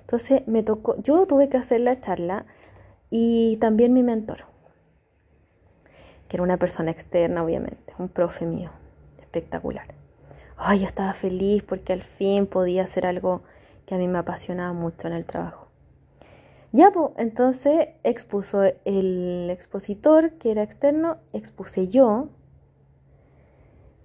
Entonces 0.00 0.46
me 0.46 0.62
tocó, 0.62 1.00
yo 1.02 1.26
tuve 1.26 1.48
que 1.48 1.57
hacer 1.57 1.80
la 1.80 2.00
charla 2.00 2.46
y 3.11 3.57
también 3.59 3.92
mi 3.92 4.02
mentor, 4.02 4.44
que 6.28 6.36
era 6.36 6.42
una 6.42 6.59
persona 6.59 6.90
externa, 6.90 7.44
obviamente, 7.44 7.94
un 7.98 8.09
profe 8.09 8.46
mío, 8.46 8.70
espectacular. 9.37 9.95
Ay, 10.57 10.80
yo 10.80 10.87
estaba 10.87 11.12
feliz 11.12 11.62
porque 11.62 11.93
al 11.93 12.03
fin 12.03 12.47
podía 12.47 12.84
hacer 12.84 13.07
algo 13.07 13.43
que 13.84 13.95
a 13.95 13.99
mí 13.99 14.09
me 14.09 14.18
apasionaba 14.18 14.72
mucho 14.72 15.07
en 15.07 15.14
el 15.14 15.26
trabajo. 15.26 15.68
Ya, 16.72 16.91
pues, 16.91 17.11
entonces 17.16 17.89
expuso 18.03 18.62
el 18.84 19.49
expositor, 19.51 20.32
que 20.32 20.51
era 20.51 20.62
externo, 20.62 21.18
expuse 21.32 21.89
yo, 21.89 22.28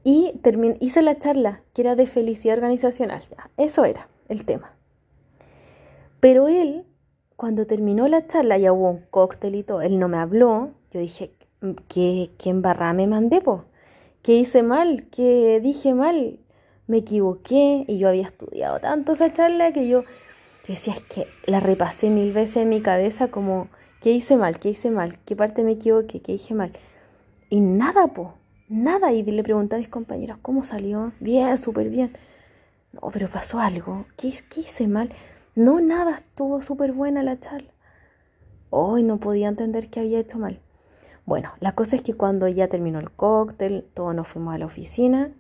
y 0.04 0.34
hice 0.80 1.02
la 1.02 1.18
charla, 1.18 1.62
que 1.74 1.82
era 1.82 1.96
de 1.96 2.08
felicidad 2.08 2.56
organizacional. 2.58 3.24
eso 3.58 3.86
era 3.86 4.08
el 4.28 4.46
tema. 4.46 4.74
Pero 6.20 6.48
él, 6.48 6.86
cuando 7.36 7.66
terminó 7.66 8.08
la 8.08 8.28
charla, 8.28 8.58
ya 8.58 8.74
hubo 8.74 8.90
un 8.90 9.06
cóctel 9.10 9.56
y 9.56 9.64
todo, 9.64 9.82
él 9.82 10.00
no 10.00 10.08
me 10.08 10.18
habló. 10.18 10.72
Yo 10.92 11.00
dije, 11.00 11.32
¿qué, 11.88 12.32
qué 12.38 12.50
embarrada 12.50 12.94
me 12.94 13.08
mandé, 13.08 13.42
po? 13.42 13.66
¿Qué 14.22 14.34
hice 14.34 14.64
mal? 14.64 15.08
¿Qué 15.12 15.60
dije 15.62 15.94
mal? 15.94 16.40
Me 16.88 16.98
equivoqué 16.98 17.86
y 17.88 17.98
yo 17.98 18.10
había 18.10 18.24
estudiado 18.28 18.80
tanto 18.80 19.14
esa 19.14 19.34
charla 19.34 19.72
que 19.72 19.88
yo, 19.88 20.04
decía, 20.68 20.94
es 20.94 21.02
que 21.02 21.28
la 21.46 21.60
repasé 21.60 22.10
mil 22.10 22.32
veces 22.32 22.58
en 22.58 22.70
mi 22.70 22.82
cabeza 22.82 23.30
como, 23.30 23.70
¿qué 24.02 24.12
hice 24.12 24.38
mal? 24.38 24.60
¿Qué 24.60 24.70
hice 24.70 24.92
mal? 24.92 25.18
¿Qué 25.26 25.36
parte 25.36 25.64
me 25.64 25.72
equivoqué? 25.72 26.22
¿Qué 26.22 26.34
dije 26.34 26.54
mal? 26.54 26.72
Y 27.50 27.60
nada, 27.62 28.08
po 28.08 28.36
Nada. 28.72 29.12
Y 29.12 29.22
le 29.24 29.44
pregunté 29.44 29.76
a 29.76 29.80
mis 29.80 29.90
compañeros, 29.90 30.38
¿cómo 30.42 30.64
salió? 30.64 31.12
Bien, 31.20 31.58
súper 31.58 31.90
bien. 31.90 32.16
No, 32.94 33.10
pero 33.12 33.28
pasó 33.28 33.60
algo. 33.60 34.06
¿Qué, 34.16 34.30
hice 34.56 34.88
mal? 34.88 35.10
No, 35.56 35.82
nada, 35.82 36.16
estuvo 36.16 36.62
súper 36.62 36.94
buena 36.94 37.22
la 37.22 37.38
charla. 37.38 37.70
Hoy 38.70 39.04
no 39.04 39.20
podía 39.20 39.50
entender 39.50 39.90
qué 39.90 40.00
había 40.00 40.20
hecho 40.20 40.40
mal. 40.40 40.62
Bueno, 41.26 41.52
la 41.60 41.74
cosa 41.74 41.96
es 41.96 42.02
que 42.02 42.14
cuando 42.14 42.48
ya 42.48 42.68
terminó 42.68 43.00
el 43.00 43.12
cóctel, 43.12 43.88
todos 43.94 44.16
nos 44.16 44.28
fuimos 44.28 44.56
a 44.56 44.58
la 44.58 44.66
oficina. 44.66 45.34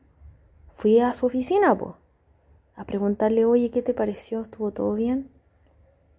Fui 0.73 0.99
a 0.99 1.13
su 1.13 1.25
oficina, 1.25 1.77
pues, 1.77 1.95
a 2.75 2.85
preguntarle, 2.85 3.45
oye, 3.45 3.71
¿qué 3.71 3.81
te 3.81 3.93
pareció? 3.93 4.41
¿Estuvo 4.41 4.71
todo 4.71 4.93
bien? 4.93 5.29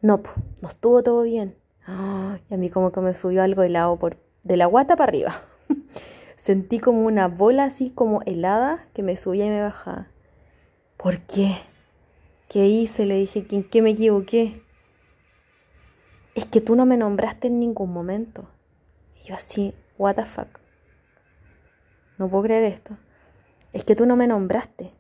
No, 0.01 0.23
pues, 0.23 0.37
no 0.61 0.69
estuvo 0.69 1.03
todo 1.03 1.23
bien. 1.23 1.57
y 1.89 2.55
a 2.55 2.57
mí 2.57 2.71
como 2.71 2.93
que 2.93 3.01
me 3.01 3.15
subió 3.15 3.43
algo 3.43 3.63
helado 3.63 3.99
por, 3.99 4.19
de 4.43 4.57
la 4.57 4.67
guata 4.67 4.97
para 4.97 5.09
arriba. 5.09 5.43
Sentí 6.37 6.81
como 6.81 7.05
una 7.05 7.29
bola 7.29 7.65
así 7.65 7.91
como 7.91 8.23
helada 8.23 8.87
que 8.95 9.03
me 9.03 9.17
subía 9.17 9.47
y 9.47 9.51
me 9.51 9.63
bajaba. 9.63 10.09
¿Por 10.97 11.21
qué? 11.21 11.57
¿Qué 12.49 12.67
hice? 12.67 13.07
Le 13.07 13.17
dije, 13.17 13.47
¿en 13.51 13.65
qué 13.65 13.81
me 13.81 13.91
equivoqué? 13.91 14.63
Es 16.35 16.47
que 16.47 16.61
tú 16.61 16.77
no 16.77 16.85
me 16.85 16.97
nombraste 16.97 17.49
en 17.49 17.61
ningún 17.61 17.93
momento. 17.93 18.49
Y 19.23 19.29
yo 19.29 19.35
así, 19.35 19.75
what 19.99 20.17
the 20.17 20.25
fuck. 20.25 20.49
No 22.19 22.29
puedo 22.29 22.45
creer 22.45 22.65
esto. 22.65 22.97
Es 23.73 23.85
que 23.85 23.97
tú 23.97 24.07
no 24.07 24.17
me 24.17 24.27
nombraste. 24.27 24.93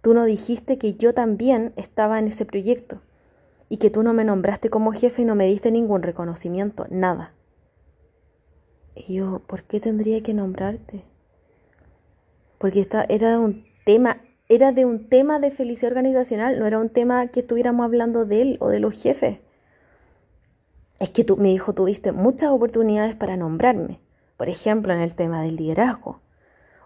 Tú 0.00 0.14
no 0.14 0.24
dijiste 0.24 0.78
que 0.78 0.94
yo 0.94 1.14
también 1.14 1.72
estaba 1.76 2.18
en 2.18 2.26
ese 2.26 2.46
proyecto. 2.46 3.02
Y 3.68 3.76
que 3.76 3.90
tú 3.90 4.02
no 4.02 4.12
me 4.12 4.24
nombraste 4.24 4.70
como 4.70 4.92
jefe 4.92 5.22
y 5.22 5.24
no 5.24 5.34
me 5.34 5.46
diste 5.46 5.70
ningún 5.70 6.02
reconocimiento, 6.02 6.86
nada. 6.90 7.34
Y 8.94 9.14
yo, 9.14 9.40
¿por 9.46 9.62
qué 9.62 9.78
tendría 9.78 10.22
que 10.22 10.34
nombrarte? 10.34 11.04
Porque 12.58 12.80
esta 12.80 13.04
era 13.08 13.38
un 13.38 13.64
tema, 13.86 14.20
era 14.48 14.72
de 14.72 14.84
un 14.84 15.08
tema 15.08 15.38
de 15.38 15.50
felicidad 15.50 15.92
organizacional, 15.92 16.58
no 16.58 16.66
era 16.66 16.78
un 16.78 16.90
tema 16.90 17.28
que 17.28 17.40
estuviéramos 17.40 17.84
hablando 17.84 18.24
de 18.24 18.42
él 18.42 18.56
o 18.60 18.68
de 18.68 18.80
los 18.80 19.00
jefes. 19.00 19.40
Es 21.00 21.10
que 21.10 21.24
tú, 21.24 21.36
me 21.36 21.48
dijo, 21.48 21.72
tuviste 21.72 22.12
muchas 22.12 22.50
oportunidades 22.50 23.16
para 23.16 23.36
nombrarme. 23.36 23.98
Por 24.36 24.48
ejemplo, 24.48 24.92
en 24.92 25.00
el 25.00 25.16
tema 25.16 25.42
del 25.42 25.56
liderazgo. 25.56 26.20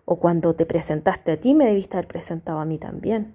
O 0.07 0.19
cuando 0.19 0.55
te 0.55 0.65
presentaste 0.65 1.33
a 1.33 1.37
ti, 1.37 1.55
me 1.55 1.67
debiste 1.67 1.99
haber 1.99 2.09
presentado 2.09 2.61
a 2.61 2.65
mí 2.65 2.79
también. 2.79 3.35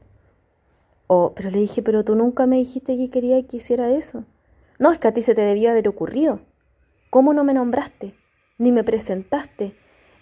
O, 1.06 1.34
pero 1.36 1.52
le 1.52 1.60
dije, 1.60 1.84
pero 1.84 2.04
tú 2.04 2.16
nunca 2.16 2.48
me 2.48 2.56
dijiste 2.56 2.98
que 2.98 3.12
quería 3.12 3.46
que 3.46 3.58
hiciera 3.58 3.92
eso. 3.92 4.26
No, 4.80 4.92
es 4.92 4.98
que 4.98 5.08
a 5.08 5.12
ti 5.12 5.22
se 5.22 5.36
te 5.36 5.42
debió 5.42 5.70
haber 5.70 5.88
ocurrido. 5.88 6.40
¿Cómo 7.12 7.34
no 7.34 7.44
me 7.44 7.54
nombraste? 7.54 8.16
ni 8.60 8.72
me 8.72 8.84
presentaste, 8.84 9.74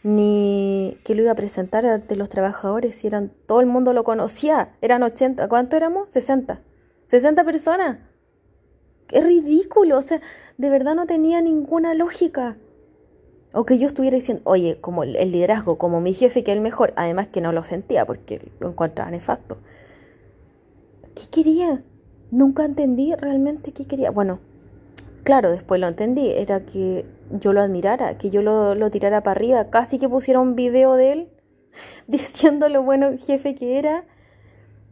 ni 0.04 0.98
que 1.04 1.16
lo 1.16 1.24
iba 1.24 1.32
a 1.32 1.36
presentar 1.36 1.86
ante 1.86 2.16
los 2.16 2.30
trabajadores, 2.30 2.96
si 2.96 3.08
eran, 3.08 3.34
todo 3.48 3.60
el 3.60 3.66
mundo 3.66 3.92
lo 3.92 4.06
conocía, 4.06 4.78
eran 4.80 5.04
80, 5.04 5.50
¿cuánto 5.50 5.76
éramos? 5.76 6.10
60, 6.12 6.62
60 7.08 7.44
personas. 7.44 7.98
Qué 9.08 9.22
ridículo, 9.22 9.98
o 9.98 10.02
sea, 10.02 10.22
de 10.58 10.70
verdad 10.70 10.96
no 10.96 11.06
tenía 11.06 11.42
ninguna 11.42 11.94
lógica. 11.94 12.58
O 13.54 13.64
que 13.64 13.80
yo 13.80 13.88
estuviera 13.88 14.16
diciendo, 14.16 14.44
oye, 14.46 14.80
como 14.82 15.04
el 15.04 15.32
liderazgo, 15.32 15.78
como 15.78 16.02
mi 16.02 16.14
jefe 16.14 16.44
que 16.44 16.52
es 16.52 16.58
el 16.58 16.64
mejor, 16.64 16.94
además 16.98 17.30
que 17.30 17.42
no 17.42 17.54
lo 17.54 17.64
sentía 17.64 18.06
porque 18.06 18.52
lo 18.60 18.70
encontraba 18.70 19.10
nefasto. 19.10 19.58
¿Qué 21.16 21.24
quería? 21.32 21.82
Nunca 22.30 22.66
entendí 22.66 23.16
realmente 23.16 23.72
qué 23.72 23.86
quería. 23.86 24.12
Bueno, 24.12 24.40
claro, 25.24 25.50
después 25.50 25.80
lo 25.80 25.88
entendí, 25.88 26.30
era 26.30 26.66
que 26.66 27.06
yo 27.32 27.54
lo 27.54 27.62
admirara, 27.62 28.18
que 28.18 28.30
yo 28.30 28.42
lo, 28.42 28.92
tirara 28.92 29.24
para 29.24 29.38
arriba, 29.38 29.70
casi 29.70 29.98
que 29.98 30.10
pusiera 30.10 30.40
un 30.40 30.56
video 30.56 30.94
de 30.94 31.12
él 31.14 31.30
diciendo 32.08 32.70
lo 32.70 32.84
bueno 32.84 33.18
jefe 33.18 33.56
que 33.56 33.80
era. 33.80 34.06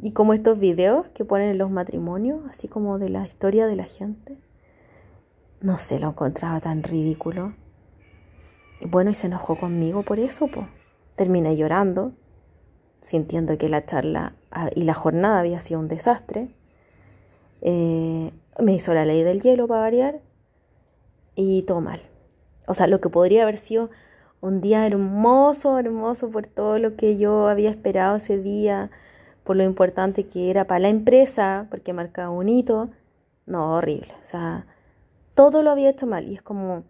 Y 0.02 0.12
como 0.12 0.34
estos 0.34 0.60
videos 0.60 1.08
que 1.10 1.26
ponen 1.26 1.50
en 1.50 1.58
los 1.58 1.72
matrimonios, 1.72 2.42
así 2.50 2.68
como 2.68 3.00
de 3.00 3.10
la 3.10 3.26
historia 3.26 3.68
de 3.68 3.76
la 3.76 3.86
gente. 3.86 4.38
No 5.62 5.78
sé, 5.78 6.00
lo 6.00 6.10
encontraba 6.10 6.60
tan 6.60 6.84
ridículo. 6.84 7.54
Y 8.82 8.88
bueno, 8.88 9.10
y 9.10 9.14
se 9.14 9.28
enojó 9.28 9.58
conmigo 9.58 10.04
por 10.04 10.20
eso, 10.20 10.48
pues. 10.48 10.68
Terminé 11.16 11.56
llorando, 11.56 12.12
sintiendo 13.02 13.58
que 13.58 13.70
la 13.70 13.86
charla 13.86 14.36
ah, 14.52 14.70
y 14.76 14.84
la 14.84 14.94
jornada 14.94 15.40
había 15.40 15.60
sido 15.62 15.80
un 15.80 15.88
desastre. 15.88 16.50
Eh, 17.62 18.32
me 18.60 18.74
hizo 18.74 18.94
la 18.94 19.06
ley 19.06 19.24
del 19.24 19.42
hielo 19.42 19.68
para 19.68 19.82
variar 19.82 20.22
y 21.36 21.62
todo 21.64 21.82
mal. 21.82 22.02
O 22.68 22.74
sea, 22.74 22.88
lo 22.88 23.00
que 23.00 23.10
podría 23.10 23.44
haber 23.44 23.58
sido 23.58 23.90
un 24.42 24.62
día 24.62 24.86
hermoso, 24.86 25.80
hermoso 25.80 26.30
por 26.30 26.48
todo 26.48 26.80
lo 26.80 26.96
que 26.96 27.18
yo 27.18 27.48
había 27.48 27.70
esperado 27.70 28.18
ese 28.18 28.38
día, 28.38 28.92
por 29.46 29.56
lo 29.56 29.64
importante 29.64 30.26
que 30.26 30.50
era 30.50 30.66
para 30.66 30.80
la 30.80 30.90
empresa, 30.90 31.68
porque 31.70 31.94
marcaba 31.94 32.32
un 32.32 32.50
hito. 32.50 32.90
No, 33.46 33.76
horrible. 33.76 34.12
O 34.22 34.26
sea, 34.26 34.66
todo 35.36 35.62
lo 35.62 35.72
había 35.72 35.92
hecho 35.92 36.08
mal 36.08 36.28
y 36.28 36.34
es 36.34 36.42
como 36.42 36.84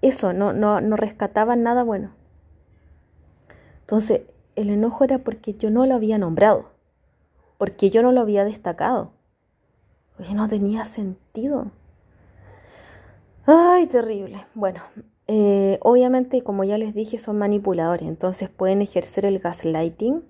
eso, 0.00 0.32
no, 0.32 0.52
no, 0.52 0.80
no 0.80 0.96
rescataba 0.96 1.54
nada 1.54 1.84
bueno. 1.84 2.10
Entonces, 3.82 4.22
el 4.56 4.70
enojo 4.70 5.04
era 5.04 5.18
porque 5.18 5.54
yo 5.54 5.70
no 5.70 5.86
lo 5.86 5.94
había 5.94 6.18
nombrado, 6.18 6.70
porque 7.58 7.90
yo 7.90 8.02
no 8.02 8.10
lo 8.10 8.22
había 8.22 8.44
destacado. 8.44 9.12
Oye, 10.18 10.34
no 10.34 10.48
tenía 10.48 10.86
sentido. 10.86 11.70
Ay, 13.44 13.86
terrible. 13.86 14.46
Bueno, 14.54 14.80
eh, 15.26 15.78
obviamente, 15.82 16.42
como 16.42 16.64
ya 16.64 16.78
les 16.78 16.94
dije, 16.94 17.18
son 17.18 17.38
manipuladores, 17.38 18.08
entonces 18.08 18.48
pueden 18.48 18.82
ejercer 18.82 19.26
el 19.26 19.40
gaslighting, 19.40 20.24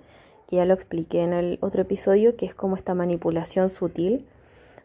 ya 0.57 0.64
lo 0.64 0.74
expliqué 0.74 1.22
en 1.22 1.32
el 1.32 1.59
otro 1.61 1.82
episodio, 1.82 2.36
que 2.36 2.46
es 2.46 2.55
como 2.55 2.76
esta 2.76 2.94
manipulación 2.94 3.70
sutil, 3.70 4.26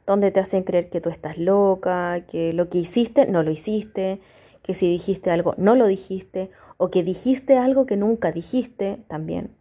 donde 0.05 0.32
te 0.32 0.39
hacen 0.39 0.63
creer 0.63 0.89
que 0.89 1.01
tú 1.01 1.09
estás 1.09 1.38
loca, 1.38 2.22
que 2.28 2.53
lo 2.53 2.70
que 2.70 2.80
hiciste 2.80 3.28
no 3.28 3.43
lo 3.43 3.51
hiciste, 3.51 4.22
que 4.63 4.74
si 4.74 4.89
dijiste 4.89 5.32
algo 5.32 5.53
no 5.57 5.76
lo 5.76 5.88
dijiste, 5.88 6.49
o 6.78 6.89
que 6.89 7.03
dijiste 7.03 7.57
algo 7.57 7.86
que 7.86 7.97
nunca 7.97 8.32
dijiste 8.32 8.99
también. 9.07 9.51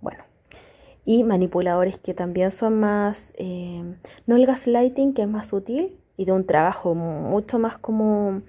Bueno, 0.00 0.24
y 1.04 1.24
manipuladores 1.24 1.98
que 1.98 2.14
también 2.14 2.50
son 2.50 2.80
más, 2.80 3.34
eh, 3.36 3.82
no 4.26 4.36
el 4.36 4.46
gaslighting, 4.46 5.14
que 5.14 5.22
es 5.22 5.28
más 5.28 5.48
sutil, 5.48 5.96
y 6.16 6.24
de 6.24 6.32
un 6.32 6.46
trabajo 6.46 6.94
mucho 6.94 7.58
más 7.58 7.78
como 7.78 8.42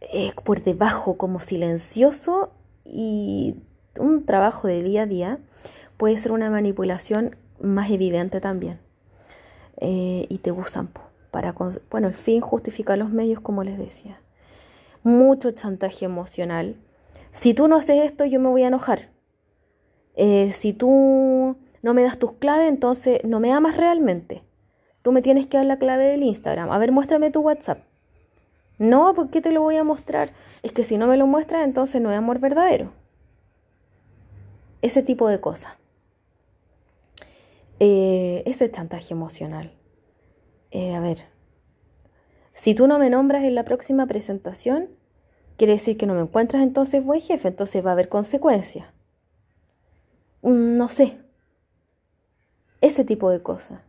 eh, 0.00 0.32
por 0.44 0.62
debajo, 0.62 1.16
como 1.16 1.40
silencioso 1.40 2.50
y 2.84 3.56
un 3.98 4.24
trabajo 4.24 4.68
de 4.68 4.82
día 4.82 5.02
a 5.02 5.06
día, 5.06 5.38
puede 5.96 6.18
ser 6.18 6.32
una 6.32 6.50
manipulación 6.50 7.36
más 7.60 7.90
evidente 7.90 8.40
también. 8.40 8.78
Eh, 9.78 10.26
y 10.28 10.38
te 10.38 10.52
usan 10.52 10.88
para, 11.30 11.54
bueno, 11.90 12.08
el 12.08 12.14
fin 12.14 12.40
justifica 12.40 12.96
los 12.96 13.10
medios, 13.10 13.40
como 13.40 13.64
les 13.64 13.78
decía. 13.78 14.20
Mucho 15.02 15.50
chantaje 15.50 16.04
emocional. 16.04 16.76
Si 17.30 17.54
tú 17.54 17.68
no 17.68 17.76
haces 17.76 18.02
esto, 18.04 18.24
yo 18.24 18.40
me 18.40 18.48
voy 18.48 18.62
a 18.62 18.68
enojar. 18.68 19.10
Eh, 20.14 20.50
si 20.52 20.72
tú 20.72 21.56
no 21.82 21.94
me 21.94 22.02
das 22.02 22.18
tus 22.18 22.32
claves, 22.32 22.68
entonces 22.68 23.20
no 23.24 23.38
me 23.38 23.52
amas 23.52 23.76
realmente. 23.76 24.42
Tú 25.02 25.12
me 25.12 25.22
tienes 25.22 25.46
que 25.46 25.58
dar 25.58 25.66
la 25.66 25.78
clave 25.78 26.04
del 26.04 26.22
Instagram. 26.22 26.70
A 26.70 26.78
ver, 26.78 26.90
muéstrame 26.90 27.30
tu 27.30 27.40
WhatsApp. 27.40 27.84
No, 28.78 29.14
¿por 29.14 29.30
qué 29.30 29.40
te 29.40 29.52
lo 29.52 29.62
voy 29.62 29.76
a 29.76 29.84
mostrar? 29.84 30.30
Es 30.62 30.72
que 30.72 30.84
si 30.84 30.98
no 30.98 31.06
me 31.06 31.16
lo 31.16 31.26
muestras, 31.26 31.64
entonces 31.64 32.00
no 32.02 32.10
es 32.10 32.18
amor 32.18 32.40
verdadero. 32.40 32.92
Ese 34.82 35.02
tipo 35.02 35.28
de 35.28 35.40
cosas. 35.40 35.72
Eh, 37.78 38.42
ese 38.46 38.70
chantaje 38.70 39.12
emocional. 39.12 39.72
Eh, 40.70 40.94
a 40.94 41.00
ver, 41.00 41.24
si 42.52 42.74
tú 42.74 42.86
no 42.86 42.98
me 42.98 43.10
nombras 43.10 43.44
en 43.44 43.54
la 43.54 43.64
próxima 43.64 44.06
presentación, 44.06 44.88
quiere 45.58 45.74
decir 45.74 45.98
que 45.98 46.06
no 46.06 46.14
me 46.14 46.22
encuentras 46.22 46.62
entonces 46.62 47.04
buen 47.04 47.20
jefe, 47.20 47.48
entonces 47.48 47.84
va 47.84 47.90
a 47.90 47.92
haber 47.92 48.08
consecuencias. 48.08 48.86
Mm, 50.42 50.76
no 50.78 50.88
sé. 50.88 51.18
Ese 52.80 53.04
tipo 53.04 53.30
de 53.30 53.42
cosas. 53.42 53.80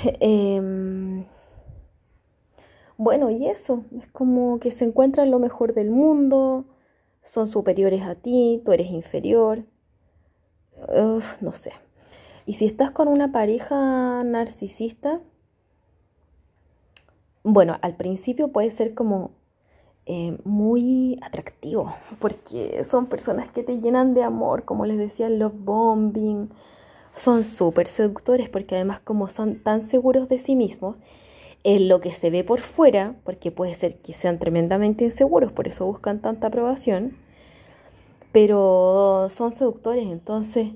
Em, 0.20 1.24
bueno, 2.96 3.30
y 3.30 3.46
eso, 3.48 3.84
es 3.96 4.06
como 4.08 4.58
que 4.60 4.70
se 4.70 4.84
encuentran 4.84 5.30
lo 5.30 5.38
mejor 5.38 5.72
del 5.74 5.90
mundo, 5.90 6.66
son 7.22 7.48
superiores 7.48 8.02
a 8.02 8.14
ti, 8.14 8.62
tú 8.64 8.72
eres 8.72 8.90
inferior, 8.90 9.64
no 11.40 11.52
sé. 11.52 11.72
Y 12.46 12.54
si 12.54 12.64
estás 12.64 12.90
con 12.90 13.08
una 13.08 13.30
pareja 13.30 14.22
narcisista, 14.24 15.20
bueno, 17.42 17.78
al 17.82 17.96
principio 17.96 18.48
puede 18.48 18.70
ser 18.70 18.94
como 18.94 19.32
eh, 20.06 20.38
muy 20.44 21.18
atractivo, 21.20 21.94
porque 22.18 22.82
son 22.84 23.06
personas 23.06 23.50
que 23.50 23.62
te 23.62 23.78
llenan 23.78 24.14
de 24.14 24.22
amor, 24.22 24.64
como 24.64 24.86
les 24.86 24.96
decía, 24.96 25.28
love 25.28 25.52
bombing, 25.54 26.50
son 27.14 27.44
súper 27.44 27.86
seductores, 27.86 28.48
porque 28.48 28.76
además 28.76 29.00
como 29.00 29.28
son 29.28 29.62
tan 29.62 29.82
seguros 29.82 30.28
de 30.28 30.38
sí 30.38 30.56
mismos, 30.56 30.96
en 31.64 31.88
lo 31.88 32.00
que 32.00 32.12
se 32.12 32.30
ve 32.30 32.44
por 32.44 32.60
fuera, 32.60 33.16
porque 33.24 33.50
puede 33.50 33.74
ser 33.74 34.00
que 34.00 34.14
sean 34.14 34.38
tremendamente 34.38 35.04
inseguros, 35.04 35.52
por 35.52 35.68
eso 35.68 35.84
buscan 35.84 36.20
tanta 36.20 36.46
aprobación, 36.46 37.18
pero 38.40 39.26
son 39.30 39.50
seductores, 39.50 40.06
entonces 40.06 40.68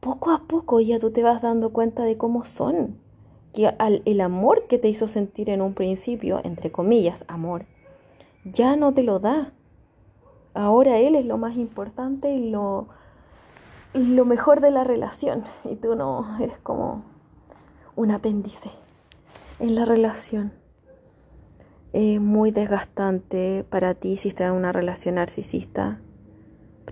poco 0.00 0.30
a 0.30 0.44
poco 0.48 0.80
ya 0.80 0.98
tú 0.98 1.10
te 1.10 1.22
vas 1.22 1.42
dando 1.42 1.74
cuenta 1.74 2.04
de 2.04 2.16
cómo 2.16 2.46
son, 2.46 2.96
que 3.52 3.70
el 4.06 4.20
amor 4.22 4.66
que 4.66 4.78
te 4.78 4.88
hizo 4.88 5.06
sentir 5.06 5.50
en 5.50 5.60
un 5.60 5.74
principio, 5.74 6.40
entre 6.42 6.72
comillas, 6.72 7.22
amor, 7.28 7.66
ya 8.46 8.76
no 8.76 8.94
te 8.94 9.02
lo 9.02 9.18
da. 9.18 9.52
Ahora 10.54 10.96
él 10.96 11.16
es 11.16 11.26
lo 11.26 11.36
más 11.36 11.58
importante 11.58 12.32
y 12.32 12.48
lo, 12.48 12.88
lo 13.92 14.24
mejor 14.24 14.62
de 14.62 14.70
la 14.70 14.84
relación, 14.84 15.44
y 15.70 15.76
tú 15.76 15.94
no, 15.96 16.38
eres 16.40 16.56
como 16.62 17.04
un 17.94 18.10
apéndice 18.10 18.70
en 19.58 19.74
la 19.74 19.84
relación. 19.84 20.54
Es 21.92 22.18
muy 22.22 22.52
desgastante 22.52 23.66
para 23.68 23.92
ti 23.92 24.16
si 24.16 24.28
estás 24.28 24.48
en 24.48 24.54
una 24.56 24.72
relación 24.72 25.16
narcisista. 25.16 26.00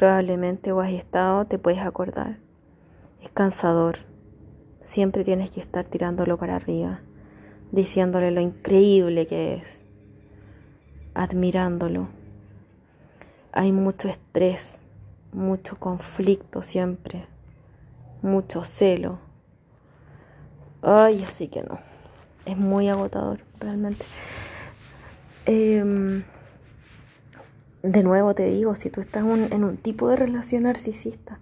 Probablemente 0.03 0.72
o 0.72 0.80
has 0.80 0.90
estado, 0.90 1.44
te 1.44 1.59
puedes 1.61 1.78
acordar. 1.78 2.38
Es 3.22 3.30
cansador. 3.30 3.98
Siempre 4.80 5.22
tienes 5.22 5.53
que 5.53 5.61
estar 5.61 5.84
tirándolo 5.84 6.38
para 6.38 6.57
arriba, 6.57 6.98
diciéndole 7.70 8.32
lo 8.32 8.40
increíble 8.40 9.28
que 9.28 9.55
es, 9.55 9.84
admirándolo. 11.14 12.09
Hay 13.53 13.70
mucho 13.70 14.09
estrés, 14.09 14.82
mucho 15.32 15.78
conflicto 15.78 16.62
siempre, 16.62 17.26
mucho 18.22 18.64
celo. 18.64 19.20
Ay, 20.82 21.22
así 21.22 21.46
que 21.46 21.62
no 21.62 21.78
es 22.44 22.57
muy 22.57 22.88
agotador, 22.88 23.38
realmente. 23.61 24.05
Em, 25.46 26.24
de 27.83 28.03
nuevo 28.03 28.35
te 28.35 28.45
digo, 28.45 28.74
si 28.74 28.91
tú 28.91 29.01
estás 29.01 29.24
en 29.24 29.64
un 29.64 29.76
tipo 29.76 30.09
de 30.09 30.16
relación 30.16 30.64
narcisista, 30.64 31.39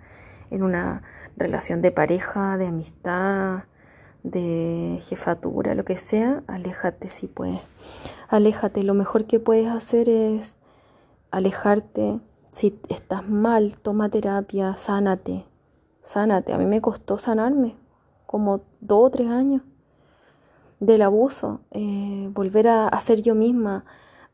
en 0.51 0.63
una 0.63 1.03
relación 1.37 1.81
de 1.81 1.91
pareja, 1.91 2.57
de 2.57 2.67
amistad, 2.67 3.65
de 4.23 4.99
jefatura, 5.03 5.75
lo 5.75 5.85
que 5.85 5.97
sea, 5.97 6.43
aléjate 6.47 7.09
si 7.09 7.27
puedes. 7.27 7.61
Aléjate, 8.29 8.83
lo 8.83 8.95
mejor 8.95 9.27
que 9.27 9.41
puedes 9.41 9.69
hacer 9.69 10.09
es 10.09 10.59
alejarte. 11.31 12.21
Si 12.51 12.79
estás 12.89 13.29
mal, 13.29 13.77
toma 13.81 14.09
terapia, 14.09 14.75
sánate, 14.75 15.45
sánate. 16.03 16.53
A 16.53 16.59
mí 16.59 16.67
me 16.67 16.81
costó 16.81 17.17
sanarme, 17.17 17.77
como 18.27 18.63
dos 18.81 19.07
o 19.07 19.11
tres 19.11 19.29
años 19.29 19.63
del 20.81 21.03
abuso, 21.03 21.61
eh, 21.71 22.31
volver 22.33 22.69
a, 22.69 23.01
ser 23.01 23.23
yo 23.23 23.35
misma, 23.35 23.85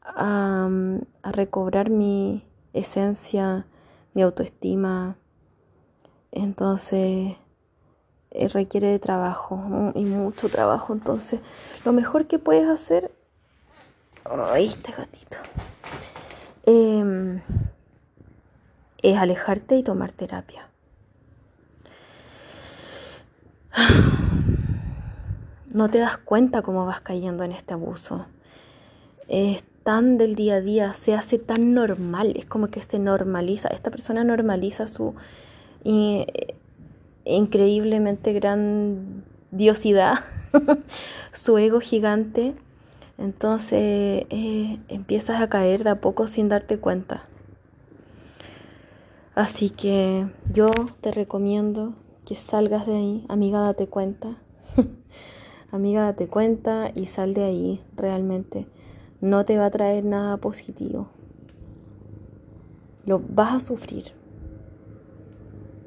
a, 0.06 0.68
recobrar 1.24 1.90
mi 1.90 2.44
esencia, 2.72 3.66
mi 4.14 4.22
autoestima. 4.22 5.16
Entonces 6.32 7.36
eh, 8.30 8.48
requiere 8.48 8.88
de 8.88 8.98
trabajo 8.98 9.92
y 9.94 10.04
mucho 10.04 10.48
trabajo. 10.48 10.92
Entonces 10.92 11.40
lo 11.84 11.92
mejor 11.92 12.26
que 12.26 12.38
puedes 12.38 12.68
hacer... 12.68 13.10
¡Ay, 14.24 14.66
este 14.66 14.92
gatito! 14.92 15.38
Em, 16.64 17.40
es 19.02 19.16
alejarte 19.16 19.76
y 19.76 19.84
tomar 19.84 20.10
terapia 20.10 20.66
no 25.68 25.90
te 25.90 25.98
das 25.98 26.16
cuenta 26.18 26.62
cómo 26.62 26.86
vas 26.86 27.00
cayendo 27.00 27.44
en 27.44 27.52
este 27.52 27.74
abuso. 27.74 28.26
Tan 29.86 30.18
del 30.18 30.34
día 30.34 30.56
a 30.56 30.60
día, 30.60 30.92
se 30.94 31.14
hace 31.14 31.38
tan 31.38 31.72
normal, 31.72 32.34
es 32.36 32.44
como 32.44 32.66
que 32.66 32.82
se 32.82 32.98
normaliza, 32.98 33.68
esta 33.68 33.88
persona 33.88 34.24
normaliza 34.24 34.88
su 34.88 35.14
increíblemente 37.24 38.32
grandiosidad, 38.32 40.24
su 41.32 41.56
ego 41.56 41.78
gigante, 41.78 42.54
entonces 43.16 44.26
eh, 44.28 44.80
empiezas 44.88 45.40
a 45.40 45.48
caer 45.48 45.84
de 45.84 45.90
a 45.90 46.00
poco 46.00 46.26
sin 46.26 46.48
darte 46.48 46.78
cuenta. 46.78 47.24
Así 49.36 49.70
que 49.70 50.26
yo 50.52 50.72
te 51.00 51.12
recomiendo 51.12 51.94
que 52.26 52.34
salgas 52.34 52.88
de 52.88 52.96
ahí, 52.96 53.24
amiga, 53.28 53.60
date 53.60 53.86
cuenta. 53.86 54.36
Amiga, 55.70 56.02
date 56.02 56.26
cuenta 56.26 56.90
y 56.94 57.06
sal 57.06 57.34
de 57.34 57.44
ahí 57.44 57.80
realmente. 57.96 58.66
No 59.20 59.44
te 59.44 59.58
va 59.58 59.66
a 59.66 59.70
traer 59.70 60.04
nada 60.04 60.36
positivo. 60.36 61.08
Lo 63.04 63.20
vas 63.20 63.54
a 63.54 63.66
sufrir. 63.66 64.04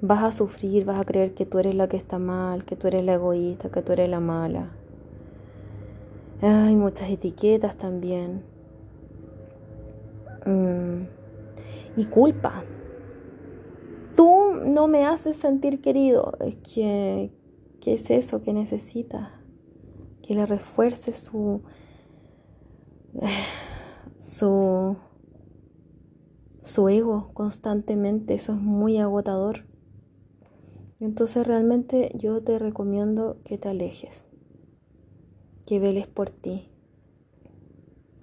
Vas 0.01 0.23
a 0.23 0.31
sufrir, 0.31 0.85
vas 0.85 0.99
a 0.99 1.05
creer 1.05 1.33
que 1.33 1.45
tú 1.45 1.59
eres 1.59 1.75
la 1.75 1.87
que 1.89 1.97
está 1.97 2.19
mal, 2.19 2.65
que 2.65 2.75
tú 2.75 2.87
eres 2.87 3.03
la 3.03 3.15
egoísta, 3.15 3.69
que 3.69 3.81
tú 3.81 3.91
eres 3.91 4.09
la 4.09 4.19
mala. 4.19 4.69
Hay 6.41 6.75
muchas 6.75 7.09
etiquetas 7.09 7.75
también. 7.77 8.43
Mm. 10.45 11.03
Y 11.97 12.05
culpa. 12.05 12.63
Tú 14.15 14.53
no 14.65 14.87
me 14.87 15.05
haces 15.05 15.35
sentir 15.35 15.81
querido. 15.81 16.33
Es 16.39 16.55
que, 16.55 17.31
¿qué 17.81 17.93
es 17.93 18.09
eso 18.09 18.41
que 18.41 18.53
necesitas? 18.53 19.39
que 20.29 20.35
le 20.35 20.45
refuerce 20.45 21.11
su, 21.11 21.63
su, 24.19 24.97
su 26.61 26.89
ego 26.89 27.31
constantemente. 27.33 28.33
Eso 28.33 28.53
es 28.53 28.59
muy 28.59 28.97
agotador. 28.97 29.65
Entonces 30.99 31.47
realmente 31.47 32.11
yo 32.15 32.43
te 32.43 32.59
recomiendo 32.59 33.37
que 33.45 33.57
te 33.57 33.69
alejes, 33.69 34.25
que 35.65 35.79
veles 35.79 36.07
por 36.07 36.29
ti, 36.29 36.69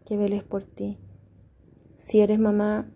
que 0.04 0.16
veles 0.18 0.44
por 0.44 0.62
ti. 0.62 0.98
Si 1.96 2.20
eres 2.20 2.38
mamá, 2.38 2.92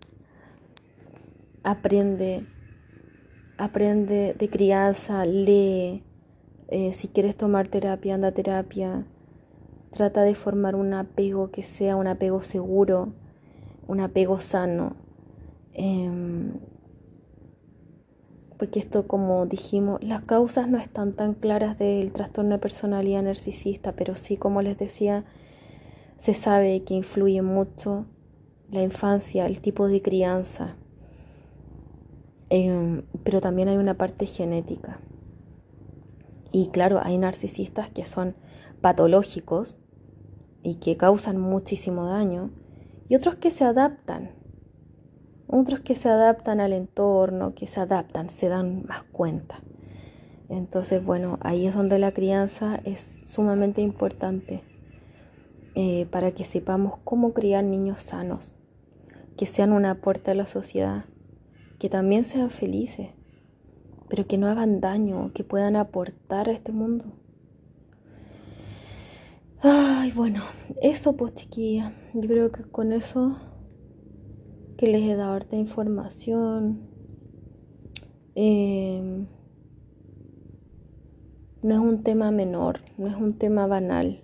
aprende, 1.63 2.45
aprende 3.57 4.35
de 4.37 4.49
crianza, 4.49 5.25
lee, 5.25 6.03
eh, 6.67 6.93
si 6.93 7.07
quieres 7.07 7.35
tomar 7.35 7.67
terapia, 7.67 8.13
anda 8.13 8.29
a 8.29 8.33
terapia. 8.33 9.07
Trata 9.91 10.21
de 10.23 10.35
formar 10.35 10.75
un 10.75 10.93
apego 10.93 11.51
que 11.51 11.61
sea 11.61 11.95
un 11.95 12.07
apego 12.07 12.39
seguro, 12.39 13.13
un 13.87 13.99
apego 13.99 14.39
sano. 14.39 14.95
Em, 15.73 16.53
porque 18.57 18.79
esto, 18.79 19.07
como 19.07 19.45
dijimos, 19.47 20.01
las 20.03 20.21
causas 20.21 20.69
no 20.69 20.77
están 20.77 21.13
tan 21.13 21.33
claras 21.33 21.77
del 21.77 22.11
trastorno 22.11 22.51
de 22.51 22.59
personalidad 22.59 23.23
narcisista, 23.23 23.93
pero 23.93 24.15
sí, 24.15 24.37
como 24.37 24.61
les 24.61 24.77
decía, 24.77 25.25
se 26.15 26.33
sabe 26.35 26.83
que 26.83 26.93
influye 26.93 27.41
mucho 27.41 28.05
la 28.69 28.83
infancia, 28.83 29.47
el 29.47 29.59
tipo 29.59 29.87
de 29.87 30.01
crianza, 30.01 30.75
em, 32.49 33.01
pero 33.23 33.41
también 33.41 33.67
hay 33.67 33.77
una 33.77 33.95
parte 33.95 34.25
genética. 34.25 34.99
Y 36.51 36.67
claro, 36.67 37.01
hay 37.03 37.17
narcisistas 37.17 37.89
que 37.89 38.03
son 38.03 38.35
patológicos 38.81 39.77
y 40.63 40.75
que 40.75 40.97
causan 40.97 41.39
muchísimo 41.39 42.05
daño, 42.05 42.51
y 43.09 43.15
otros 43.15 43.35
que 43.35 43.49
se 43.49 43.63
adaptan, 43.63 44.31
otros 45.47 45.81
que 45.81 45.95
se 45.95 46.09
adaptan 46.09 46.59
al 46.59 46.73
entorno, 46.73 47.53
que 47.53 47.67
se 47.67 47.79
adaptan, 47.79 48.29
se 48.29 48.47
dan 48.47 48.85
más 48.85 49.03
cuenta. 49.11 49.61
Entonces, 50.49 51.05
bueno, 51.05 51.37
ahí 51.41 51.65
es 51.67 51.75
donde 51.75 51.99
la 51.99 52.11
crianza 52.13 52.79
es 52.83 53.19
sumamente 53.23 53.81
importante 53.81 54.61
eh, 55.75 56.05
para 56.11 56.31
que 56.31 56.43
sepamos 56.43 56.97
cómo 57.03 57.33
criar 57.33 57.63
niños 57.63 57.99
sanos, 57.99 58.55
que 59.37 59.45
sean 59.45 59.71
un 59.71 59.85
aporte 59.85 60.31
a 60.31 60.35
la 60.35 60.45
sociedad, 60.45 61.05
que 61.79 61.89
también 61.89 62.23
sean 62.23 62.49
felices 62.49 63.09
pero 64.11 64.27
que 64.27 64.37
no 64.37 64.47
hagan 64.47 64.81
daño, 64.81 65.31
que 65.33 65.45
puedan 65.45 65.77
aportar 65.77 66.49
a 66.49 66.51
este 66.51 66.73
mundo. 66.73 67.05
Ay, 69.63 70.11
bueno, 70.13 70.41
eso 70.81 71.15
pues 71.15 71.35
chiquilla. 71.35 71.93
Yo 72.15 72.21
creo 72.21 72.51
que 72.51 72.63
con 72.63 72.91
eso 72.91 73.37
que 74.75 74.87
les 74.87 75.03
he 75.03 75.15
dado 75.15 75.33
harta 75.33 75.55
información. 75.55 76.89
Em, 78.33 79.27
no 81.61 81.75
es 81.75 81.79
un 81.79 82.01
tema 82.01 82.31
menor, 82.31 82.79
no 82.97 83.05
es 83.05 83.15
un 83.15 83.37
tema 83.37 83.67
banal. 83.67 84.23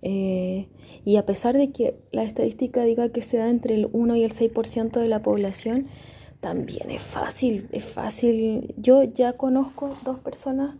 Eh, 0.00 0.70
y 1.04 1.16
a 1.16 1.26
pesar 1.26 1.58
de 1.58 1.70
que 1.72 2.00
la 2.10 2.22
estadística 2.22 2.84
diga 2.84 3.10
que 3.10 3.20
se 3.20 3.36
da 3.36 3.50
entre 3.50 3.74
el 3.74 3.90
1 3.92 4.16
y 4.16 4.24
el 4.24 4.32
6% 4.32 5.00
de 5.00 5.08
la 5.08 5.20
población, 5.20 5.88
también 6.40 6.90
es 6.90 7.02
fácil, 7.02 7.68
es 7.72 7.84
fácil. 7.84 8.74
Yo 8.78 9.02
ya 9.02 9.34
conozco 9.34 9.90
dos 10.02 10.18
personas 10.20 10.76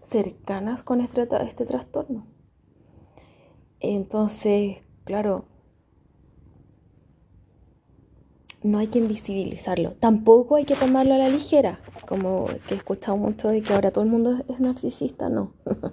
cercanas 0.00 0.84
con 0.84 1.00
este, 1.00 1.26
este 1.42 1.64
trastorno. 1.64 2.37
Entonces, 3.80 4.78
claro, 5.04 5.44
no 8.62 8.78
hay 8.78 8.88
que 8.88 8.98
invisibilizarlo. 8.98 9.92
Tampoco 9.92 10.56
hay 10.56 10.64
que 10.64 10.74
tomarlo 10.74 11.14
a 11.14 11.18
la 11.18 11.28
ligera, 11.28 11.80
como 12.06 12.46
que 12.66 12.74
he 12.74 12.76
escuchado 12.76 13.16
mucho 13.16 13.48
de 13.48 13.62
que 13.62 13.72
ahora 13.72 13.90
todo 13.90 14.04
el 14.04 14.10
mundo 14.10 14.42
es 14.48 14.60
narcisista, 14.60 15.28
no. 15.28 15.52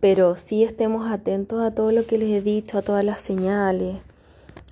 Pero 0.00 0.36
sí 0.36 0.62
estemos 0.62 1.10
atentos 1.10 1.60
a 1.60 1.74
todo 1.74 1.92
lo 1.92 2.06
que 2.06 2.18
les 2.18 2.30
he 2.30 2.40
dicho, 2.40 2.78
a 2.78 2.82
todas 2.82 3.04
las 3.04 3.20
señales, 3.20 3.96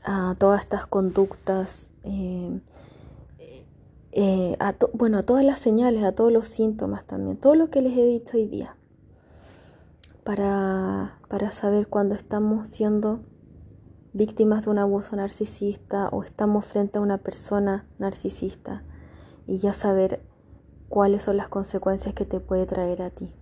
a 0.04 0.36
todas 0.38 0.60
estas 0.60 0.86
conductas, 0.86 1.90
eh, 2.04 2.60
eh, 4.12 4.56
a 4.60 4.74
bueno, 4.94 5.18
a 5.18 5.22
todas 5.24 5.44
las 5.44 5.58
señales, 5.58 6.04
a 6.04 6.12
todos 6.12 6.32
los 6.32 6.46
síntomas 6.46 7.04
también, 7.04 7.36
todo 7.36 7.56
lo 7.56 7.70
que 7.70 7.82
les 7.82 7.98
he 7.98 8.06
dicho 8.06 8.36
hoy 8.36 8.46
día, 8.46 8.76
para, 10.26 11.20
para 11.28 11.52
saber 11.52 11.86
cuándo 11.86 12.16
estamos 12.16 12.68
siendo 12.68 13.20
víctimas 14.12 14.64
de 14.64 14.70
un 14.72 14.78
abuso 14.78 15.14
narcisista 15.14 16.08
o 16.08 16.24
estamos 16.24 16.66
frente 16.66 16.98
a 16.98 17.00
una 17.00 17.18
persona 17.18 17.86
narcisista 18.00 18.82
y 19.46 19.58
ya 19.58 19.72
saber 19.72 20.20
cuáles 20.88 21.22
son 21.22 21.36
las 21.36 21.48
consecuencias 21.48 22.12
que 22.12 22.24
te 22.24 22.40
puede 22.40 22.66
traer 22.66 23.02
a 23.02 23.10
ti. 23.10 23.34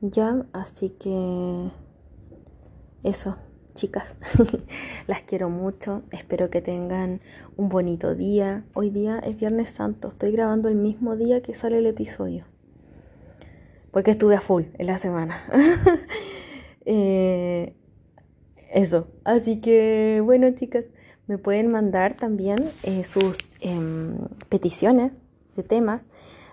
Ya, 0.00 0.46
así 0.54 0.88
que 0.88 1.70
eso, 3.02 3.36
chicas, 3.74 4.16
las 5.06 5.22
quiero 5.24 5.50
mucho, 5.50 6.02
espero 6.12 6.48
que 6.48 6.62
tengan 6.62 7.20
un 7.58 7.68
bonito 7.68 8.14
día. 8.14 8.64
Hoy 8.72 8.88
día 8.88 9.18
es 9.18 9.36
Viernes 9.36 9.68
Santo, 9.68 10.08
estoy 10.08 10.32
grabando 10.32 10.70
el 10.70 10.76
mismo 10.76 11.14
día 11.14 11.42
que 11.42 11.52
sale 11.52 11.78
el 11.78 11.86
episodio, 11.86 12.46
porque 13.90 14.10
estuve 14.10 14.36
a 14.36 14.40
full 14.40 14.64
en 14.78 14.86
la 14.86 14.98
semana. 14.98 15.42
eh, 16.84 17.74
eso, 18.70 19.08
así 19.24 19.60
que 19.60 20.20
bueno 20.24 20.50
chicas, 20.54 20.88
me 21.26 21.38
pueden 21.38 21.70
mandar 21.70 22.14
también 22.14 22.56
eh, 22.82 23.04
sus 23.04 23.38
em, 23.60 24.16
peticiones 24.48 25.18
de 25.56 25.62
temas 25.62 26.06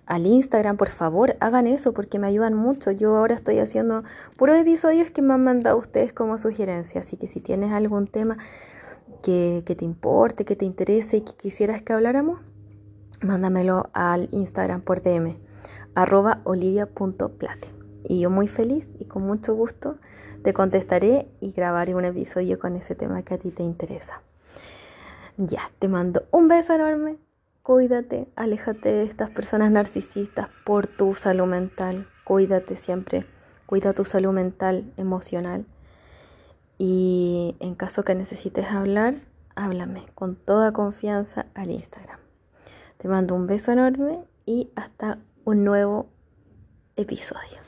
al 0.06 0.28
Instagram, 0.28 0.78
por 0.78 0.90
favor, 0.90 1.36
hagan 1.40 1.66
eso 1.66 1.94
porque 1.94 2.20
me 2.20 2.28
ayudan 2.28 2.54
mucho. 2.54 2.92
Yo 2.92 3.16
ahora 3.16 3.34
estoy 3.34 3.58
haciendo 3.58 4.04
puros 4.38 4.56
episodios 4.58 5.10
que 5.10 5.22
me 5.24 5.34
han 5.34 5.44
mandado 5.44 5.78
ustedes 5.78 6.14
como 6.14 6.38
sugerencia, 6.38 7.02
así 7.02 7.18
que 7.18 7.26
si 7.26 7.40
tienes 7.40 7.72
algún 7.72 8.06
tema 8.06 8.38
que, 9.24 9.64
que 9.66 9.76
te 9.76 9.84
importe, 9.84 10.46
que 10.46 10.56
te 10.56 10.66
interese 10.66 11.18
y 11.18 11.22
que 11.22 11.34
quisieras 11.34 11.82
que 11.82 11.94
habláramos, 11.94 12.40
mándamelo 13.22 13.90
al 13.94 14.30
Instagram 14.32 14.82
por 14.82 15.02
DM, 15.02 15.38
arroba 15.96 16.42
olivia.plate. 16.44 17.68
Y 18.08 18.20
yo 18.20 18.30
muy 18.30 18.48
feliz 18.48 18.90
y 19.00 19.06
con 19.06 19.24
mucho 19.24 19.56
gusto 19.56 19.98
te 20.44 20.54
contestaré 20.54 21.28
y 21.42 21.52
grabaré 21.52 21.96
un 21.96 22.06
episodio 22.06 22.60
con 22.60 22.76
ese 22.76 22.94
tema 22.94 23.24
que 23.24 23.34
a 23.34 23.38
ti 23.40 23.50
te 23.50 23.64
interesa. 23.64 24.22
Ya, 25.38 25.72
te 25.80 25.88
mando 25.88 26.24
un 26.32 26.48
beso 26.48 26.74
enorme. 26.74 27.18
Cuídate, 27.64 28.28
aléjate 28.36 28.90
de 28.90 29.04
estas 29.04 29.32
personas 29.32 29.72
narcisistas 29.72 30.50
por 30.64 30.86
tu 30.86 31.16
salud 31.16 31.48
mental. 31.48 32.08
Cuídate 32.24 32.76
siempre. 32.76 33.26
Cuida 33.66 33.94
tu 33.94 34.06
salud 34.06 34.32
mental, 34.34 34.94
emocional. 34.98 35.66
Y 36.78 37.56
en 37.60 37.74
caso 37.74 38.04
que 38.04 38.14
necesites 38.14 38.68
hablar, 38.68 39.16
háblame 39.56 40.06
con 40.14 40.36
toda 40.36 40.74
confianza 40.74 41.48
al 41.56 41.72
Instagram. 41.72 42.20
Te 43.00 43.08
mando 43.08 43.34
un 43.34 43.48
beso 43.48 43.72
enorme 43.72 44.20
y 44.46 44.70
hasta 44.76 45.18
un 45.46 45.64
nuevo 45.64 46.08
episodio. 46.96 47.60